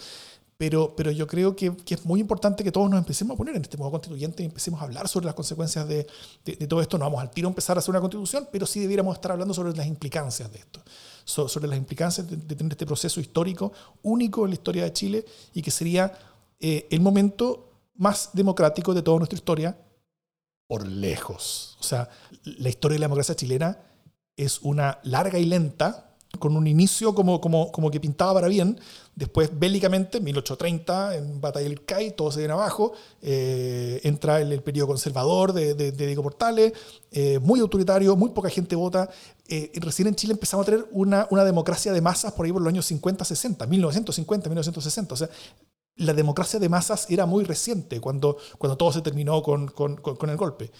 pero, 0.57 0.95
pero 0.95 1.11
yo 1.11 1.27
creo 1.27 1.55
que, 1.55 1.75
que, 1.75 1.95
es 1.95 2.05
muy 2.05 2.21
importante 2.21 2.63
que 2.63 2.71
todos 2.71 2.89
nos 2.89 2.97
empecemos 2.99 3.35
a 3.35 3.37
poner 3.37 3.55
en 3.55 3.61
este 3.61 3.75
modo 3.77 3.91
constituyente 3.91 4.41
y 4.41 4.45
empecemos 4.45 4.79
a 4.79 4.85
hablar 4.85 5.07
sobre 5.09 5.25
las 5.25 5.35
consecuencias 5.35 5.85
de, 5.87 6.07
de, 6.45 6.67
todo 6.67 6.81
esto. 6.81 6.97
No 6.97 7.05
vamos 7.05 7.21
al 7.21 7.29
tiro 7.31 7.49
a 7.49 7.51
empezar 7.51 7.75
a 7.77 7.79
hacer 7.79 7.89
una 7.89 7.99
constitución, 7.99 8.47
pero 8.51 8.65
sí 8.65 8.79
debiéramos 8.79 9.15
estar 9.15 9.33
hablando 9.33 9.53
sobre 9.53 9.75
las 9.75 9.85
implicancias 9.85 10.49
de 10.51 10.59
esto, 10.59 10.81
sobre 11.25 11.67
las 11.67 11.77
implicancias 11.77 12.29
de, 12.29 12.37
tener 12.55 12.71
este 12.71 12.85
proceso 12.85 13.19
histórico 13.19 13.73
único 14.01 14.45
en 14.45 14.51
la 14.51 14.55
historia 14.55 14.83
de 14.83 14.93
Chile 14.93 15.25
y 15.53 15.61
que 15.61 15.71
sería 15.71 16.13
eh, 16.59 16.87
el 16.89 17.01
momento 17.01 17.73
más 17.95 18.29
democrático 18.31 18.93
de 18.93 19.01
toda 19.01 19.17
nuestra 19.17 19.37
historia 19.37 19.77
por 20.67 20.87
lejos. 20.87 21.77
O 21.81 21.83
sea, 21.83 22.09
la 22.43 22.69
historia 22.69 22.95
de 22.95 22.99
la 22.99 23.05
democracia 23.05 23.35
chilena 23.35 23.77
es 24.37 24.59
una 24.61 24.99
larga 25.03 25.37
y 25.37 25.45
lenta 25.45 26.14
con 26.37 26.55
un 26.55 26.67
inicio 26.67 27.13
como, 27.15 27.41
como, 27.41 27.71
como 27.71 27.91
que 27.91 27.99
pintaba 27.99 28.35
para 28.35 28.47
bien, 28.47 28.79
después 29.15 29.49
bélicamente, 29.57 30.19
1830, 30.19 31.15
en 31.15 31.41
Batalla 31.41 31.67
del 31.67 31.83
CAI, 31.83 32.11
todo 32.11 32.31
se 32.31 32.39
viene 32.39 32.53
abajo, 32.53 32.93
eh, 33.21 34.01
entra 34.03 34.41
el, 34.41 34.51
el, 34.51 34.61
periodo 34.61 34.87
conservador 34.87 35.53
de, 35.53 35.73
de, 35.73 35.91
Diego 35.91 36.23
Portales, 36.23 36.73
eh, 37.11 37.39
muy 37.39 37.59
autoritario, 37.59 38.15
muy 38.15 38.29
poca 38.29 38.49
gente 38.49 38.75
vota, 38.75 39.09
eh, 39.47 39.71
recién 39.75 40.07
en 40.07 40.15
Chile 40.15 40.33
empezamos 40.33 40.67
a 40.67 40.71
tener 40.71 40.87
una, 40.91 41.27
una 41.29 41.43
democracia 41.43 41.93
de 41.93 42.01
masas 42.01 42.33
por 42.33 42.45
ahí 42.45 42.51
por 42.51 42.61
los 42.61 42.69
años 42.69 42.85
50, 42.85 43.23
60, 43.25 43.65
1950, 43.67 44.49
1960, 44.49 45.13
o 45.13 45.17
sea, 45.17 45.29
la 45.97 46.13
democracia 46.13 46.59
de 46.59 46.67
masas 46.67 47.09
era 47.09 47.25
muy 47.25 47.45
reciente 47.45 48.01
cuando, 48.01 48.37
cuando 48.57 48.75
todo 48.75 48.91
se 48.91 49.01
terminó 49.01 49.41
con, 49.41 49.67
con, 49.67 49.95
con 49.95 50.29
el 50.29 50.35
golpe. 50.35 50.71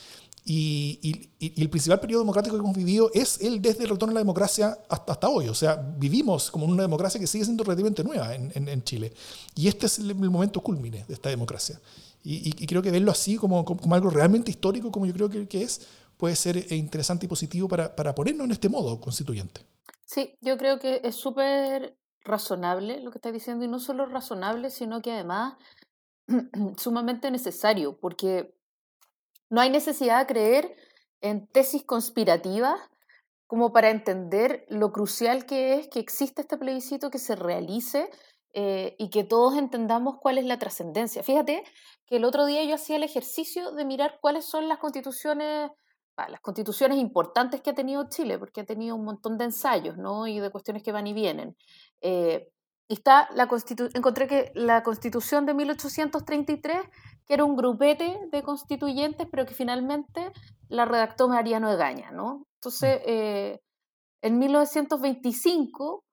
Y, 0.47 1.31
el 1.58 1.69
principal 1.71 1.99
periodo 1.99 2.21
democrático 2.21 2.55
que 2.55 2.62
hemos 2.62 2.77
vivido 2.77 3.10
es 3.13 3.41
el 3.41 3.62
desde 3.62 3.84
el 3.84 3.89
retorno 3.89 4.12
a 4.12 4.13
la 4.13 4.19
democracia 4.19 4.77
hasta, 4.89 5.13
hasta 5.13 5.27
hoy. 5.27 5.47
O 5.47 5.55
sea, 5.55 5.75
vivimos 5.75 6.51
como 6.51 6.67
una 6.67 6.84
democracia 6.84 7.19
que 7.19 7.25
sigue 7.25 7.43
siendo 7.43 7.63
relativamente 7.63 8.03
nueva 8.03 8.36
en, 8.36 8.51
en, 8.53 8.84
Chile. 8.84 9.12
Y 9.55 9.67
este 9.67 9.88
es 9.88 9.97
el, 9.97 10.13
momento 10.13 10.62
culmine 10.62 11.03
de 11.08 11.13
esta 11.15 11.29
democracia. 11.29 11.81
Y, 12.23 12.65
creo 12.67 12.81
que 12.81 12.91
verlo 12.91 13.12
así 13.12 13.38
como, 13.38 13.65
como, 13.65 13.95
algo 13.95 14.10
realmente 14.10 14.51
histórico, 14.51 14.91
como 14.91 15.05
yo 15.05 15.13
creo 15.13 15.29
que, 15.29 15.47
que 15.47 15.63
es, 15.63 15.88
puede 16.17 16.36
ser 16.36 16.58
eh, 16.58 16.75
interesante 16.75 17.25
y 17.25 17.29
positivo 17.29 17.67
para, 17.67 17.95
para 17.95 18.13
ponernos 18.13 18.45
en 18.45 18.51
este 18.51 18.69
modo 18.69 18.99
constituyente. 18.99 19.62
Sí, 20.05 20.38
yo 20.41 20.58
creo 20.58 20.79
que 20.79 21.01
es 21.03 21.15
súper 21.15 21.97
razonable 22.23 22.99
lo 23.01 23.12
que 23.12 23.17
está 23.17 23.31
diciendo 23.31 23.65
y 23.65 23.67
no 23.67 23.79
solo 23.79 24.05
razonable, 24.05 24.69
sino 24.69 25.01
que 25.01 25.12
además 25.12 25.55
sumamente 26.77 27.31
necesario, 27.31 27.97
porque 27.97 28.55
no 29.49 29.62
hay 29.62 29.69
necesidad 29.69 30.19
de 30.19 30.27
creer 30.27 30.75
en 31.21 31.47
tesis 31.47 31.84
conspirativas 31.84 32.79
como 33.47 33.71
para 33.71 33.89
entender 33.89 34.65
lo 34.69 34.91
crucial 34.91 35.45
que 35.45 35.75
es 35.75 35.88
que 35.88 35.99
exista 35.99 36.41
este 36.41 36.58
plebiscito, 36.58 37.12
que 37.12 37.19
se 37.19 37.36
realice 37.36 38.10
eh, 38.53 38.95
y 38.97 39.10
que 39.10 39.23
todos 39.23 39.58
entendamos 39.58 40.15
cuál 40.19 40.38
es 40.38 40.45
la 40.45 40.58
trascendencia. 40.58 41.23
Fíjate 41.23 41.63
que 42.08 42.17
el 42.17 42.25
otro 42.25 42.45
día 42.45 42.63
yo 42.63 42.75
hacía 42.75 42.95
el 42.95 43.03
ejercicio 43.03 43.71
de 43.71 43.86
mirar 43.86 44.17
cuáles 44.21 44.45
son 44.45 44.67
las 44.67 44.79
constituciones, 44.79 45.71
las 46.17 46.41
constituciones 46.41 46.97
importantes 46.97 47.62
que 47.62 47.71
ha 47.71 47.75
tenido 47.75 48.08
Chile, 48.10 48.39
porque 48.39 48.62
ha 48.62 48.65
tenido 48.65 48.95
un 48.95 49.05
montón 49.05 49.38
de 49.38 49.45
ensayos 49.45 49.97
¿no? 49.97 50.26
y 50.28 50.39
de 50.39 50.49
cuestiones 50.49 50.84
que 50.84 50.91
van 50.91 51.05
y 51.05 51.13
vienen. 51.13 51.55
Eh, 52.01 52.49
está 52.88 53.27
la 53.33 53.47
encontré 53.93 54.27
que 54.27 54.51
la 54.53 54.83
constitución 54.83 55.45
de 55.45 55.53
1833 55.53 56.77
que 57.25 57.33
era 57.33 57.43
un 57.43 57.55
grupete 57.55 58.19
de 58.31 58.43
constituyentes, 58.43 59.27
pero 59.29 59.45
que 59.45 59.53
finalmente 59.53 60.31
la 60.67 60.86
redactó 60.86 61.27
Mariano 61.27 61.71
Egaña, 61.71 62.11
¿no? 62.11 62.45
Entonces, 62.59 62.99
mm. 62.99 63.03
eh, 63.07 63.61
en 64.21 64.39
1925 64.39 66.03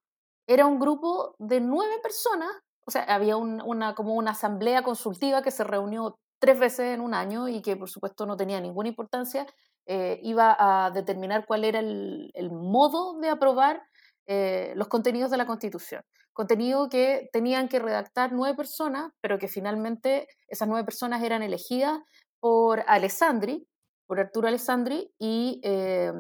era 0.47 0.67
un 0.67 0.79
grupo 0.79 1.35
de 1.39 1.61
nueve 1.61 1.95
personas, 2.03 2.51
o 2.87 2.91
sea, 2.91 3.03
había 3.05 3.37
una, 3.37 3.95
como 3.95 4.15
una 4.15 4.33
asamblea 4.33 4.83
consultiva 4.83 5.43
que 5.43 5.51
se 5.51 5.65
reunió 5.65 6.17
tres 6.41 6.59
veces 6.59 6.95
en 6.95 7.01
un 7.01 7.15
año 7.15 7.49
y 7.49 7.63
que 7.63 7.77
por 7.77 7.89
supuesto 7.89 8.27
no 8.27 8.37
tenía 8.37 8.61
ninguna 8.61 8.89
importancia, 8.89 9.47
eh, 9.87 10.19
iba 10.23 10.57
a 10.59 10.91
determinar 10.91 11.47
cuál 11.47 11.65
era 11.65 11.79
el, 11.79 12.51
modo 12.51 13.19
de 13.21 13.29
aprobar 13.29 13.83
eh, 14.27 14.73
los 14.77 14.89
contenidos 14.89 15.31
de 15.31 15.37
la 15.37 15.47
Constitución 15.47 16.03
contenido 16.33 16.89
que 16.89 17.29
tenían 17.33 17.69
que 17.69 17.79
redactar 17.79 18.33
nueve 18.33 18.57
personas, 18.57 19.13
pero 19.21 19.39
que 19.39 19.49
finalmente 19.49 20.27
esas 20.49 20.69
nueve 20.69 20.85
personas 20.85 21.23
eran 21.23 21.43
elegidas 21.43 22.01
por 22.41 22.83
Alessandri, 22.87 23.67
por 24.07 24.19
Arturo 24.19 24.49
Alessandri, 24.49 25.13
y, 25.19 25.61
eh, 25.63 26.13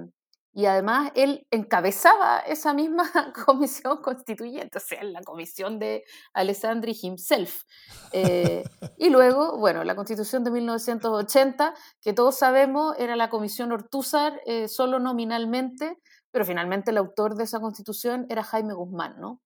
y 0.52 0.66
además 0.66 1.10
él 1.14 1.46
encabezaba 1.50 2.40
esa 2.40 2.74
misma 2.74 3.04
comisión 3.46 4.02
constituyente, 4.02 4.78
o 4.78 4.80
sea, 4.80 5.02
la 5.02 5.22
comisión 5.22 5.78
de 5.78 6.04
Alessandri 6.34 6.96
himself. 7.00 7.62
Eh, 8.12 8.62
y 8.98 9.08
luego, 9.08 9.58
bueno, 9.58 9.82
la 9.82 9.96
constitución 9.96 10.44
de 10.44 10.50
1980, 10.50 11.74
que 12.02 12.12
todos 12.12 12.36
sabemos 12.36 12.94
era 12.98 13.16
la 13.16 13.30
comisión 13.30 13.72
Ortúzar 13.72 14.40
solo 14.68 14.98
nominalmente, 14.98 15.98
pero 16.32 16.44
finalmente 16.44 16.90
el 16.90 16.98
autor 16.98 17.36
de 17.36 17.44
esa 17.44 17.60
constitución 17.60 18.26
era 18.28 18.42
Jaime 18.42 18.74
Guzmán, 18.74 19.20
¿no? 19.20 19.40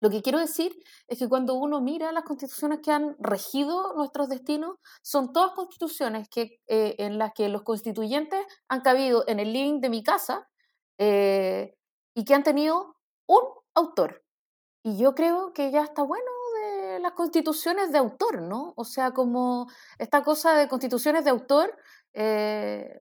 Lo 0.00 0.10
que 0.10 0.22
quiero 0.22 0.38
decir 0.38 0.76
es 1.08 1.18
que 1.18 1.28
cuando 1.28 1.54
uno 1.54 1.80
mira 1.80 2.12
las 2.12 2.22
constituciones 2.24 2.80
que 2.84 2.92
han 2.92 3.16
regido 3.18 3.94
nuestros 3.94 4.28
destinos, 4.28 4.76
son 5.02 5.32
todas 5.32 5.52
constituciones 5.52 6.28
que, 6.28 6.60
eh, 6.68 6.94
en 6.98 7.18
las 7.18 7.32
que 7.34 7.48
los 7.48 7.62
constituyentes 7.62 8.40
han 8.68 8.80
cabido 8.82 9.24
en 9.26 9.40
el 9.40 9.52
living 9.52 9.80
de 9.80 9.90
mi 9.90 10.04
casa 10.04 10.48
eh, 10.98 11.74
y 12.14 12.24
que 12.24 12.34
han 12.34 12.44
tenido 12.44 12.96
un 13.26 13.42
autor. 13.74 14.22
Y 14.84 14.98
yo 14.98 15.14
creo 15.14 15.52
que 15.52 15.72
ya 15.72 15.82
está 15.82 16.02
bueno 16.02 16.30
de 16.62 17.00
las 17.00 17.12
constituciones 17.12 17.90
de 17.90 17.98
autor, 17.98 18.42
¿no? 18.42 18.74
O 18.76 18.84
sea, 18.84 19.10
como 19.12 19.66
esta 19.98 20.22
cosa 20.22 20.54
de 20.56 20.68
constituciones 20.68 21.24
de 21.24 21.30
autor 21.30 21.76
eh, 22.14 23.00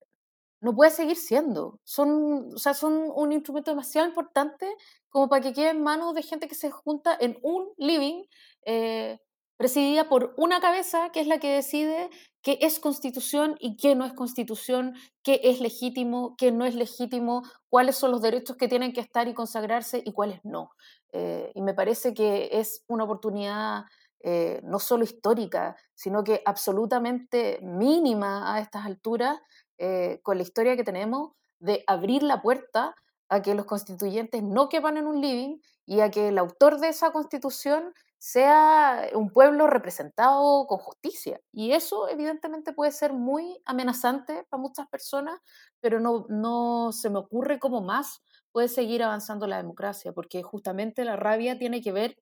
no 0.62 0.76
puede 0.76 0.91
seguir 0.91 1.18
siendo. 1.18 1.80
Son, 1.84 2.53
o 2.53 2.58
sea, 2.58 2.74
son 2.74 3.12
un 3.16 3.32
instrumento 3.32 3.72
demasiado 3.72 4.08
importante 4.08 4.68
como 5.10 5.30
para 5.30 5.41
que 5.41 5.53
quede 5.53 5.70
en 5.70 5.84
manos 5.84 6.14
de 6.16 6.24
gente 6.24 6.47
que 6.47 6.55
se 6.55 6.72
junta 6.72 7.16
en 7.20 7.38
un 7.41 7.70
living, 7.78 8.24
eh, 8.66 9.20
presidida 9.58 10.08
por 10.08 10.34
una 10.38 10.60
cabeza 10.60 11.10
que 11.12 11.20
es 11.20 11.28
la 11.28 11.39
que 11.39 11.51
decide 11.51 12.10
qué 12.43 12.60
es 12.62 12.80
constitución 12.80 13.58
y 13.60 13.76
qué 13.76 13.95
no 13.95 14.05
es 14.05 14.14
constitución, 14.14 14.95
qué 15.24 15.41
es 15.43 15.60
legítimo, 15.60 16.36
qué 16.38 16.51
no 16.51 16.66
es 16.66 16.76
legítimo, 16.76 17.43
cuáles 17.70 17.95
son 17.95 18.12
los 18.12 18.22
derechos 18.22 18.55
que 18.55 18.68
tienen 18.68 18.93
que 18.93 19.01
estar 19.01 19.28
y 19.28 19.34
consagrarse 19.34 20.01
y 20.05 20.14
cuáles 20.14 20.39
no. 20.43 20.70
Eh, 21.12 21.51
y 21.55 21.62
me 21.62 21.74
parece 21.74 22.14
que 22.14 22.49
es 22.51 22.84
una 22.88 23.05
oportunidad 23.05 23.86
eh, 24.22 24.62
no 24.64 24.80
solo 24.80 25.03
histórica, 25.03 25.76
sino 25.93 26.24
que 26.24 26.41
absolutamente 26.45 27.60
mínima 27.62 28.53
a 28.53 28.60
estas 28.60 28.86
alturas 28.86 29.39
eh, 29.78 30.19
con 30.23 30.38
la 30.38 30.43
historia 30.43 30.75
que 30.75 30.84
tenemos 30.84 31.32
de 31.59 31.84
abrir 31.88 32.23
la 32.23 32.41
puerta 32.41 32.95
a 33.30 33.41
que 33.41 33.55
los 33.55 33.65
constituyentes 33.65 34.43
no 34.43 34.69
quepan 34.69 34.97
en 34.97 35.07
un 35.07 35.21
living 35.21 35.59
y 35.86 35.99
a 36.01 36.11
que 36.11 36.30
el 36.30 36.38
autor 36.38 36.80
de 36.80 36.89
esa 36.89 37.11
constitución 37.11 37.93
sea 38.19 39.09
un 39.13 39.30
pueblo 39.30 39.67
representado 39.67 40.65
con 40.67 40.80
justicia. 40.80 41.39
Y 41.51 41.71
eso 41.71 42.09
evidentemente 42.09 42.73
puede 42.73 42.91
ser 42.91 43.13
muy 43.13 43.61
amenazante 43.65 44.45
para 44.49 44.61
muchas 44.61 44.88
personas, 44.88 45.39
pero 45.80 45.99
no, 45.99 46.25
no 46.30 46.91
se 46.91 47.09
me 47.09 47.19
ocurre 47.19 47.59
cómo 47.59 47.82
más 47.82 48.21
puede 48.51 48.69
seguir 48.69 49.03
avanzando 49.03 49.45
la 49.45 49.57
democracia, 49.57 50.13
porque 50.13 50.41
justamente 50.41 51.05
la 51.05 51.15
rabia 51.15 51.59
tiene 51.59 51.82
que 51.82 51.91
ver 51.91 52.17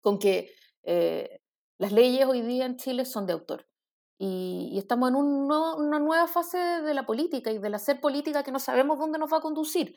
con 0.00 0.18
que 0.18 0.52
eh, 0.82 1.40
las 1.78 1.92
leyes 1.92 2.26
hoy 2.26 2.42
día 2.42 2.66
en 2.66 2.76
Chile 2.76 3.04
son 3.04 3.26
de 3.26 3.34
autor. 3.34 3.66
Y, 4.24 4.78
estamos 4.78 5.08
en 5.10 5.16
una 5.16 5.98
nueva 5.98 6.28
fase 6.28 6.56
de 6.56 6.94
la 6.94 7.04
política 7.04 7.50
y 7.50 7.58
del 7.58 7.74
hacer 7.74 8.00
política 8.00 8.44
que 8.44 8.52
no 8.52 8.60
sabemos 8.60 8.96
dónde 9.00 9.18
nos 9.18 9.32
va 9.32 9.38
a 9.38 9.40
conducir, 9.40 9.96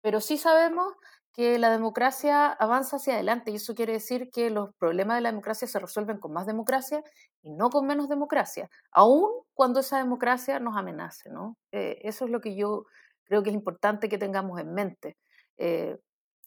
pero 0.00 0.22
sí 0.22 0.38
sabemos 0.38 0.94
que 1.34 1.58
la 1.58 1.70
democracia 1.70 2.46
avanza 2.46 2.96
hacia 2.96 3.12
adelante 3.12 3.50
y 3.50 3.56
eso 3.56 3.74
quiere 3.74 3.92
decir 3.92 4.30
que 4.32 4.48
los 4.48 4.70
problemas 4.78 5.18
de 5.18 5.20
la 5.20 5.30
democracia 5.30 5.68
se 5.68 5.78
resuelven 5.78 6.18
con 6.18 6.32
más 6.32 6.46
democracia 6.46 7.02
y 7.42 7.50
no 7.50 7.68
con 7.68 7.86
menos 7.86 8.08
democracia, 8.08 8.70
aun 8.90 9.30
cuando 9.52 9.80
esa 9.80 9.98
democracia 9.98 10.60
nos 10.60 10.74
amenace. 10.74 11.28
¿no? 11.28 11.58
Eh, 11.70 11.98
eso 12.04 12.24
es 12.24 12.30
lo 12.30 12.40
que 12.40 12.56
yo 12.56 12.86
creo 13.24 13.42
que 13.42 13.50
es 13.50 13.54
importante 13.54 14.08
que 14.08 14.16
tengamos 14.16 14.58
en 14.58 14.72
mente. 14.72 15.18
Eh, 15.58 15.98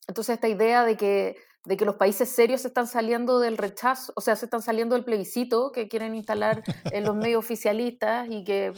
entonces, 0.08 0.34
esta 0.34 0.48
idea 0.48 0.84
de 0.86 0.98
que, 0.98 1.36
de 1.64 1.78
que 1.78 1.86
los 1.86 1.96
países 1.96 2.30
serios 2.30 2.62
se 2.62 2.70
están 2.70 2.88
saliendo 2.88 3.40
del 3.40 3.58
rechazo, 3.58 4.14
o 4.16 4.22
sea, 4.22 4.36
se 4.36 4.46
están 4.46 4.62
saliendo 4.62 4.96
del 4.96 5.04
plebiscito 5.04 5.72
que 5.72 5.88
quieren 5.88 6.16
instalar 6.16 6.64
en 6.92 7.04
los 7.04 7.16
medios 7.16 7.40
oficialistas 7.40 8.28
y 8.30 8.44
que 8.44 8.74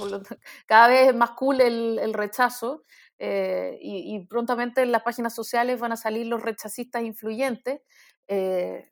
cada 0.65 0.89
vez 0.89 1.09
es 1.09 1.15
más 1.15 1.31
cool 1.31 1.61
el, 1.61 2.13
rechazo, 2.13 2.83
eh, 3.19 3.77
y, 3.81 4.25
prontamente 4.27 4.81
en 4.81 4.91
las 4.91 5.03
páginas 5.03 5.33
sociales 5.33 5.79
van 5.79 5.93
a 5.93 5.97
salir 5.97 6.27
los 6.27 6.41
rechazistas 6.41 7.03
influyentes. 7.03 7.81
Eh, 8.27 8.89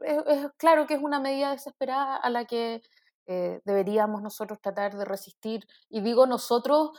es, 0.00 0.48
claro 0.58 0.86
que 0.86 0.94
es 0.94 1.00
una 1.00 1.18
medida 1.18 1.52
desesperada 1.52 2.16
a 2.16 2.28
la 2.28 2.44
que 2.44 2.82
eh, 3.26 3.60
deberíamos 3.64 4.20
nosotros 4.20 4.60
tratar 4.60 4.98
de 4.98 5.06
resistir. 5.06 5.66
Y 5.88 6.02
digo 6.02 6.26
nosotros 6.26 6.90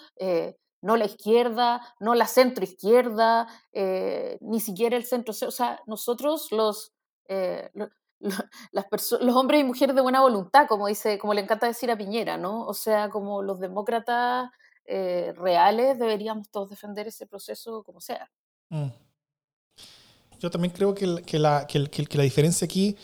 no 0.86 0.98
la 0.98 1.06
izquierda, 1.06 1.82
no 2.00 2.14
la 2.14 2.28
centroizquierda, 2.28 3.48
eh, 3.72 4.38
ni 4.42 4.60
siquiera 4.60 4.96
el 4.96 5.04
centro. 5.04 5.32
O 5.32 5.52
sea, 5.52 5.82
nosotros 5.88 6.52
los, 6.52 6.94
eh, 7.28 7.72
los, 8.22 9.36
hombres 9.36 9.62
y 9.62 9.64
mujeres 9.64 9.96
de 9.96 10.02
buena 10.04 10.22
voluntad, 10.22 10.68
como, 10.68 10.86
dice, 10.86 11.18
como 11.18 11.34
le 11.34 11.42
encanta 11.42 11.66
decir 11.66 11.90
a 11.90 11.98
Piñera, 11.98 12.38
¿no? 12.38 12.68
O 12.68 12.76
sea, 12.76 13.10
como 13.10 13.42
los 13.42 13.60
demócratas 13.60 14.52
eh, 14.86 15.34
reales 15.36 15.98
deberíamos 15.98 16.52
todos 16.52 16.70
defender 16.70 17.08
ese 17.08 17.26
proceso 17.26 17.82
como 17.84 18.00
sea. 18.00 18.30
Mm. 18.70 18.90
Yo 20.40 20.52
también 20.52 20.72
creo 20.72 20.94
que, 20.94 21.24
que, 21.24 21.40
la, 21.40 21.66
que, 21.66 21.80
la, 21.80 22.24
diferencia 22.24 22.66
aquí 22.66 22.96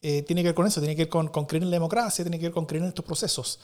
tiene 0.00 0.42
que 0.42 0.48
ver 0.48 0.54
con 0.54 0.66
eso, 0.66 0.80
tiene 0.80 0.94
que 0.94 1.02
ver 1.02 1.08
con, 1.08 1.28
con, 1.28 1.46
creer 1.46 1.64
en 1.64 1.70
la 1.70 1.76
democracia, 1.76 2.22
tiene 2.22 2.38
que 2.38 2.44
ver 2.44 2.52
con 2.52 2.66
creer 2.66 2.84
en 2.84 2.90
estos 2.90 3.04
procesos. 3.04 3.58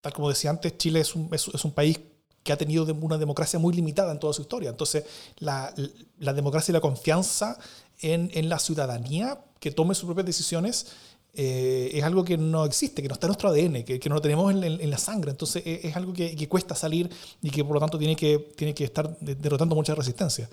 Tal 0.00 0.12
como 0.12 0.28
decía 0.28 0.50
antes, 0.50 0.78
Chile 0.78 1.00
es 1.00 1.16
un, 1.16 1.28
es 1.32 1.64
un 1.64 1.72
país 1.72 1.98
que 2.46 2.52
ha 2.52 2.56
tenido 2.56 2.86
una 3.02 3.18
democracia 3.18 3.58
muy 3.58 3.74
limitada 3.74 4.12
en 4.12 4.20
toda 4.20 4.32
su 4.32 4.42
historia. 4.42 4.70
Entonces, 4.70 5.04
la, 5.38 5.74
la 6.20 6.32
democracia 6.32 6.70
y 6.70 6.74
la 6.74 6.80
confianza 6.80 7.58
en, 8.00 8.30
en, 8.32 8.48
la 8.48 8.60
ciudadanía 8.60 9.40
que 9.58 9.72
tome 9.72 9.94
sus 9.94 10.04
propias 10.04 10.26
decisiones 10.26 10.86
eh, 11.34 11.90
es 11.92 12.04
algo 12.04 12.24
que 12.24 12.38
no 12.38 12.64
existe, 12.64 13.02
que 13.02 13.08
no 13.08 13.14
está 13.14 13.26
en 13.26 13.30
nuestro 13.30 13.48
ADN, 13.50 13.82
que, 13.82 13.98
que 13.98 14.08
no 14.08 14.14
lo 14.14 14.22
tenemos 14.22 14.50
en, 14.54 14.62
en, 14.62 14.90
la 14.90 14.96
sangre. 14.96 15.32
Entonces, 15.32 15.62
es, 15.66 15.86
es 15.86 15.96
algo 15.96 16.12
que, 16.12 16.36
que, 16.36 16.48
cuesta 16.48 16.74
salir 16.74 17.10
y 17.42 17.50
que 17.50 17.64
por 17.64 17.74
lo 17.74 17.80
tanto 17.80 17.98
tiene 17.98 18.14
que, 18.14 18.38
tiene 18.56 18.72
que 18.72 18.84
estar 18.84 19.18
derrotando 19.18 19.74
mucha 19.74 19.94
resistencia. 19.94 20.48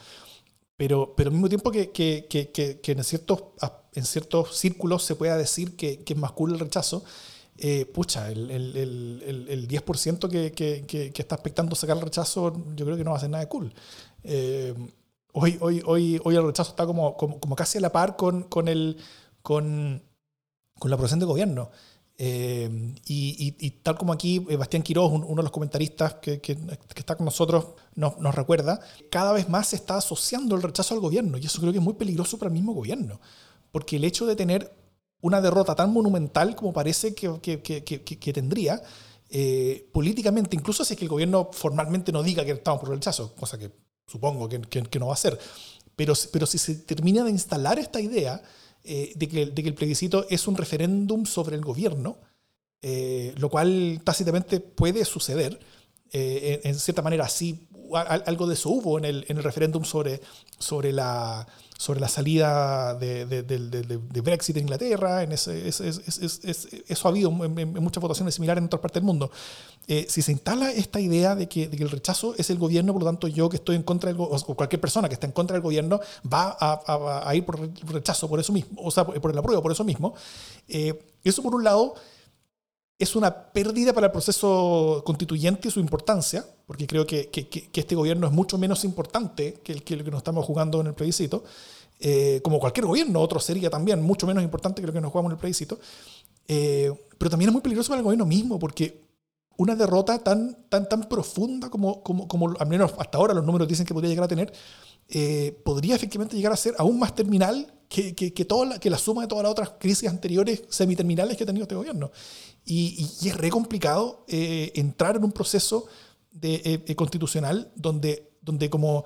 Pero, 0.75 1.13
pero 1.15 1.29
al 1.29 1.33
mismo 1.33 1.47
tiempo 1.47 1.71
que, 1.71 1.91
que 1.91 2.81
en, 2.85 3.03
ciertos, 3.03 3.43
en 3.93 4.03
ciertos 4.03 4.57
círculos 4.57 5.03
se 5.03 5.15
pueda 5.15 5.37
decir 5.37 5.75
que, 5.75 6.03
es 6.05 6.17
más 6.17 6.31
cool 6.31 6.53
el 6.53 6.59
rechazo, 6.59 7.03
eh, 7.57 7.85
pucha, 7.85 8.31
el, 8.31 8.49
el, 8.49 8.75
el, 8.75 9.47
el 9.47 9.67
10% 9.67 10.27
que, 10.29 10.51
que, 10.51 10.85
que, 10.85 11.21
está 11.21 11.35
expectando 11.35 11.75
sacar 11.75 11.97
el 11.97 12.03
rechazo, 12.03 12.53
yo 12.75 12.85
creo 12.85 12.97
que 12.97 13.03
no 13.03 13.11
va 13.11 13.17
a 13.17 13.19
ser 13.19 13.29
nada 13.29 13.47
cool. 13.47 13.73
Eh, 14.23 14.73
hoy, 15.33 15.57
hoy, 15.61 15.81
hoy, 15.85 16.19
hoy 16.23 16.35
el 16.35 16.43
rechazo 16.43 16.71
está 16.71 16.85
como, 16.85 17.15
como, 17.15 17.39
como 17.39 17.55
casi 17.55 17.77
a 17.77 17.81
la 17.81 17.91
par 17.91 18.15
con, 18.15 18.43
con, 18.43 18.67
el, 18.67 18.97
con, 19.43 20.01
con 20.79 20.89
la 20.89 20.95
aprobación 20.95 21.19
de 21.19 21.25
gobierno. 21.27 21.69
Eh, 22.17 22.69
y, 23.05 23.55
y, 23.59 23.71
tal 23.71 23.97
como 23.97 24.13
aquí 24.13 24.39
Bastián 24.39 24.83
Quiroz, 24.83 25.11
uno 25.11 25.35
de 25.35 25.43
los 25.43 25.51
comentaristas 25.51 26.15
que, 26.15 26.39
que, 26.41 26.55
que 26.55 26.99
está 26.99 27.15
con 27.15 27.25
nosotros, 27.25 27.69
nos, 27.95 28.17
nos, 28.19 28.35
recuerda, 28.35 28.79
cada 29.09 29.33
vez 29.33 29.49
más 29.49 29.69
se 29.69 29.75
está 29.75 29.97
asociando 29.97 30.55
el 30.55 30.61
rechazo 30.61 30.93
al 30.93 31.01
gobierno 31.01 31.37
y 31.37 31.45
eso 31.45 31.59
creo 31.59 31.71
que 31.71 31.79
es 31.79 31.83
muy 31.83 31.95
peligroso 31.95 32.37
para 32.37 32.49
el 32.49 32.53
mismo 32.53 32.73
gobierno, 32.73 33.19
porque 33.71 33.95
el 33.95 34.03
hecho 34.03 34.27
de 34.27 34.35
tener 34.35 34.71
una 35.23 35.41
derrota 35.41 35.73
tan 35.73 35.91
monumental 35.91 36.55
como 36.55 36.71
parece 36.73 37.15
que, 37.15 37.39
que, 37.41 37.61
que, 37.61 37.83
que 37.83 38.33
tendría, 38.33 38.81
eh, 39.29 39.89
políticamente, 39.91 40.55
incluso 40.55 40.85
si 40.85 40.93
es 40.93 40.99
que 40.99 41.05
el 41.05 41.09
gobierno 41.09 41.49
formalmente 41.51 42.11
no 42.11 42.21
diga 42.21 42.45
que 42.45 42.51
estamos 42.51 42.81
por 42.81 42.89
el 42.89 42.97
rechazo, 42.97 43.33
cosa 43.33 43.57
que 43.57 43.71
supongo 44.05 44.47
que, 44.47 44.99
no 44.99 45.07
va 45.07 45.13
a 45.13 45.17
ser, 45.17 45.39
pero, 45.95 46.13
pero 46.31 46.45
si 46.45 46.57
se 46.57 46.75
termina 46.75 47.23
de 47.23 47.31
instalar 47.31 47.79
esta 47.79 48.01
idea 48.01 48.43
eh, 48.83 49.13
de, 49.15 49.27
que, 49.27 49.45
de, 49.47 49.63
que, 49.63 49.69
el 49.69 49.75
plebiscito 49.75 50.27
es 50.29 50.47
un 50.47 50.57
referéndum 50.57 51.25
sobre 51.25 51.55
el 51.55 51.63
gobierno, 51.63 52.17
eh, 52.81 53.33
lo 53.37 53.49
cual 53.49 54.01
tácitamente 54.03 54.59
puede 54.59 55.03
suceder, 55.03 55.59
en, 56.11 56.59
en, 56.63 56.75
cierta 56.77 57.01
manera 57.01 57.27
sí, 57.27 57.67
algo 57.95 58.45
de 58.45 58.53
eso 58.53 58.69
hubo 58.69 58.99
en 58.99 59.05
el, 59.05 59.25
en 59.29 59.37
el 59.37 59.43
referéndum 59.43 59.83
sobre, 59.83 60.21
sobre 60.59 60.91
la 60.91 61.47
sobre 61.77 61.99
la 61.99 62.07
salida 62.07 62.95
de, 62.95 63.25
de, 63.25 63.43
de, 63.43 64.21
Brexit 64.21 64.55
en 64.57 64.63
Inglaterra, 64.63 65.23
en 65.23 65.31
ese, 65.31 65.67
eso 65.67 67.07
ha 67.07 67.09
habido 67.11 67.29
en, 67.43 67.73
muchas 67.73 68.01
votaciones 68.01 68.35
similares 68.35 68.61
en 68.61 68.65
otras 68.65 68.81
partes 68.81 69.01
del 69.01 69.05
mundo. 69.05 69.31
Eh, 69.87 70.05
si 70.07 70.21
se 70.21 70.31
instala 70.31 70.71
esta 70.71 70.99
idea 70.99 71.35
de 71.35 71.49
que, 71.49 71.69
que, 71.69 71.83
el 71.83 71.89
rechazo 71.89 72.35
es 72.37 72.49
el 72.49 72.57
gobierno, 72.57 72.93
por 72.93 73.01
lo 73.01 73.07
tanto 73.07 73.27
yo 73.27 73.49
que 73.49 73.57
estoy 73.57 73.75
en 73.75 73.83
contra 73.83 74.11
del 74.11 74.21
o 74.21 74.55
cualquier 74.55 74.79
persona 74.79 75.09
que 75.09 75.15
está 75.15 75.27
en 75.27 75.33
contra 75.33 75.55
del 75.55 75.61
gobierno 75.61 75.99
va 76.31 76.55
a, 76.59 77.23
a, 77.27 77.35
ir 77.35 77.45
por 77.45 77.59
rechazo 77.87 78.29
por 78.29 78.39
eso 78.39 78.53
mismo, 78.53 78.81
o 78.81 78.91
sea, 78.91 79.05
por 79.05 79.31
el 79.31 79.37
apruebo 79.37 79.61
por 79.61 79.71
eso 79.71 79.83
mismo, 79.83 80.13
eh, 80.69 80.97
eso 81.23 81.41
por 81.41 81.53
un 81.55 81.63
lado 81.63 81.95
es 83.03 83.15
una 83.15 83.33
pérdida 83.51 83.93
para 83.93 84.07
el 84.07 84.11
proceso 84.11 85.03
constituyente 85.05 85.67
y 85.67 85.71
su 85.71 85.79
importancia, 85.79 86.45
porque 86.65 86.87
creo 86.87 87.05
que, 87.05 87.29
este 87.73 87.95
gobierno 87.95 88.27
es 88.27 88.33
mucho 88.33 88.57
menos 88.57 88.83
importante 88.83 89.55
que 89.63 89.73
el 89.73 89.83
que, 89.83 89.97
nos 89.97 90.17
estamos 90.17 90.45
jugando 90.45 90.81
en 90.81 90.87
el 90.87 90.93
plebiscito, 90.93 91.43
eh, 91.99 92.41
como 92.43 92.59
cualquier 92.59 92.85
gobierno, 92.85 93.19
otro 93.19 93.39
sería 93.39 93.69
también 93.69 94.01
mucho 94.01 94.25
menos 94.25 94.43
importante 94.43 94.81
que 94.81 94.87
lo 94.87 94.93
que 94.93 95.01
nos 95.01 95.11
jugamos 95.11 95.29
en 95.29 95.35
el 95.35 95.39
plebiscito, 95.39 95.79
eh, 96.47 96.91
pero 97.17 97.29
también 97.29 97.49
es 97.49 97.53
muy 97.53 97.61
peligroso 97.61 97.89
para 97.89 97.99
el 97.99 98.03
gobierno 98.03 98.25
mismo, 98.25 98.57
porque 98.57 99.03
una 99.57 99.75
derrota 99.75 100.19
tan, 100.19 100.57
tan, 100.69 100.89
tan 100.89 101.07
profunda 101.07 101.69
como, 101.69 102.01
como, 102.01 102.27
como 102.27 102.53
al 102.57 102.67
menos 102.67 102.93
hasta 102.97 103.17
ahora 103.17 103.33
los 103.33 103.45
números 103.45 103.67
dicen 103.67 103.85
que 103.85 103.93
podría 103.93 104.09
llegar 104.09 104.25
a 104.25 104.27
tener, 104.27 104.51
eh, 105.09 105.59
podría 105.63 105.95
efectivamente 105.95 106.35
llegar 106.35 106.53
a 106.53 106.57
ser 106.57 106.75
aún 106.77 106.99
más 106.99 107.13
terminal 107.13 107.73
que, 107.89 108.15
que, 108.15 108.33
que, 108.33 108.45
toda 108.45 108.65
la, 108.65 108.79
que 108.79 108.89
la 108.89 108.97
suma 108.97 109.21
de 109.21 109.27
todas 109.27 109.43
las 109.43 109.51
otras 109.51 109.71
crisis 109.79 110.09
anteriores 110.09 110.63
semiterminales 110.69 111.37
que 111.37 111.43
ha 111.43 111.47
tenido 111.47 111.63
este 111.63 111.75
gobierno. 111.75 112.11
Y, 112.65 113.09
y, 113.21 113.29
es 113.29 113.37
re 113.37 113.49
complicado 113.49 114.25
eh, 114.27 114.71
entrar 114.75 115.17
en 115.17 115.23
un 115.23 115.31
proceso 115.31 115.85
de, 116.31 116.83
eh, 116.85 116.95
constitucional 116.95 117.71
donde, 117.75 118.31
donde 118.41 118.69
como 118.69 119.05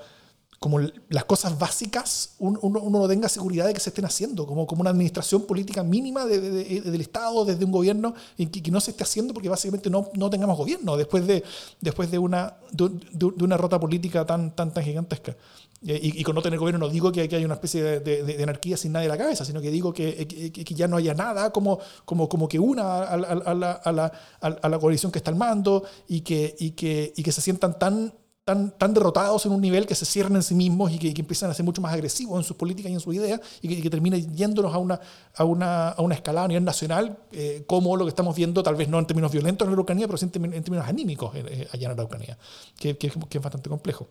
como 0.60 0.80
las 0.80 1.26
cosas 1.26 1.58
básicas 1.60 2.36
uno, 2.40 2.60
uno, 2.62 3.00
no 3.00 3.08
tenga 3.08 3.30
seguridad 3.30 3.68
de 3.68 3.74
que 3.74 3.80
se 3.80 3.90
estén 3.90 4.06
haciendo, 4.06 4.48
como, 4.48 4.66
como 4.66 4.82
una 4.82 4.90
administración 4.90 5.44
política 5.44 5.84
mínima 5.84 6.26
de, 6.26 6.42
de, 6.42 6.82
del 6.82 7.02
Estado, 7.02 7.46
desde 7.46 7.64
un 7.64 7.72
gobierno, 7.72 8.16
y 8.38 8.48
que, 8.48 8.64
que, 8.64 8.72
no 8.72 8.82
se 8.82 8.92
esté 8.92 9.04
haciendo 9.04 9.34
porque 9.34 9.50
básicamente 9.50 9.90
no, 9.90 10.10
no 10.16 10.30
tengamos 10.30 10.58
gobierno 10.58 10.98
después 10.98 11.28
de, 11.28 11.44
después 11.80 12.10
de, 12.10 12.18
una, 12.18 12.58
de, 12.72 13.44
una 13.44 13.58
rota 13.58 13.80
política 13.80 14.26
tan, 14.26 14.56
tan, 14.56 14.74
tan 14.74 14.84
gigantesca. 14.84 15.38
Y, 15.82 16.20
y, 16.20 16.24
con 16.24 16.34
no 16.34 16.42
tener 16.42 16.58
gobierno 16.58 16.88
no 16.88 16.92
digo 16.92 17.12
que, 17.12 17.30
que 17.30 17.36
haya 17.36 17.46
una 17.46 17.54
especie 17.54 18.00
de, 18.00 18.44
anarquía 18.44 18.78
sin 18.78 18.92
nadie 18.92 19.06
en 19.06 19.12
la 19.12 19.18
cabeza, 19.18 19.46
sino 19.46 19.62
que 19.62 19.70
digo 19.70 19.94
que, 19.94 20.28
que 20.28 20.74
ya 20.74 20.88
no 20.88 20.98
haya 20.98 21.14
nada 21.14 21.52
como, 21.52 21.80
como, 22.04 22.28
como 22.28 22.48
que 22.48 22.60
una 22.60 23.04
a, 23.04 23.14
a, 23.14 23.16
a, 23.16 23.54
la, 23.54 23.72
a, 23.74 23.92
la, 23.92 24.70
la 24.70 24.80
coalición 24.80 25.12
que 25.12 25.20
está 25.20 25.30
al 25.30 25.38
mando 25.38 25.84
y 26.08 26.22
que, 26.22 26.56
y 26.60 26.72
que, 26.72 27.14
y 27.16 27.22
que 27.22 27.32
se 27.32 27.42
sientan 27.42 27.78
tan 27.78 28.14
tan, 28.48 28.72
tan 28.72 28.94
derrotados 28.94 29.46
en 29.46 29.52
un 29.52 29.60
nivel 29.60 29.86
que 29.86 29.94
se 29.94 30.06
cierran 30.06 30.38
en 30.38 30.42
sí 30.42 30.56
mismos 30.56 30.90
y 30.94 30.98
que, 30.98 31.14
que 31.14 31.20
empiezan 31.20 31.52
a 31.52 31.54
ser 31.54 31.66
mucho 31.66 31.82
más 31.82 31.94
agresivos 31.94 32.38
en 32.38 32.46
sus 32.46 32.56
políticas 32.56 32.90
y 32.90 32.94
en 32.94 33.02
sus 33.02 33.14
ideas 33.14 33.42
y 33.62 33.68
que, 33.68 33.82
que 33.82 33.90
termina 33.90 34.16
yéndonos 34.16 34.74
a 34.74 34.78
una, 34.78 35.02
a 35.36 35.44
una, 35.44 35.90
a 35.90 36.02
una 36.02 36.16
escalada 36.16 36.46
a 36.46 36.48
nivel 36.48 36.64
nacional, 36.64 37.18
eh, 37.34 37.66
como 37.68 37.98
lo 37.98 38.06
que 38.06 38.10
estamos 38.10 38.34
viendo, 38.38 38.64
tal 38.64 38.76
vez 38.76 38.88
no 38.88 39.00
en 39.00 39.06
términos 39.06 39.34
violentos 39.34 39.66
en 39.66 39.72
la 39.72 39.74
Araucanía, 39.74 40.08
pero 40.08 40.18
sí 40.18 40.28
en, 40.28 40.32
términos 40.32 40.88
anímicos 40.88 41.36
eh, 41.36 41.68
allá 41.74 41.90
en 41.90 41.98
la 41.98 42.02
Araucanía, 42.02 42.38
que, 42.80 42.98
que, 42.98 43.08
es 43.08 43.42
bastante 43.42 43.68
complejo. 43.68 44.08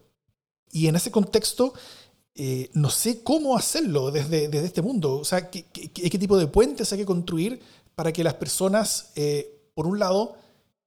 Y 0.73 0.89
en 0.89 0.97
ese 0.97 1.11
contexto, 1.11 1.73
eh, 2.35 2.71
no 2.75 2.91
sé 2.91 3.23
cómo 3.23 3.57
hacerlo 3.57 4.11
desde, 4.11 4.49
desde 4.49 4.67
este 4.67 4.83
mundo. 4.83 5.19
O 5.19 5.25
sea, 5.25 5.51
¿qué, 5.51 5.65
qué, 5.65 6.19
tipo 6.19 6.37
de 6.37 6.47
puentes 6.47 6.93
hay 6.93 6.99
que 6.99 7.07
construir 7.07 7.61
para 7.95 8.13
que 8.13 8.23
las 8.23 8.35
personas, 8.35 9.11
eh, 9.17 9.71
por 9.75 9.87
un 9.87 9.99
lado, 9.99 10.37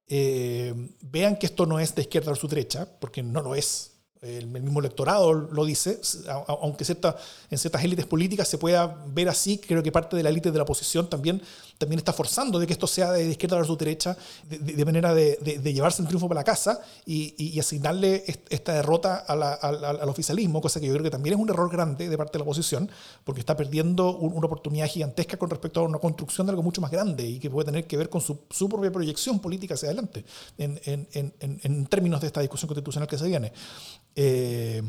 eh, 0.06 0.74
vean 1.02 1.36
que 1.36 1.46
esto 1.46 1.66
no 1.66 1.80
es 1.80 1.94
de 1.94 2.02
izquierda 2.02 2.32
o 2.32 2.36
su 2.36 2.48
derecha, 2.48 2.88
porque 3.00 3.22
no 3.22 3.42
lo 3.42 3.54
es. 3.54 3.92
El, 4.22 4.48
mismo 4.48 4.80
electorado 4.80 5.32
lo 5.32 5.64
dice, 5.64 5.98
aunque 6.46 6.84
en 6.84 7.58
ciertas 7.58 7.84
élites 7.84 8.04
políticas 8.04 8.46
se 8.46 8.58
pueda 8.58 9.02
ver 9.06 9.30
así, 9.30 9.56
creo 9.56 9.82
que 9.82 9.90
parte 9.90 10.14
de 10.14 10.22
la 10.22 10.28
élite 10.28 10.50
de 10.50 10.58
la 10.58 10.64
oposición 10.64 11.08
también, 11.08 11.40
también 11.80 11.98
está 11.98 12.12
forzando 12.12 12.58
de 12.58 12.66
que 12.66 12.74
esto 12.74 12.86
sea 12.86 13.10
de 13.12 13.30
izquierda 13.30 13.64
su 13.64 13.74
derecha, 13.74 14.14
de, 14.46 14.84
manera 14.84 15.14
de, 15.14 15.38
llevarse 15.72 16.02
el 16.02 16.08
triunfo 16.08 16.28
para 16.28 16.40
la 16.40 16.44
casa 16.44 16.78
y, 17.06 17.58
asignarle 17.58 18.22
esta 18.50 18.74
derrota 18.74 19.16
al 19.16 20.08
oficialismo, 20.10 20.60
cosa 20.60 20.78
que 20.78 20.86
yo 20.86 20.92
creo 20.92 21.04
que 21.04 21.10
también 21.10 21.36
es 21.36 21.40
un 21.40 21.48
error 21.48 21.70
grande 21.70 22.10
de 22.10 22.18
parte 22.18 22.32
de 22.32 22.40
la 22.40 22.42
oposición, 22.42 22.90
porque 23.24 23.40
está 23.40 23.56
perdiendo 23.56 24.14
una 24.18 24.46
oportunidad 24.46 24.88
gigantesca 24.88 25.38
con 25.38 25.48
respecto 25.48 25.80
a 25.80 25.84
una 25.84 25.98
construcción 25.98 26.46
de 26.46 26.50
algo 26.50 26.62
mucho 26.62 26.82
más 26.82 26.90
grande 26.90 27.24
y 27.24 27.38
que 27.38 27.48
puede 27.48 27.64
tener 27.64 27.86
que 27.86 27.96
ver 27.96 28.10
con 28.10 28.20
su, 28.20 28.36
propia 28.68 28.92
proyección 28.92 29.38
política 29.38 29.72
hacia 29.72 29.88
adelante, 29.88 30.26
en, 30.58 31.86
términos 31.86 32.20
de 32.20 32.26
esta 32.26 32.42
discusión 32.42 32.68
constitucional 32.68 33.08
que 33.08 33.16
se 33.16 33.26
viene. 33.26 33.52
Eh, 34.14 34.82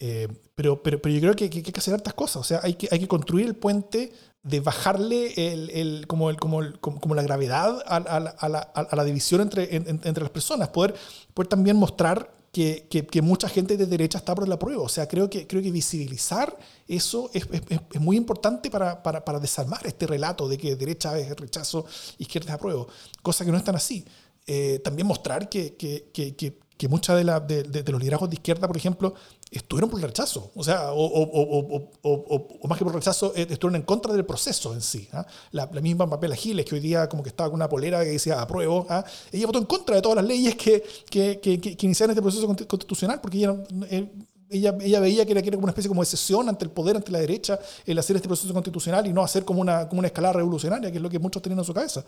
eh, 0.00 0.28
pero, 0.54 0.82
pero, 0.82 1.02
pero 1.02 1.14
yo 1.14 1.20
creo 1.20 1.36
que, 1.36 1.50
que, 1.50 1.58
hay 1.58 1.64
que 1.64 1.80
hacer 1.80 1.92
hartas 1.92 2.14
cosas. 2.14 2.36
O 2.36 2.44
sea, 2.44 2.60
hay 2.62 2.74
que, 2.74 2.88
hay 2.90 2.98
que 2.98 3.08
construir 3.08 3.46
el 3.46 3.56
puente 3.56 4.10
de 4.44 4.60
bajarle 4.60 5.52
el, 5.52 5.70
el, 5.70 6.06
como, 6.06 6.30
el, 6.30 6.36
como, 6.36 6.60
el, 6.60 6.78
como, 6.78 7.14
la 7.14 7.22
gravedad 7.22 7.82
a, 7.86 7.96
a, 7.96 8.16
a, 8.16 8.48
la, 8.48 8.58
a 8.58 8.96
la, 8.96 9.04
división 9.04 9.40
entre, 9.40 9.74
en, 9.74 9.88
entre 9.88 10.22
las 10.22 10.30
personas. 10.30 10.68
Poder, 10.68 10.94
poder 11.32 11.48
también 11.48 11.76
mostrar 11.76 12.30
que, 12.52 12.86
que, 12.88 13.06
que, 13.06 13.20
mucha 13.20 13.48
gente 13.48 13.76
de 13.76 13.86
derecha 13.86 14.18
está 14.18 14.34
por 14.34 14.46
la 14.46 14.58
prueba. 14.58 14.82
O 14.82 14.88
sea, 14.88 15.08
creo 15.08 15.28
que, 15.28 15.46
creo 15.46 15.62
que 15.62 15.72
visibilizar 15.72 16.56
eso 16.86 17.30
es, 17.32 17.48
es, 17.50 17.80
es 17.92 18.00
muy 18.00 18.16
importante 18.16 18.70
para, 18.70 19.02
para, 19.02 19.24
para, 19.24 19.40
desarmar 19.40 19.84
este 19.86 20.06
relato 20.06 20.46
de 20.46 20.56
que 20.56 20.76
derecha 20.76 21.18
es 21.18 21.34
rechazo, 21.36 21.86
izquierda 22.18 22.50
es 22.50 22.54
apruebo. 22.54 22.86
Cosa 23.22 23.44
que 23.44 23.50
no 23.50 23.56
es 23.56 23.64
tan 23.64 23.74
así. 23.74 24.04
Eh, 24.46 24.78
también 24.84 25.08
mostrar 25.08 25.48
que, 25.48 25.74
que, 25.74 26.10
que, 26.12 26.34
de, 26.34 27.24
de, 27.24 27.62
de, 27.64 27.82
de, 27.82 27.92
los 27.92 28.00
liderazgos 28.00 28.28
de 28.28 28.34
izquierda, 28.36 28.66
por 28.66 28.76
ejemplo, 28.76 29.14
estuvieron 29.56 29.88
por 29.88 30.00
el 30.00 30.06
rechazo, 30.06 30.50
o 30.54 30.64
sea, 30.64 30.92
o, 30.92 31.04
o, 31.04 31.88
o, 32.02 32.48
o 32.60 32.68
más 32.68 32.78
que 32.78 32.84
por 32.84 32.94
rechazo, 32.94 33.32
eh, 33.36 33.46
estuvieron 33.48 33.76
en 33.76 33.82
contra 33.82 34.12
del 34.12 34.24
proceso 34.24 34.72
en 34.74 34.80
sí. 34.80 35.08
¿ah? 35.12 35.26
La, 35.52 35.68
la, 35.72 35.80
misma 35.80 36.08
Pamela 36.08 36.34
Giles, 36.34 36.64
que 36.64 36.74
hoy 36.74 36.80
día 36.80 37.08
como 37.08 37.22
que 37.22 37.28
estaba 37.28 37.50
con 37.50 37.56
una 37.56 37.68
polera 37.68 38.02
que 38.02 38.10
decía 38.10 38.40
apruebo, 38.40 38.86
¿ah? 38.88 39.04
ella 39.32 39.46
votó 39.46 39.58
en 39.58 39.66
contra 39.66 39.96
de 39.96 40.02
todas 40.02 40.16
las 40.16 40.24
leyes 40.24 40.56
que, 40.56 40.82
que, 41.08 41.40
que, 41.40 41.60
que 41.60 41.86
iniciaron 41.86 42.10
este 42.10 42.22
proceso 42.22 42.46
constitucional, 42.46 43.20
porque 43.20 43.38
ella, 43.38 43.54
eh, 43.90 44.12
ella, 44.50 44.76
ella, 44.80 45.00
veía 45.00 45.24
que 45.24 45.32
era, 45.32 45.42
que 45.42 45.48
era 45.48 45.56
como 45.56 45.64
una 45.64 45.72
especie 45.72 45.88
como 45.88 46.02
de 46.02 46.06
sesión 46.06 46.48
ante 46.48 46.64
el 46.64 46.70
poder, 46.70 46.96
ante 46.96 47.10
la 47.12 47.20
derecha, 47.20 47.58
el 47.86 47.98
hacer 47.98 48.16
este 48.16 48.28
proceso 48.28 48.52
constitucional 48.52 49.06
y 49.06 49.12
no 49.12 49.22
hacer 49.22 49.44
como 49.44 49.60
una, 49.60 49.88
como 49.88 50.00
una 50.00 50.08
escalada 50.08 50.34
revolucionaria, 50.34 50.90
que 50.90 50.96
es 50.96 51.02
lo 51.02 51.10
que 51.10 51.18
muchos 51.18 51.42
tenían 51.42 51.58
en 51.58 51.64
su 51.64 51.74
cabeza. 51.74 52.04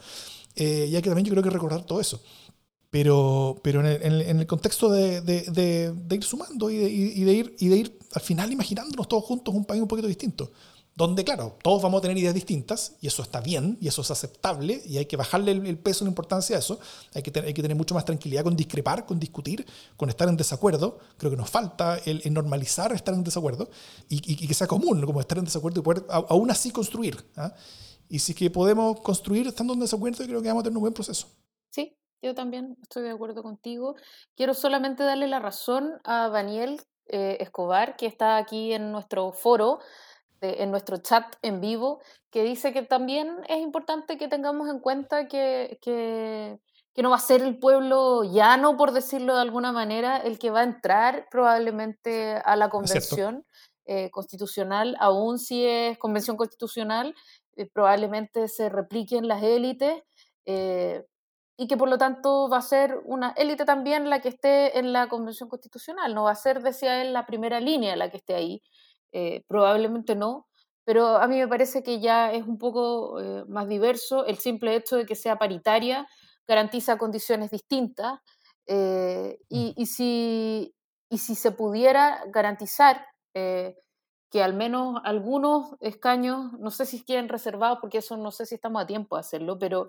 Eh, 0.54 0.88
y 0.90 0.96
hay 0.96 1.02
que 1.02 1.10
también 1.10 1.26
yo 1.26 1.32
creo 1.32 1.42
que 1.42 1.50
recordar 1.50 1.82
todo 1.84 2.00
eso. 2.00 2.20
Pero, 2.96 3.60
pero 3.62 3.80
en, 3.80 4.02
el, 4.02 4.22
en 4.22 4.40
el 4.40 4.46
contexto 4.46 4.88
de, 4.88 5.20
de, 5.20 5.42
de, 5.50 5.92
de, 5.92 6.16
ir 6.16 6.24
sumando 6.24 6.70
y, 6.70 6.76
y 6.76 7.24
de, 7.24 7.32
ir, 7.34 7.56
y 7.58 7.68
de 7.68 7.76
ir 7.76 7.98
al 8.14 8.22
final 8.22 8.50
imaginándonos 8.50 9.06
todos 9.06 9.22
juntos 9.22 9.54
un 9.54 9.66
país 9.66 9.82
un 9.82 9.86
poquito 9.86 10.08
distinto. 10.08 10.50
Donde, 10.94 11.22
claro, 11.22 11.58
todos 11.62 11.82
vamos 11.82 11.98
a 11.98 12.00
tener 12.00 12.16
ideas 12.16 12.32
distintas 12.32 12.94
y 13.02 13.08
eso 13.08 13.22
está 13.22 13.42
bien 13.42 13.76
y 13.82 13.88
eso 13.88 14.00
es 14.00 14.10
aceptable 14.10 14.80
y 14.86 14.96
hay 14.96 15.04
que 15.04 15.18
bajarle 15.18 15.52
el, 15.52 15.66
el 15.66 15.76
peso, 15.76 16.06
la 16.06 16.08
importancia 16.08 16.56
a 16.56 16.60
eso. 16.60 16.80
Hay 17.12 17.22
que, 17.22 17.38
hay 17.38 17.52
que 17.52 17.60
tener 17.60 17.76
mucho 17.76 17.94
más 17.94 18.06
tranquilidad 18.06 18.44
con 18.44 18.56
discrepar, 18.56 19.04
con 19.04 19.20
discutir, 19.20 19.66
con 19.98 20.08
estar 20.08 20.26
en 20.30 20.38
desacuerdo. 20.38 20.98
Creo 21.18 21.30
que 21.30 21.36
nos 21.36 21.50
falta 21.50 21.98
el, 22.06 22.22
el 22.24 22.32
normalizar 22.32 22.94
estar 22.94 23.12
en 23.12 23.22
desacuerdo 23.22 23.68
y, 24.08 24.16
y, 24.26 24.42
y, 24.42 24.48
que 24.48 24.54
sea 24.54 24.66
común, 24.66 25.04
como 25.04 25.20
estar 25.20 25.36
en 25.36 25.44
desacuerdo 25.44 25.80
y 25.80 25.82
poder 25.82 26.06
a, 26.08 26.16
aún 26.30 26.50
así 26.50 26.70
construir. 26.70 27.22
¿ah? 27.36 27.52
Y 28.08 28.20
si 28.20 28.32
es 28.32 28.38
que 28.38 28.48
podemos 28.48 28.98
construir 29.02 29.48
estando 29.48 29.74
en 29.74 29.80
desacuerdo, 29.80 30.24
creo 30.24 30.40
que 30.40 30.48
vamos 30.48 30.62
a 30.62 30.64
tener 30.64 30.78
un 30.78 30.84
buen 30.84 30.94
proceso. 30.94 31.28
Sí, 31.68 31.92
yo 32.22 32.34
también 32.34 32.76
estoy 32.82 33.02
de 33.02 33.10
acuerdo 33.10 33.42
contigo. 33.42 33.96
Quiero 34.36 34.54
solamente 34.54 35.02
darle 35.02 35.28
la 35.28 35.38
razón 35.38 36.00
a 36.04 36.28
Daniel 36.28 36.80
eh, 37.06 37.38
Escobar, 37.40 37.96
que 37.96 38.06
está 38.06 38.36
aquí 38.36 38.72
en 38.72 38.92
nuestro 38.92 39.32
foro, 39.32 39.80
de, 40.40 40.62
en 40.62 40.70
nuestro 40.70 40.98
chat 40.98 41.36
en 41.42 41.60
vivo, 41.60 42.00
que 42.30 42.42
dice 42.42 42.72
que 42.72 42.82
también 42.82 43.38
es 43.48 43.58
importante 43.58 44.18
que 44.18 44.28
tengamos 44.28 44.68
en 44.68 44.80
cuenta 44.80 45.28
que, 45.28 45.78
que, 45.80 46.58
que 46.94 47.02
no 47.02 47.10
va 47.10 47.16
a 47.16 47.20
ser 47.20 47.42
el 47.42 47.58
pueblo 47.58 48.24
llano, 48.24 48.76
por 48.76 48.92
decirlo 48.92 49.34
de 49.34 49.42
alguna 49.42 49.72
manera, 49.72 50.16
el 50.16 50.38
que 50.38 50.50
va 50.50 50.60
a 50.60 50.64
entrar 50.64 51.26
probablemente 51.30 52.36
a 52.36 52.56
la 52.56 52.70
convención 52.70 53.44
eh, 53.84 54.10
constitucional, 54.10 54.96
aún 54.98 55.38
si 55.38 55.64
es 55.64 55.96
convención 55.98 56.36
constitucional, 56.36 57.14
eh, 57.54 57.66
probablemente 57.72 58.48
se 58.48 58.68
repliquen 58.68 59.28
las 59.28 59.42
élites. 59.42 60.02
Eh, 60.44 61.04
y 61.56 61.66
que 61.68 61.76
por 61.76 61.88
lo 61.88 61.98
tanto 61.98 62.48
va 62.48 62.58
a 62.58 62.62
ser 62.62 63.00
una 63.04 63.30
élite 63.36 63.64
también 63.64 64.10
la 64.10 64.20
que 64.20 64.28
esté 64.28 64.78
en 64.78 64.92
la 64.92 65.08
Convención 65.08 65.48
Constitucional, 65.48 66.14
no 66.14 66.24
va 66.24 66.32
a 66.32 66.34
ser, 66.34 66.62
decía 66.62 67.00
él, 67.02 67.12
la 67.12 67.26
primera 67.26 67.60
línea 67.60 67.96
la 67.96 68.10
que 68.10 68.18
esté 68.18 68.34
ahí, 68.34 68.62
eh, 69.12 69.44
probablemente 69.48 70.14
no, 70.14 70.46
pero 70.84 71.16
a 71.16 71.26
mí 71.26 71.38
me 71.38 71.48
parece 71.48 71.82
que 71.82 72.00
ya 72.00 72.32
es 72.32 72.46
un 72.46 72.58
poco 72.58 73.20
eh, 73.20 73.44
más 73.48 73.68
diverso, 73.68 74.26
el 74.26 74.38
simple 74.38 74.76
hecho 74.76 74.96
de 74.96 75.06
que 75.06 75.14
sea 75.16 75.38
paritaria 75.38 76.06
garantiza 76.46 76.98
condiciones 76.98 77.50
distintas, 77.50 78.20
eh, 78.66 79.38
y, 79.48 79.74
y, 79.76 79.86
si, 79.86 80.74
y 81.08 81.18
si 81.18 81.34
se 81.34 81.52
pudiera 81.52 82.22
garantizar 82.28 83.06
eh, 83.34 83.76
que 84.30 84.42
al 84.42 84.54
menos 84.54 85.00
algunos 85.04 85.76
escaños, 85.80 86.52
no 86.58 86.70
sé 86.70 86.84
si 86.86 87.04
quieren 87.04 87.28
reservados, 87.28 87.78
porque 87.80 87.98
eso 87.98 88.16
no 88.16 88.32
sé 88.32 88.46
si 88.46 88.56
estamos 88.56 88.82
a 88.82 88.86
tiempo 88.86 89.16
de 89.16 89.20
hacerlo, 89.20 89.58
pero 89.58 89.86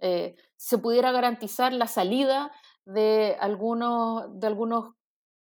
eh, 0.00 0.36
se 0.56 0.78
pudiera 0.78 1.12
garantizar 1.12 1.72
la 1.72 1.86
salida 1.86 2.52
de 2.84 3.36
algunos, 3.40 4.38
de 4.38 4.46
algunos 4.46 4.94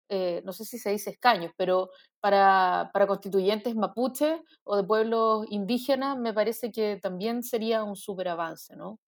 eh, 0.09 0.43
no 0.45 0.53
sé 0.53 0.65
si 0.65 0.77
se 0.77 0.91
dice 0.91 1.09
escaños, 1.09 1.51
pero 1.57 1.89
para, 2.19 2.91
para, 2.93 3.07
constituyentes 3.07 3.75
mapuches 3.75 4.39
o 4.63 4.75
de 4.77 4.83
pueblos 4.83 5.47
indígenas 5.49 6.17
me 6.17 6.33
parece 6.33 6.71
que 6.71 6.99
también 7.01 7.41
sería 7.41 7.83
un 7.83 7.95
súper 7.95 8.27
avance, 8.27 8.75
¿no? 8.75 8.99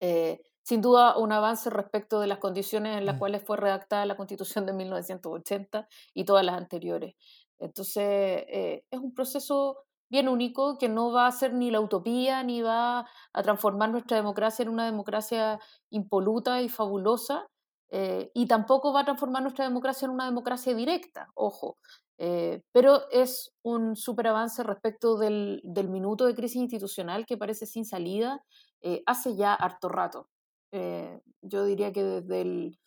Eh, 0.00 0.40
sin 0.64 0.80
duda 0.80 1.16
un 1.18 1.32
avance 1.32 1.70
respecto 1.70 2.20
de 2.20 2.28
las 2.28 2.38
condiciones 2.38 2.98
en 2.98 3.06
las 3.06 3.16
mm. 3.16 3.18
cuales 3.18 3.42
fue 3.44 3.56
redactada 3.56 4.06
la 4.06 4.16
constitución 4.16 4.66
de 4.66 4.72
1980 4.72 5.88
y 6.14 6.24
todas 6.24 6.44
las 6.44 6.56
anteriores. 6.56 7.14
Entonces, 7.58 8.04
eh, 8.48 8.84
es 8.90 9.00
un 9.00 9.14
proceso 9.14 9.78
bien 10.12 10.28
único 10.28 10.76
que 10.76 10.90
no 10.90 11.10
va 11.10 11.26
a 11.26 11.32
ser 11.32 11.54
ni 11.54 11.70
la 11.70 11.80
utopía 11.80 12.42
ni 12.42 12.60
va 12.60 13.06
a 13.32 13.42
transformar 13.42 13.90
nuestra 13.90 14.18
democracia 14.18 14.62
en 14.62 14.68
una 14.68 14.84
democracia 14.84 15.58
impoluta 15.88 16.60
y 16.60 16.68
fabulosa, 16.68 17.46
eh, 17.90 18.30
y 18.34 18.46
tampoco 18.46 18.92
va 18.92 19.00
a 19.00 19.04
transformar 19.04 19.42
nuestra 19.42 19.64
democracia 19.64 20.04
en 20.04 20.12
una 20.12 20.26
democracia 20.26 20.74
directa, 20.74 21.28
ojo. 21.34 21.78
Eh, 22.18 22.60
pero 22.72 23.10
es 23.10 23.54
un 23.62 23.96
súper 23.96 24.28
avance 24.28 24.62
respecto 24.62 25.16
del, 25.16 25.62
del, 25.64 25.88
minuto 25.88 26.26
de 26.26 26.34
crisis 26.34 26.60
institucional 26.60 27.24
que 27.24 27.38
parece 27.38 27.64
sin 27.64 27.86
salida 27.86 28.44
eh, 28.82 29.02
hace 29.06 29.34
ya 29.34 29.54
harto 29.54 29.88
rato. 29.88 30.28
Yo 31.42 31.64
diría 31.64 31.92
que 31.92 32.02
desde 32.02 32.40
el, 32.40 32.78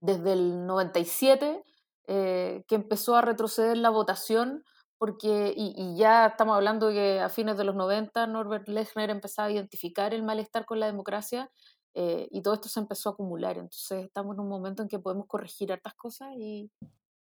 desde 0.00 0.32
el 0.32 0.66
97 0.66 1.64
eh, 2.12 2.64
que 2.66 2.74
empezó 2.74 3.14
a 3.14 3.22
retroceder 3.22 3.76
la 3.76 3.90
votación, 3.90 4.64
porque, 5.00 5.54
y, 5.56 5.96
ya 5.96 6.26
estamos 6.26 6.54
hablando 6.54 6.90
que 6.90 7.20
a 7.20 7.30
fines 7.30 7.56
de 7.56 7.64
los 7.64 7.74
90 7.74 8.26
Norbert 8.26 8.68
Lechner 8.68 9.08
empezaba 9.08 9.48
a 9.48 9.50
identificar 9.50 10.12
el 10.12 10.22
malestar 10.22 10.66
con 10.66 10.78
la 10.78 10.84
democracia 10.84 11.50
eh, 11.94 12.28
y 12.30 12.42
todo 12.42 12.52
esto 12.52 12.68
se 12.68 12.80
empezó 12.80 13.08
a 13.08 13.12
acumular. 13.12 13.56
Entonces 13.56 14.04
estamos 14.04 14.34
en 14.34 14.40
un 14.40 14.50
momento 14.50 14.82
en 14.82 14.88
que 14.88 14.98
podemos 14.98 15.26
corregir 15.26 15.72
hartas 15.72 15.94
cosas 15.94 16.28
y 16.36 16.70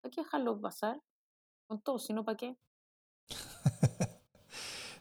hay 0.03 0.09
que 0.09 0.21
dejarlo 0.21 0.59
pasar 0.59 0.99
con 1.67 1.79
todo, 1.79 1.99
si 1.99 2.11
no, 2.11 2.25
¿para 2.25 2.37
qué? 2.37 2.57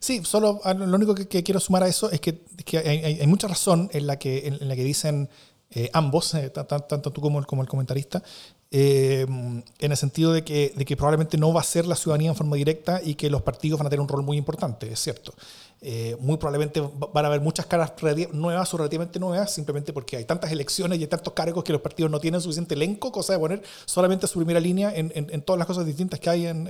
Sí, 0.01 0.25
solo 0.25 0.61
ah, 0.63 0.75
lo 0.75 0.95
único 0.95 1.15
que, 1.15 1.43
quiero 1.43 1.59
sumar 1.59 1.83
a 1.83 1.89
eso 1.89 2.09
es 2.13 2.21
que, 2.21 2.45
hay, 2.85 3.27
mucha 3.27 3.49
razón 3.49 3.91
en 3.93 4.07
la 4.07 4.17
que, 4.17 4.47
en, 4.47 4.69
la 4.69 4.77
que 4.77 4.85
dicen 4.85 5.29
eh, 5.71 5.91
ambos, 5.93 6.35
eh, 6.35 6.51
tanto 6.51 7.13
tú 7.13 7.21
como 7.21 7.41
el, 7.41 7.47
como 7.47 7.63
el 7.63 7.69
comentarista, 7.69 8.23
eh, 8.71 9.27
en 9.27 9.91
el 9.91 9.97
sentido 9.97 10.33
de 10.33 10.45
que, 10.45 10.75
de 10.77 10.85
que 10.85 10.97
probablemente 10.97 11.39
no 11.39 11.53
va 11.55 11.63
a 11.63 11.65
ser 11.65 11.87
la 11.87 11.97
ciudadanía 11.97 12.29
en 12.29 12.37
forma 12.37 12.57
directa 12.57 13.01
y 13.03 13.15
que 13.15 13.31
los 13.31 13.41
partidos 13.41 13.79
van 13.79 13.87
a 13.87 13.91
tener 13.91 14.03
un 14.03 14.09
rol 14.09 14.23
muy 14.23 14.37
importante, 14.37 14.93
es 14.93 15.01
cierto. 15.01 15.33
Eh, 15.81 16.17
muy 16.19 16.37
probablemente 16.39 16.81
van 16.81 17.25
a 17.25 17.29
haber 17.29 17.41
muchas 17.41 17.65
caras 17.65 17.93
nuevas 18.33 18.75
o 18.75 18.77
relativamente 18.77 19.19
nuevas, 19.21 19.55
simplemente 19.55 19.93
porque 19.93 20.17
hay 20.17 20.25
tantas 20.25 20.51
elecciones 20.51 20.99
y 20.99 21.03
hay 21.03 21.07
tantos 21.07 21.33
cargos 21.33 21.63
que 21.63 21.73
los 21.73 21.81
partidos 21.81 22.11
no 22.11 22.19
tienen 22.19 22.41
suficiente 22.41 22.75
elenco, 22.75 23.13
cosa 23.13 23.35
de 23.35 23.39
poner 23.39 23.63
solamente 23.87 24.27
su 24.27 24.39
primera 24.41 24.59
línea 24.61 24.93
en, 24.95 25.13
en, 25.15 25.43
todas 25.43 25.59
las 25.59 25.67
cosas 25.67 25.87
distintas 25.87 26.19
que 26.19 26.29
hay 26.29 26.47
en, 26.47 26.69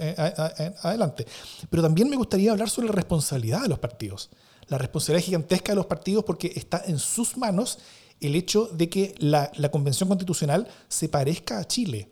adelante. 0.83 1.27
Pero 1.71 1.83
también 1.83 2.11
me 2.11 2.17
gustaría 2.17 2.53
hablar 2.53 2.69
sobre 2.69 2.89
la 2.89 2.95
responsabilidad 2.95 3.63
de 3.63 3.69
los 3.69 3.79
partidos. 3.79 4.29
La 4.69 4.77
responsabilidad 4.77 5.25
gigantesca 5.25 5.73
de 5.73 5.77
los 5.77 5.87
partidos 5.87 6.25
porque 6.25 6.53
está 6.55 6.83
en 6.87 6.99
sus 6.99 7.39
manos 7.39 7.79
el 8.21 8.35
hecho 8.35 8.67
de 8.67 8.89
que 8.89 9.15
la, 9.19 9.51
Convención 9.71 10.09
Constitucional 10.09 10.67
se 10.89 11.09
parezca 11.09 11.59
a 11.59 11.65
Chile. 11.67 12.11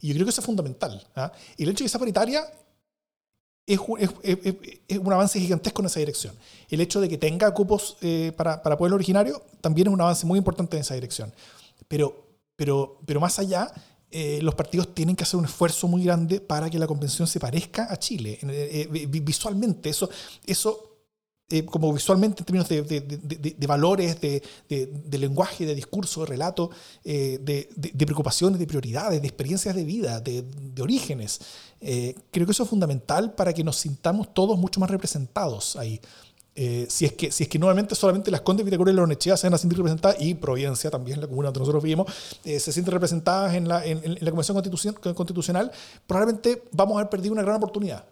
Y 0.00 0.08
yo 0.08 0.14
creo 0.14 0.26
que 0.26 0.30
eso 0.30 0.40
es 0.40 0.46
fundamental. 0.46 1.06
¿ah? 1.16 1.32
El 1.58 1.68
hecho 1.68 1.78
de 1.78 1.84
que 1.84 1.88
sea 1.88 2.00
paritaria 2.00 2.44
es, 3.66 3.78
un 3.78 5.12
avance 5.12 5.38
gigantesco 5.38 5.82
en 5.82 5.86
esa 5.86 6.00
dirección. 6.00 6.34
El 6.68 6.80
hecho 6.80 7.00
de 7.00 7.08
que 7.08 7.18
tenga 7.18 7.52
cupos 7.52 7.96
eh, 8.00 8.32
para, 8.36 8.62
para 8.62 8.76
pueblo 8.76 8.96
originario 8.96 9.42
también 9.60 9.88
es 9.88 9.94
un 9.94 10.00
avance 10.00 10.26
muy 10.26 10.38
importante 10.38 10.76
en 10.76 10.82
esa 10.82 10.94
dirección. 10.94 11.32
Pero, 11.88 12.26
pero, 12.56 13.00
pero 13.06 13.20
más 13.20 13.38
allá, 13.38 13.72
eh, 14.10 14.40
los 14.42 14.56
partidos 14.56 14.92
tienen 14.92 15.14
que 15.14 15.22
hacer 15.22 15.38
un 15.38 15.44
esfuerzo 15.44 15.86
muy 15.86 16.02
grande 16.04 16.40
para 16.40 16.68
que 16.68 16.78
la 16.78 16.86
convención 16.86 17.28
se 17.28 17.38
parezca 17.38 17.92
a 17.92 17.96
Chile. 17.96 18.38
Eh, 18.42 18.88
visualmente, 19.08 19.88
eso, 19.88 20.10
eso 20.44 20.89
como 21.66 21.92
visualmente 21.92 22.42
en 22.42 22.46
términos 22.46 22.68
de, 22.68 22.82
de, 22.82 23.00
de, 23.00 23.66
valores, 23.66 24.20
de, 24.20 25.18
lenguaje, 25.18 25.66
de 25.66 25.74
discurso, 25.74 26.20
de 26.20 26.26
relato, 26.26 26.70
de, 27.04 27.68
preocupaciones, 28.06 28.58
de 28.58 28.66
prioridades, 28.66 29.20
de 29.20 29.26
experiencias 29.26 29.74
de 29.74 29.84
vida, 29.84 30.20
de, 30.20 30.44
orígenes. 30.80 31.40
Eh, 31.80 32.14
creo 32.30 32.46
que 32.46 32.52
eso 32.52 32.64
es 32.64 32.68
fundamental 32.68 33.34
para 33.34 33.52
que 33.52 33.64
nos 33.64 33.76
sintamos 33.76 34.34
todos 34.34 34.58
mucho 34.58 34.80
más 34.80 34.90
representados 34.90 35.76
ahí. 35.76 36.00
Eh, 36.56 36.86
si, 36.90 37.06
es 37.06 37.12
que, 37.12 37.30
si 37.30 37.44
es 37.44 37.48
que 37.48 37.58
nuevamente 37.58 37.94
solamente 37.94 38.30
las 38.30 38.42
Condes, 38.42 38.66
Vitacura 38.66 38.92
y 38.92 38.94
la 38.94 39.02
Onechea 39.02 39.36
se 39.36 39.46
van 39.46 39.54
a 39.54 39.58
sentir 39.58 39.78
representadas, 39.78 40.20
y 40.20 40.34
Providencia 40.34 40.90
también, 40.90 41.20
la 41.20 41.26
comuna 41.26 41.46
donde 41.46 41.60
nosotros 41.60 41.82
vivimos, 41.82 42.12
eh, 42.44 42.60
se 42.60 42.72
sienten 42.72 42.92
representadas 42.92 43.54
en 43.54 43.68
la, 43.68 43.84
en, 43.84 44.18
la 44.20 44.30
Convención 44.30 44.60
Constitucional, 45.14 45.70
probablemente 46.06 46.64
vamos 46.72 46.96
a 46.96 47.00
haber 47.00 47.10
perdido 47.10 47.32
una 47.32 47.42
gran 47.42 47.56
oportunidad. 47.56 48.04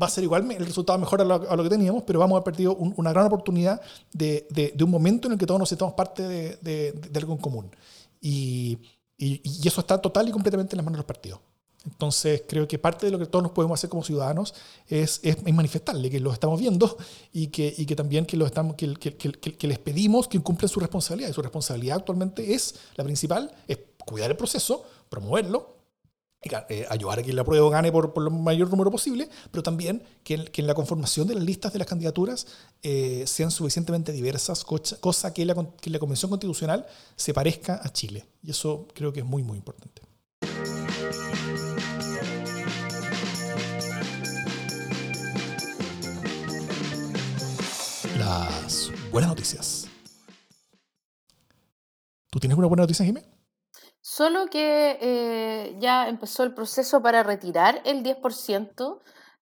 Va 0.00 0.06
a 0.06 0.10
ser 0.10 0.24
igual 0.24 0.50
el 0.50 0.64
resultado 0.64 0.98
mejor 0.98 1.20
a 1.20 1.24
lo, 1.24 1.62
que 1.62 1.68
teníamos, 1.68 2.04
pero 2.04 2.18
vamos 2.18 2.36
a 2.36 2.38
haber 2.38 2.44
perdido 2.44 2.74
una 2.76 3.12
gran 3.12 3.26
oportunidad 3.26 3.80
de, 4.12 4.46
de, 4.50 4.84
un 4.84 4.90
momento 4.90 5.28
en 5.28 5.32
el 5.32 5.38
que 5.38 5.46
todos 5.46 5.58
nos 5.58 5.68
sintamos 5.68 5.94
parte 5.94 6.22
de, 6.26 6.56
de 6.92 7.18
algo 7.18 7.32
en 7.32 7.38
común. 7.38 7.70
Y, 8.20 8.78
y, 9.16 9.40
y, 9.44 9.68
eso 9.68 9.80
está 9.80 9.98
total 9.98 10.28
y 10.28 10.32
completamente 10.32 10.74
en 10.74 10.78
las 10.78 10.84
manos 10.84 10.96
de 10.96 11.02
los 11.02 11.06
partidos. 11.06 11.40
Entonces, 11.84 12.42
creo 12.46 12.68
que 12.68 12.78
parte 12.78 13.06
de 13.06 13.12
lo 13.12 13.18
que 13.18 13.26
todos 13.26 13.42
nos 13.42 13.52
podemos 13.52 13.78
hacer 13.78 13.88
como 13.88 14.04
ciudadanos 14.04 14.54
es, 14.86 15.20
es, 15.22 15.42
manifestarle 15.52 16.10
que 16.10 16.20
lo 16.20 16.32
estamos 16.32 16.60
viendo 16.60 16.96
y 17.32 17.46
que, 17.48 17.74
y 17.76 17.86
que 17.86 17.96
también 17.96 18.26
que, 18.26 18.36
lo 18.36 18.46
estamos, 18.46 18.76
que, 18.76 18.94
que, 18.94 19.16
que, 19.16 19.66
les 19.66 19.78
pedimos 19.78 20.28
que 20.28 20.40
cumplan 20.40 20.68
su 20.68 20.80
responsabilidad. 20.80 21.30
Y 21.30 21.32
su 21.32 21.42
responsabilidad 21.42 21.98
actualmente 21.98 22.54
es, 22.54 22.74
la 22.96 23.04
principal, 23.04 23.50
es 23.66 23.78
cuidar 24.04 24.30
el 24.30 24.36
proceso, 24.36 24.84
promoverlo, 25.08 25.79
eh, 26.42 26.86
ayudar 26.88 27.18
a 27.18 27.22
que 27.22 27.34
la 27.34 27.44
prueba 27.44 27.68
gane 27.68 27.92
por, 27.92 28.14
por, 28.14 28.24
el 28.24 28.30
mayor 28.30 28.70
número 28.70 28.90
posible, 28.90 29.28
pero 29.50 29.62
también 29.62 30.02
que, 30.24 30.50
en 30.54 30.66
la 30.66 30.72
conformación 30.72 31.28
de 31.28 31.34
las 31.34 31.44
listas 31.44 31.70
de 31.74 31.78
las 31.78 31.86
candidaturas 31.86 32.46
eh, 32.82 33.24
sean 33.26 33.50
suficientemente 33.50 34.10
diversas, 34.10 34.64
cosa, 34.64 35.34
que, 35.34 35.44
la, 35.44 35.54
Convención 35.54 36.30
Constitucional 36.30 36.86
se 37.14 37.34
parezca 37.34 37.78
a 37.82 37.92
Chile. 37.92 38.24
Y 38.42 38.52
eso 38.52 38.88
creo 38.94 39.12
que 39.12 39.20
es 39.20 39.26
muy, 39.26 39.42
muy 39.42 39.58
importante. 39.58 40.00
las 48.18 48.90
buenas 49.10 49.28
noticias. 49.28 49.88
¿Tú 52.30 52.38
tienes 52.38 52.56
una 52.56 52.66
buena 52.66 52.82
noticia, 52.82 53.04
Jimé? 53.04 53.39
Solo 54.12 54.48
que 54.48 54.98
eh, 55.00 55.76
ya 55.78 56.08
empezó 56.08 56.42
el 56.42 56.52
proceso 56.52 57.00
para 57.00 57.22
retirar 57.22 57.80
el 57.84 58.02
10% 58.02 58.98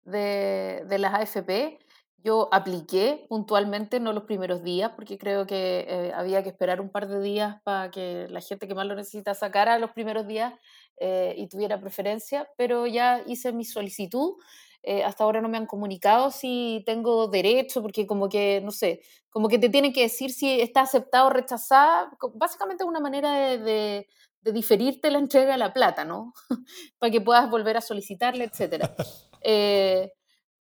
de, 0.04 0.84
de, 0.88 0.98
las 0.98 1.12
AFP. 1.12 1.78
Yo 2.16 2.48
apliqué 2.50 3.26
puntualmente, 3.28 4.00
no 4.00 4.14
los 4.14 4.24
primeros 4.24 4.62
días, 4.62 4.92
porque 4.96 5.18
creo 5.18 5.46
que 5.46 5.84
eh, 5.86 6.12
había 6.14 6.42
que 6.42 6.48
esperar 6.48 6.80
un 6.80 6.88
par 6.88 7.08
de 7.08 7.20
días 7.20 7.60
para 7.62 7.90
que 7.90 8.26
la 8.30 8.40
gente 8.40 8.66
que 8.66 8.74
más 8.74 8.86
lo 8.86 8.94
necesita 8.94 9.34
sacara 9.34 9.78
los 9.78 9.90
primeros 9.90 10.26
días 10.26 10.54
eh, 10.96 11.34
y 11.36 11.46
tuviera 11.46 11.78
preferencia, 11.78 12.48
pero 12.56 12.86
ya 12.86 13.22
hice 13.26 13.52
mi 13.52 13.66
solicitud 13.66 14.36
hasta 15.02 15.24
ahora 15.24 15.40
no 15.40 15.48
me 15.48 15.56
han 15.56 15.64
comunicado 15.64 16.30
si 16.30 16.82
tengo 16.84 17.26
derecho, 17.28 17.80
porque 17.80 18.06
como 18.06 18.28
que, 18.28 18.60
no 18.62 18.70
sé, 18.70 19.00
como 19.30 19.48
que 19.48 19.58
te 19.58 19.70
tienen 19.70 19.94
que 19.94 20.02
decir 20.02 20.30
si 20.30 20.60
está 20.60 20.82
aceptado 20.82 21.28
o 21.28 21.30
rechazada. 21.30 22.10
Básicamente 22.34 22.84
es 22.84 22.88
una 22.88 23.00
manera 23.00 23.32
de, 23.56 24.06
diferirte 24.52 25.10
la 25.10 25.18
entrega 25.18 25.52
de 25.52 25.58
la 25.58 25.72
plata, 25.72 26.04
¿no? 26.04 26.32
Para 26.98 27.10
que 27.10 27.20
puedas 27.20 27.50
volver 27.50 27.76
a 27.76 27.80
solicitarle, 27.80 28.44
etc. 28.44 28.90
Eh, 29.42 30.12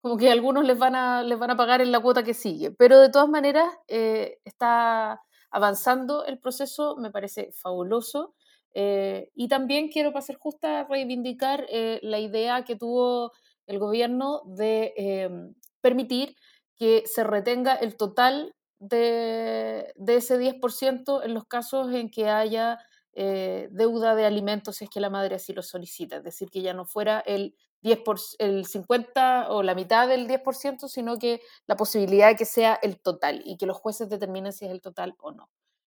como 0.01 0.16
que 0.16 0.30
algunos 0.30 0.64
les 0.64 0.78
van, 0.78 0.95
a, 0.97 1.22
les 1.22 1.39
van 1.39 1.51
a 1.51 1.57
pagar 1.57 1.80
en 1.80 1.93
la 1.93 2.01
cuota 2.01 2.22
que 2.22 2.35
sigue. 2.35 2.70
Pero 2.72 2.99
de 2.99 3.11
todas 3.11 3.28
maneras, 3.28 3.72
eh, 3.89 4.39
está 4.45 5.20
avanzando 5.51 6.24
el 6.24 6.39
proceso, 6.39 6.97
me 6.97 7.11
parece 7.11 7.53
fabuloso. 7.53 8.35
y 8.74 9.49
también 9.49 9.89
quiero, 9.89 10.12
para 10.12 10.22
ser 10.22 10.37
justa, 10.37 10.85
reivindicar 10.89 11.66
la 12.03 12.18
idea 12.18 12.64
que 12.64 12.74
tuvo 12.74 13.33
el 13.66 13.78
gobierno 13.78 14.43
de 14.47 14.95
em, 14.97 15.55
permitir 15.80 16.37
que 16.76 17.05
se 17.07 17.24
retenga 17.24 17.74
el 17.74 17.97
total 17.97 18.55
de, 18.78 19.95
ese 20.09 20.39
10% 20.39 21.22
en 21.24 21.35
los 21.35 21.45
casos 21.47 21.93
en 21.93 22.11
que 22.11 22.28
haya 22.28 22.78
eh, 23.14 23.68
deuda 23.70 24.14
de 24.14 24.24
alimentos 24.24 24.76
si 24.76 24.84
es 24.84 24.90
que 24.90 25.00
la 25.00 25.10
madre 25.10 25.34
así 25.34 25.52
lo 25.52 25.62
solicita, 25.62 26.16
es 26.16 26.24
decir, 26.24 26.50
que 26.50 26.62
ya 26.62 26.72
no 26.72 26.86
fuera 26.86 27.20
el 27.20 27.54
10 27.82 28.00
el 28.38 28.64
50 28.64 29.50
o 29.50 29.62
la 29.62 29.74
mitad 29.74 30.08
del 30.08 30.28
10%, 30.28 30.88
sino 30.88 31.18
que 31.18 31.40
la 31.66 31.76
posibilidad 31.76 32.28
de 32.28 32.36
que 32.36 32.44
sea 32.44 32.78
el 32.82 32.98
total 33.00 33.42
y 33.44 33.56
que 33.56 33.66
los 33.66 33.76
jueces 33.76 34.08
determinen 34.08 34.52
si 34.52 34.64
es 34.64 34.70
el 34.70 34.80
total 34.80 35.14
o 35.18 35.32
no. 35.32 35.50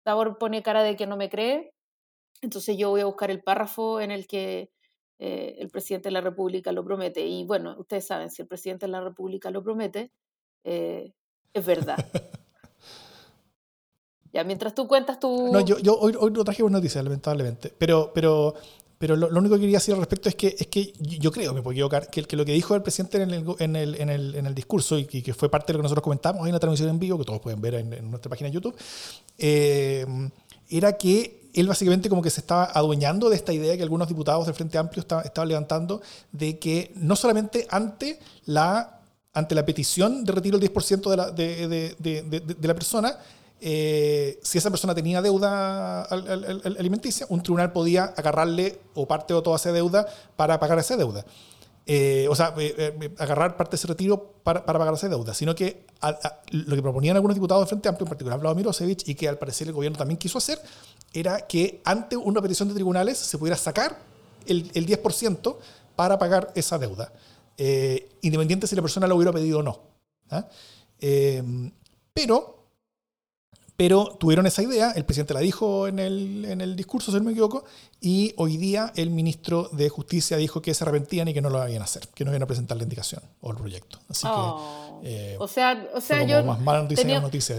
Tabor 0.02 0.38
pone 0.38 0.62
cara 0.62 0.82
de 0.82 0.96
que 0.96 1.06
no 1.06 1.16
me 1.16 1.28
cree, 1.30 1.74
entonces 2.42 2.76
yo 2.76 2.90
voy 2.90 3.00
a 3.00 3.06
buscar 3.06 3.30
el 3.30 3.42
párrafo 3.42 4.00
en 4.00 4.10
el 4.10 4.26
que 4.26 4.70
eh, 5.18 5.56
el 5.58 5.70
presidente 5.70 6.08
de 6.08 6.12
la 6.12 6.20
República 6.20 6.72
lo 6.72 6.84
promete. 6.84 7.24
Y 7.24 7.44
bueno, 7.44 7.76
ustedes 7.78 8.06
saben, 8.06 8.30
si 8.30 8.42
el 8.42 8.48
presidente 8.48 8.86
de 8.86 8.92
la 8.92 9.00
República 9.00 9.50
lo 9.50 9.62
promete, 9.62 10.12
eh, 10.64 11.14
es 11.52 11.66
verdad. 11.66 11.96
ya, 14.34 14.42
mientras 14.42 14.74
tú 14.74 14.88
cuentas 14.88 15.20
tu... 15.20 15.52
No, 15.52 15.60
yo, 15.60 15.78
yo 15.78 15.96
hoy, 15.96 16.14
hoy 16.18 16.32
no 16.32 16.42
traje 16.42 16.62
buenas 16.62 16.80
noticias, 16.80 17.04
lamentablemente. 17.04 17.72
Pero, 17.78 18.10
pero, 18.12 18.54
pero 18.98 19.14
lo, 19.14 19.28
único 19.28 19.54
que 19.54 19.60
quería 19.60 19.78
decir 19.78 19.94
al 19.94 20.00
respecto 20.00 20.28
es 20.28 20.34
que, 20.34 20.56
es 20.58 20.66
que 20.66 20.92
yo 20.98 21.30
creo, 21.30 21.54
me 21.54 21.62
puedo 21.62 21.72
equivocar, 21.72 22.10
que, 22.10 22.24
que 22.24 22.36
lo 22.36 22.44
que 22.44 22.52
dijo 22.52 22.74
el 22.74 22.82
presidente 22.82 23.22
en 23.22 23.30
el, 23.30 23.44
en 23.60 23.76
el, 23.76 23.94
en 23.94 24.10
el, 24.10 24.34
en 24.34 24.46
el 24.46 24.54
discurso 24.54 24.98
y, 24.98 25.04
que 25.04 25.32
fue 25.34 25.48
parte 25.48 25.68
de 25.68 25.74
lo 25.74 25.78
que 25.78 25.82
nosotros 25.84 26.02
comentamos, 26.02 26.44
hay 26.44 26.50
una 26.50 26.58
transmisión 26.58 26.88
en 26.88 26.98
vivo 26.98 27.16
que 27.16 27.24
todos 27.24 27.40
pueden 27.40 27.60
ver 27.60 27.74
en, 27.74 28.10
nuestra 28.10 28.28
página 28.28 28.48
de 28.48 28.54
YouTube, 28.54 28.76
eh, 29.38 30.04
era 30.68 30.94
que 30.94 31.50
él 31.54 31.68
básicamente 31.68 32.08
como 32.08 32.20
que 32.20 32.30
se 32.30 32.40
estaba 32.40 32.64
adueñando 32.64 33.30
de 33.30 33.36
esta 33.36 33.52
idea 33.52 33.76
que 33.76 33.84
algunos 33.84 34.08
diputados 34.08 34.46
del 34.46 34.54
Frente 34.56 34.78
Amplio 34.78 35.00
estaban 35.00 35.48
levantando 35.48 36.02
de 36.32 36.58
que 36.58 36.90
no 36.96 37.14
solamente 37.14 37.68
ante 37.70 38.18
la, 38.46 38.98
ante 39.32 39.54
la 39.54 39.64
petición 39.64 40.24
de 40.24 40.32
retiro 40.32 40.58
del 40.58 40.72
10% 40.72 41.10
de 41.10 41.16
la, 41.16 41.30
de, 41.30 41.94
de, 42.00 42.22
de, 42.22 42.68
la 42.68 42.74
persona, 42.74 43.16
eh, 43.66 44.38
si 44.42 44.58
esa 44.58 44.68
persona 44.68 44.94
tenía 44.94 45.22
deuda 45.22 46.02
alimenticia, 46.02 47.24
un 47.30 47.42
tribunal 47.42 47.72
podía 47.72 48.12
agarrarle 48.14 48.78
o 48.92 49.08
parte 49.08 49.32
o 49.32 49.42
toda 49.42 49.56
esa 49.56 49.72
deuda 49.72 50.06
para 50.36 50.60
pagar 50.60 50.78
esa 50.78 50.98
deuda. 50.98 51.24
eh, 51.86 52.26
o 52.28 52.36
sea, 52.36 52.52
eh, 52.58 53.14
agarrar 53.16 53.56
parte 53.56 53.70
de 53.70 53.76
ese 53.76 53.86
retiro 53.86 54.34
para, 54.42 54.66
pagar 54.66 54.92
esa 54.92 55.08
deuda, 55.08 55.32
sino 55.32 55.54
que 55.54 55.86
lo 56.50 56.76
que 56.76 56.82
proponían 56.82 57.16
algunos 57.16 57.34
diputados 57.34 57.62
del 57.62 57.68
Frente 57.68 57.88
Amplio, 57.88 58.04
en 58.04 58.10
particular 58.10 58.38
Vladimir 58.38 58.66
Milosevic, 58.66 59.08
y 59.08 59.14
que 59.14 59.30
al 59.30 59.38
parecer 59.38 59.68
el 59.68 59.72
gobierno 59.72 59.96
también 59.96 60.18
quiso 60.18 60.36
hacer, 60.36 60.60
era 61.14 61.46
que 61.46 61.80
ante 61.86 62.18
una 62.18 62.42
petición 62.42 62.68
de 62.68 62.74
tribunales 62.74 63.16
se 63.16 63.38
pudiera 63.38 63.56
sacar 63.56 63.98
el, 64.46 64.70
el 64.74 64.86
10% 64.86 65.56
para 65.96 66.18
pagar 66.18 66.52
esa 66.54 66.76
deuda, 66.76 67.10
independiente 68.20 68.66
si 68.66 68.76
la 68.76 68.82
persona 68.82 69.06
lo 69.06 69.16
hubiera 69.16 69.32
pedido 69.32 69.60
o 69.60 69.62
no. 69.62 69.80
¿ah? 70.30 70.46
pero 72.12 72.63
pero 73.76 74.16
tuvieron 74.20 74.46
esa 74.46 74.62
idea, 74.62 74.92
el 74.92 75.04
presidente 75.04 75.34
la 75.34 75.40
dijo 75.40 75.88
en 75.88 75.98
el, 75.98 76.44
en 76.44 76.60
el 76.60 76.76
discurso, 76.76 77.10
si 77.10 77.18
no 77.18 77.24
me 77.24 77.32
equivoco, 77.32 77.64
y 78.00 78.32
hoy 78.36 78.56
día 78.56 78.92
el 78.94 79.10
ministro 79.10 79.68
de 79.72 79.88
Justicia 79.88 80.36
dijo 80.36 80.62
que 80.62 80.74
se 80.74 80.84
arrepentían 80.84 81.26
y 81.28 81.34
que 81.34 81.40
no 81.40 81.50
lo 81.50 81.66
iban 81.68 81.82
a 81.82 81.84
hacer, 81.84 82.06
que 82.14 82.24
no 82.24 82.30
iban 82.30 82.42
a 82.42 82.46
presentar 82.46 82.76
la 82.76 82.84
indicación 82.84 83.22
o 83.40 83.50
el 83.50 83.56
proyecto. 83.56 83.98
Así 84.08 84.26
que. 84.26 84.32
Oh. 84.32 85.00
Eh, 85.02 85.36
o 85.38 85.48
sea, 85.48 85.90
o 85.92 86.00
sea 86.00 86.22
yo. 86.22 86.42
Más 86.44 86.60
mala 86.60 86.82
noticia 86.82 87.20
noticia 87.20 87.58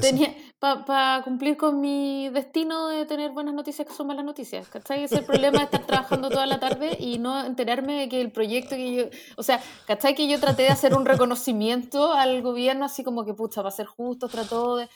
Para 0.59 1.21
cumplir 1.23 1.57
con 1.57 1.81
mi 1.81 2.29
destino 2.29 2.87
de 2.87 3.05
tener 3.05 3.31
buenas 3.31 3.53
noticias 3.53 3.87
que 3.87 3.93
son 3.93 4.07
malas 4.07 4.23
noticias. 4.23 4.67
¿Cachai? 4.67 5.03
Ese 5.03 5.15
es 5.15 5.21
el 5.21 5.27
problema 5.27 5.59
de 5.59 5.65
estar 5.65 5.85
trabajando 5.85 6.29
toda 6.29 6.45
la 6.45 6.59
tarde 6.59 6.95
y 6.99 7.19
no 7.19 7.45
enterarme 7.45 7.99
de 7.99 8.09
que 8.09 8.21
el 8.21 8.31
proyecto 8.31 8.75
que 8.75 8.95
yo. 8.95 9.03
O 9.35 9.43
sea, 9.43 9.61
¿cachai? 9.85 10.15
Que 10.15 10.27
yo 10.27 10.39
traté 10.39 10.63
de 10.63 10.69
hacer 10.69 10.95
un 10.95 11.05
reconocimiento 11.05 12.13
al 12.13 12.41
gobierno, 12.41 12.85
así 12.85 13.03
como 13.03 13.25
que, 13.25 13.33
pucha, 13.33 13.61
va 13.61 13.69
a 13.69 13.71
ser 13.71 13.85
justo, 13.85 14.27
trató 14.27 14.77
de 14.77 14.89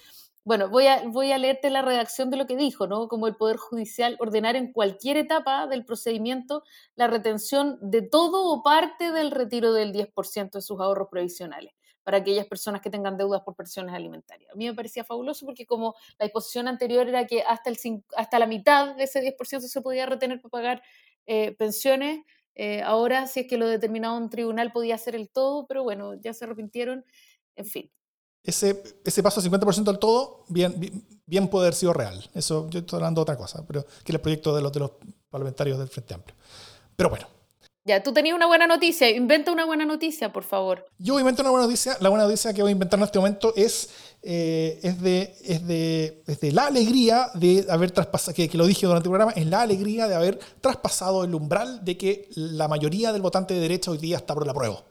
bueno, 0.49 0.67
voy 0.67 0.87
a, 0.87 1.03
voy 1.05 1.31
a 1.31 1.37
leerte 1.37 1.69
la 1.69 1.83
redacción 1.83 2.31
de 2.31 2.37
lo 2.37 2.47
que 2.47 2.55
dijo, 2.55 2.87
¿no? 2.87 3.07
Como 3.07 3.27
el 3.27 3.35
Poder 3.35 3.57
Judicial 3.57 4.17
ordenar 4.19 4.55
en 4.55 4.73
cualquier 4.73 5.15
etapa 5.15 5.67
del 5.67 5.85
procedimiento 5.85 6.63
la 6.95 7.05
retención 7.05 7.77
de 7.83 8.01
todo 8.01 8.45
o 8.45 8.63
parte 8.63 9.11
del 9.11 9.29
retiro 9.29 9.73
del 9.73 9.93
10% 9.93 10.57
de 10.57 10.61
sus 10.63 10.79
ahorros 10.79 11.09
previsionales 11.11 11.75
para 12.03 12.17
aquellas 12.17 12.47
personas 12.47 12.81
que 12.81 12.89
tengan 12.89 13.15
deudas 13.15 13.41
por 13.41 13.55
pensiones 13.55 13.93
alimentarias. 13.93 14.51
A 14.51 14.55
mí 14.55 14.65
me 14.65 14.73
parecía 14.73 15.03
fabuloso 15.03 15.45
porque 15.45 15.67
como 15.67 15.93
la 16.17 16.25
disposición 16.25 16.67
anterior 16.67 17.07
era 17.07 17.27
que 17.27 17.43
hasta, 17.43 17.69
el, 17.69 17.77
hasta 18.17 18.39
la 18.39 18.47
mitad 18.47 18.95
de 18.95 19.03
ese 19.03 19.21
10% 19.21 19.59
se 19.59 19.81
podía 19.81 20.07
retener 20.07 20.41
para 20.41 20.49
pagar 20.49 20.83
eh, 21.27 21.51
pensiones, 21.57 22.25
eh, 22.55 22.81
ahora 22.81 23.27
si 23.27 23.41
es 23.41 23.47
que 23.47 23.59
lo 23.59 23.67
determinaba 23.67 24.17
un 24.17 24.31
tribunal 24.31 24.71
podía 24.71 24.95
hacer 24.95 25.13
el 25.13 25.29
todo, 25.29 25.67
pero 25.67 25.83
bueno, 25.83 26.15
ya 26.15 26.33
se 26.33 26.45
arrepintieron, 26.45 27.05
en 27.55 27.65
fin 27.67 27.91
ese, 28.43 28.83
ese 29.03 29.23
paso 29.23 29.41
50% 29.41 29.83
del 29.83 29.99
todo 29.99 30.45
bien, 30.47 31.03
bien, 31.25 31.47
puede 31.47 31.67
haber 31.67 31.75
sido 31.75 31.93
real. 31.93 32.29
Eso 32.33 32.69
yo 32.69 32.79
estoy 32.79 32.97
hablando 32.97 33.19
de 33.19 33.23
otra 33.23 33.37
cosa, 33.37 33.65
pero 33.67 33.85
que 34.03 34.11
el 34.11 34.19
proyecto 34.19 34.55
de 34.55 34.61
los, 34.61 34.71
de 34.71 34.79
los 34.79 34.91
parlamentarios 35.29 35.77
del 35.77 35.87
Frente 35.87 36.13
Amplio. 36.13 36.35
Pero 36.95 37.09
bueno. 37.09 37.27
Ya, 37.85 38.03
tú 38.03 38.13
tenías 38.13 38.35
una 38.35 38.45
buena 38.45 38.67
noticia. 38.67 39.09
Inventa 39.09 39.51
una 39.51 39.65
buena 39.65 39.85
noticia, 39.85 40.31
por 40.31 40.43
favor. 40.43 40.85
Yo 40.97 41.19
invento 41.19 41.41
una 41.41 41.49
buena 41.49 41.65
noticia. 41.65 41.97
La 42.01 42.09
buena 42.09 42.25
noticia 42.25 42.53
que 42.53 42.61
voy 42.61 42.69
a 42.69 42.73
inventar 42.73 42.99
en 42.99 43.05
este 43.05 43.17
momento 43.17 43.53
es, 43.55 43.89
eh, 44.21 44.79
es, 44.83 45.01
de, 45.01 45.35
es, 45.43 45.65
de, 45.65 46.21
es, 46.27 46.39
de, 46.39 46.51
la 46.51 46.67
alegría 46.67 47.31
de 47.33 47.65
haber 47.69 47.91
traspasado, 47.91 48.35
que, 48.35 48.49
que, 48.49 48.57
lo 48.57 48.67
dije 48.67 48.85
durante 48.85 49.07
el 49.07 49.11
programa, 49.11 49.31
es 49.31 49.45
la 49.47 49.61
alegría 49.61 50.07
de 50.07 50.15
haber 50.15 50.37
traspasado 50.61 51.23
el 51.23 51.33
umbral 51.33 51.83
de 51.83 51.97
que 51.97 52.29
la 52.35 52.67
mayoría 52.67 53.11
del 53.11 53.21
votante 53.21 53.53
de 53.53 53.61
derecha 53.61 53.91
hoy 53.91 53.97
día 53.97 54.17
está 54.17 54.33
por 54.33 54.45
la 54.45 54.53
prueba. 54.53 54.83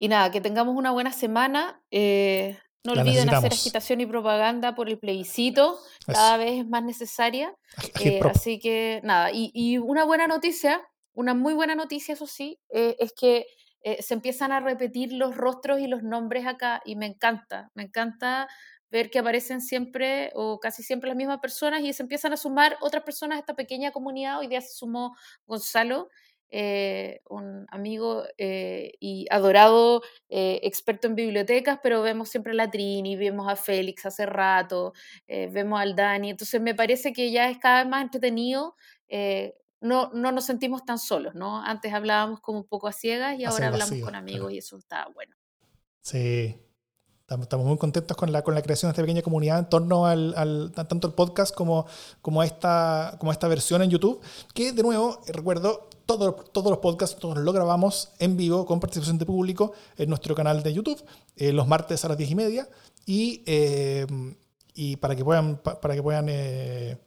Y 0.00 0.08
nada, 0.08 0.32
que 0.32 0.40
tengamos 0.40 0.74
una 0.74 0.90
buena 0.90 1.12
semana. 1.12 1.80
Eh, 1.92 2.58
no 2.84 2.92
olviden 2.92 3.30
hacer 3.30 3.52
agitación 3.52 4.00
y 4.00 4.06
propaganda 4.06 4.74
por 4.74 4.88
el 4.88 4.98
plebiscito, 4.98 5.78
cada 6.06 6.36
vez 6.36 6.60
es 6.60 6.68
más 6.68 6.82
necesaria. 6.82 7.54
Eh, 8.00 8.20
así 8.28 8.58
que 8.58 9.00
nada, 9.04 9.30
y, 9.32 9.78
una 9.78 10.04
buena 10.04 10.26
noticia, 10.26 10.80
una 11.14 11.34
muy 11.34 11.54
buena 11.54 11.74
noticia, 11.74 12.14
eso 12.14 12.26
sí, 12.26 12.58
eh, 12.70 12.96
es 12.98 13.12
que 13.12 13.46
eh, 13.82 14.02
se 14.02 14.14
empiezan 14.14 14.52
a 14.52 14.60
repetir 14.60 15.12
los 15.12 15.36
rostros 15.36 15.80
y 15.80 15.86
los 15.86 16.02
nombres 16.02 16.46
acá 16.46 16.82
y 16.84 16.96
me 16.96 17.06
encanta, 17.06 17.70
me 17.74 17.84
encanta 17.84 18.48
ver 18.90 19.10
que 19.10 19.20
aparecen 19.20 19.60
siempre 19.60 20.30
o 20.34 20.60
casi 20.60 20.82
siempre 20.82 21.08
las 21.08 21.16
mismas 21.16 21.38
personas 21.38 21.82
y 21.82 21.92
se 21.92 22.02
empiezan 22.02 22.32
a 22.34 22.36
sumar 22.36 22.76
otras 22.80 23.02
personas 23.04 23.36
a 23.36 23.40
esta 23.40 23.54
pequeña 23.54 23.90
comunidad. 23.90 24.38
Hoy 24.38 24.48
día 24.48 24.60
se 24.60 24.74
sumó 24.74 25.16
Gonzalo 25.46 26.10
eh, 26.54 27.22
un 27.30 27.64
amigo 27.70 28.24
eh, 28.36 28.92
y 29.00 29.26
adorado 29.30 30.02
eh, 30.28 30.60
experto 30.64 31.06
en 31.06 31.14
bibliotecas, 31.14 31.80
pero 31.82 32.02
vemos 32.02 32.28
siempre 32.28 32.52
a 32.52 32.54
la 32.54 32.70
Trini, 32.70 33.16
vemos 33.16 33.50
a 33.50 33.56
Félix 33.56 34.04
hace 34.04 34.26
rato, 34.26 34.92
vemos 35.26 35.80
al 35.80 35.96
Dani, 35.96 36.28
entonces 36.28 36.60
me 36.60 36.74
parece 36.74 37.14
que 37.14 37.32
ya 37.32 37.48
es 37.48 37.56
cada 37.56 37.82
vez 37.82 37.90
más 37.90 38.02
entretenido. 38.02 38.76
no, 39.80 40.10
no 40.12 40.30
nos 40.30 40.44
sentimos 40.44 40.84
tan 40.84 40.98
solos, 40.98 41.34
¿no? 41.34 41.64
Antes 41.64 41.94
hablábamos 41.94 42.40
como 42.40 42.58
un 42.58 42.68
poco 42.68 42.86
a 42.86 42.92
ciegas 42.92 43.38
y 43.38 43.46
ahora 43.46 43.68
hablamos 43.68 43.98
con 44.00 44.14
amigos 44.14 44.52
y 44.52 44.58
eso 44.58 44.76
está 44.76 45.08
bueno. 45.14 45.34
Sí, 46.02 46.60
Estamos 47.40 47.66
muy 47.66 47.78
contentos 47.78 48.16
con 48.16 48.30
la, 48.30 48.42
con 48.42 48.54
la 48.54 48.62
creación 48.62 48.88
de 48.88 48.92
esta 48.92 49.02
pequeña 49.02 49.22
comunidad 49.22 49.58
en 49.58 49.68
torno 49.68 50.06
al, 50.06 50.34
al 50.36 50.72
tanto 50.74 51.06
el 51.06 51.14
podcast 51.14 51.54
como, 51.54 51.86
como, 52.20 52.42
esta, 52.42 53.16
como 53.18 53.32
esta 53.32 53.48
versión 53.48 53.82
en 53.82 53.90
YouTube, 53.90 54.20
que 54.52 54.72
de 54.72 54.82
nuevo, 54.82 55.20
recuerdo, 55.26 55.88
todos, 56.04 56.52
todos 56.52 56.70
los 56.70 56.80
podcasts 56.80 57.18
todos 57.18 57.38
lo 57.38 57.52
grabamos 57.52 58.10
en 58.18 58.36
vivo 58.36 58.66
con 58.66 58.80
participación 58.80 59.18
de 59.18 59.26
público 59.26 59.72
en 59.96 60.08
nuestro 60.08 60.34
canal 60.34 60.62
de 60.62 60.72
YouTube, 60.72 61.02
eh, 61.36 61.52
los 61.52 61.66
martes 61.66 62.04
a 62.04 62.08
las 62.08 62.18
10 62.18 62.30
y 62.30 62.34
media, 62.34 62.68
y, 63.06 63.42
eh, 63.46 64.06
y 64.74 64.96
para 64.96 65.16
que 65.16 65.24
puedan, 65.24 65.56
para 65.56 65.94
que 65.94 66.02
puedan 66.02 66.26
eh, 66.28 66.98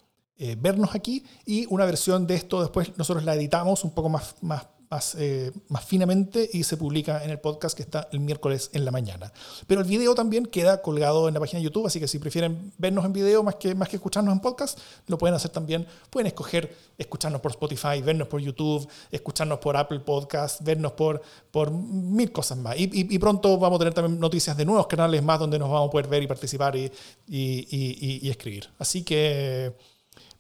vernos 0.58 0.96
aquí, 0.96 1.24
y 1.46 1.66
una 1.70 1.86
versión 1.86 2.26
de 2.26 2.36
esto 2.36 2.62
después 2.62 2.98
nosotros 2.98 3.24
la 3.24 3.36
editamos 3.36 3.84
un 3.84 3.92
poco 3.92 4.10
más, 4.10 4.36
más 4.42 4.66
más, 4.90 5.16
eh, 5.20 5.52
más 5.70 5.84
finamente 5.86 6.50
y 6.52 6.64
se 6.64 6.78
publica 6.78 7.24
en 7.24 7.30
el 7.30 7.40
podcast 7.40 7.76
que 7.76 7.84
está 7.84 8.08
el 8.12 8.20
miércoles 8.20 8.70
en 8.74 8.86
la 8.86 8.92
mañana. 8.92 9.32
Pero 9.68 9.82
el 9.82 9.88
video 9.88 10.16
también 10.16 10.46
queda 10.46 10.82
colgado 10.82 11.28
en 11.28 11.34
la 11.34 11.40
página 11.40 11.60
de 11.60 11.66
YouTube, 11.66 11.88
así 11.88 12.00
que 12.00 12.08
si 12.08 12.20
prefieren 12.20 12.74
vernos 12.78 13.06
en 13.06 13.14
video 13.14 13.44
más 13.44 13.56
que, 13.56 13.76
más 13.76 13.90
que 13.90 13.98
escucharnos 13.98 14.34
en 14.34 14.40
podcast, 14.40 14.80
lo 15.08 15.18
pueden 15.18 15.36
hacer 15.36 15.52
también. 15.52 15.86
Pueden 16.10 16.28
escoger 16.28 16.76
escucharnos 16.98 17.42
por 17.42 17.52
Spotify, 17.52 18.02
vernos 18.04 18.28
por 18.28 18.42
YouTube, 18.42 18.88
escucharnos 19.12 19.60
por 19.60 19.76
Apple 19.78 20.00
Podcast, 20.00 20.62
vernos 20.64 20.94
por, 20.94 21.22
por 21.52 21.72
mil 21.72 22.32
cosas 22.32 22.58
más. 22.58 22.76
Y, 22.78 23.20
pronto 23.20 23.58
vamos 23.58 23.78
a 23.78 23.80
tener 23.80 23.94
también 23.94 24.20
noticias 24.20 24.56
de 24.56 24.66
nuevos 24.66 24.88
canales 24.88 25.24
más 25.24 25.40
donde 25.40 25.58
nos 25.58 25.70
vamos 25.70 25.90
a 25.90 25.92
poder 25.92 26.08
ver 26.08 26.24
y 26.24 26.28
participar 26.28 26.76
y, 26.76 26.92
y 27.28 28.30
escribir. 28.30 28.70
Así 28.78 29.04
que 29.04 29.74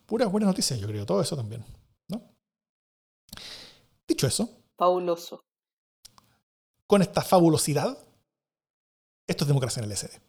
puras 0.05 0.31
buenas 0.31 0.47
noticias, 0.47 0.79
yo 0.79 0.87
creo, 0.87 1.05
todo 1.05 1.21
eso 1.21 1.35
también. 1.35 1.63
Dicho 4.07 4.27
eso. 4.27 4.63
Fabuloso. 4.77 5.45
Con 6.87 7.01
esta 7.01 7.21
fabulosidad, 7.21 7.97
esto 9.27 9.43
es 9.43 9.47
democracia 9.47 9.81
en 9.81 9.91
el 9.91 9.97
SD. 9.97 10.21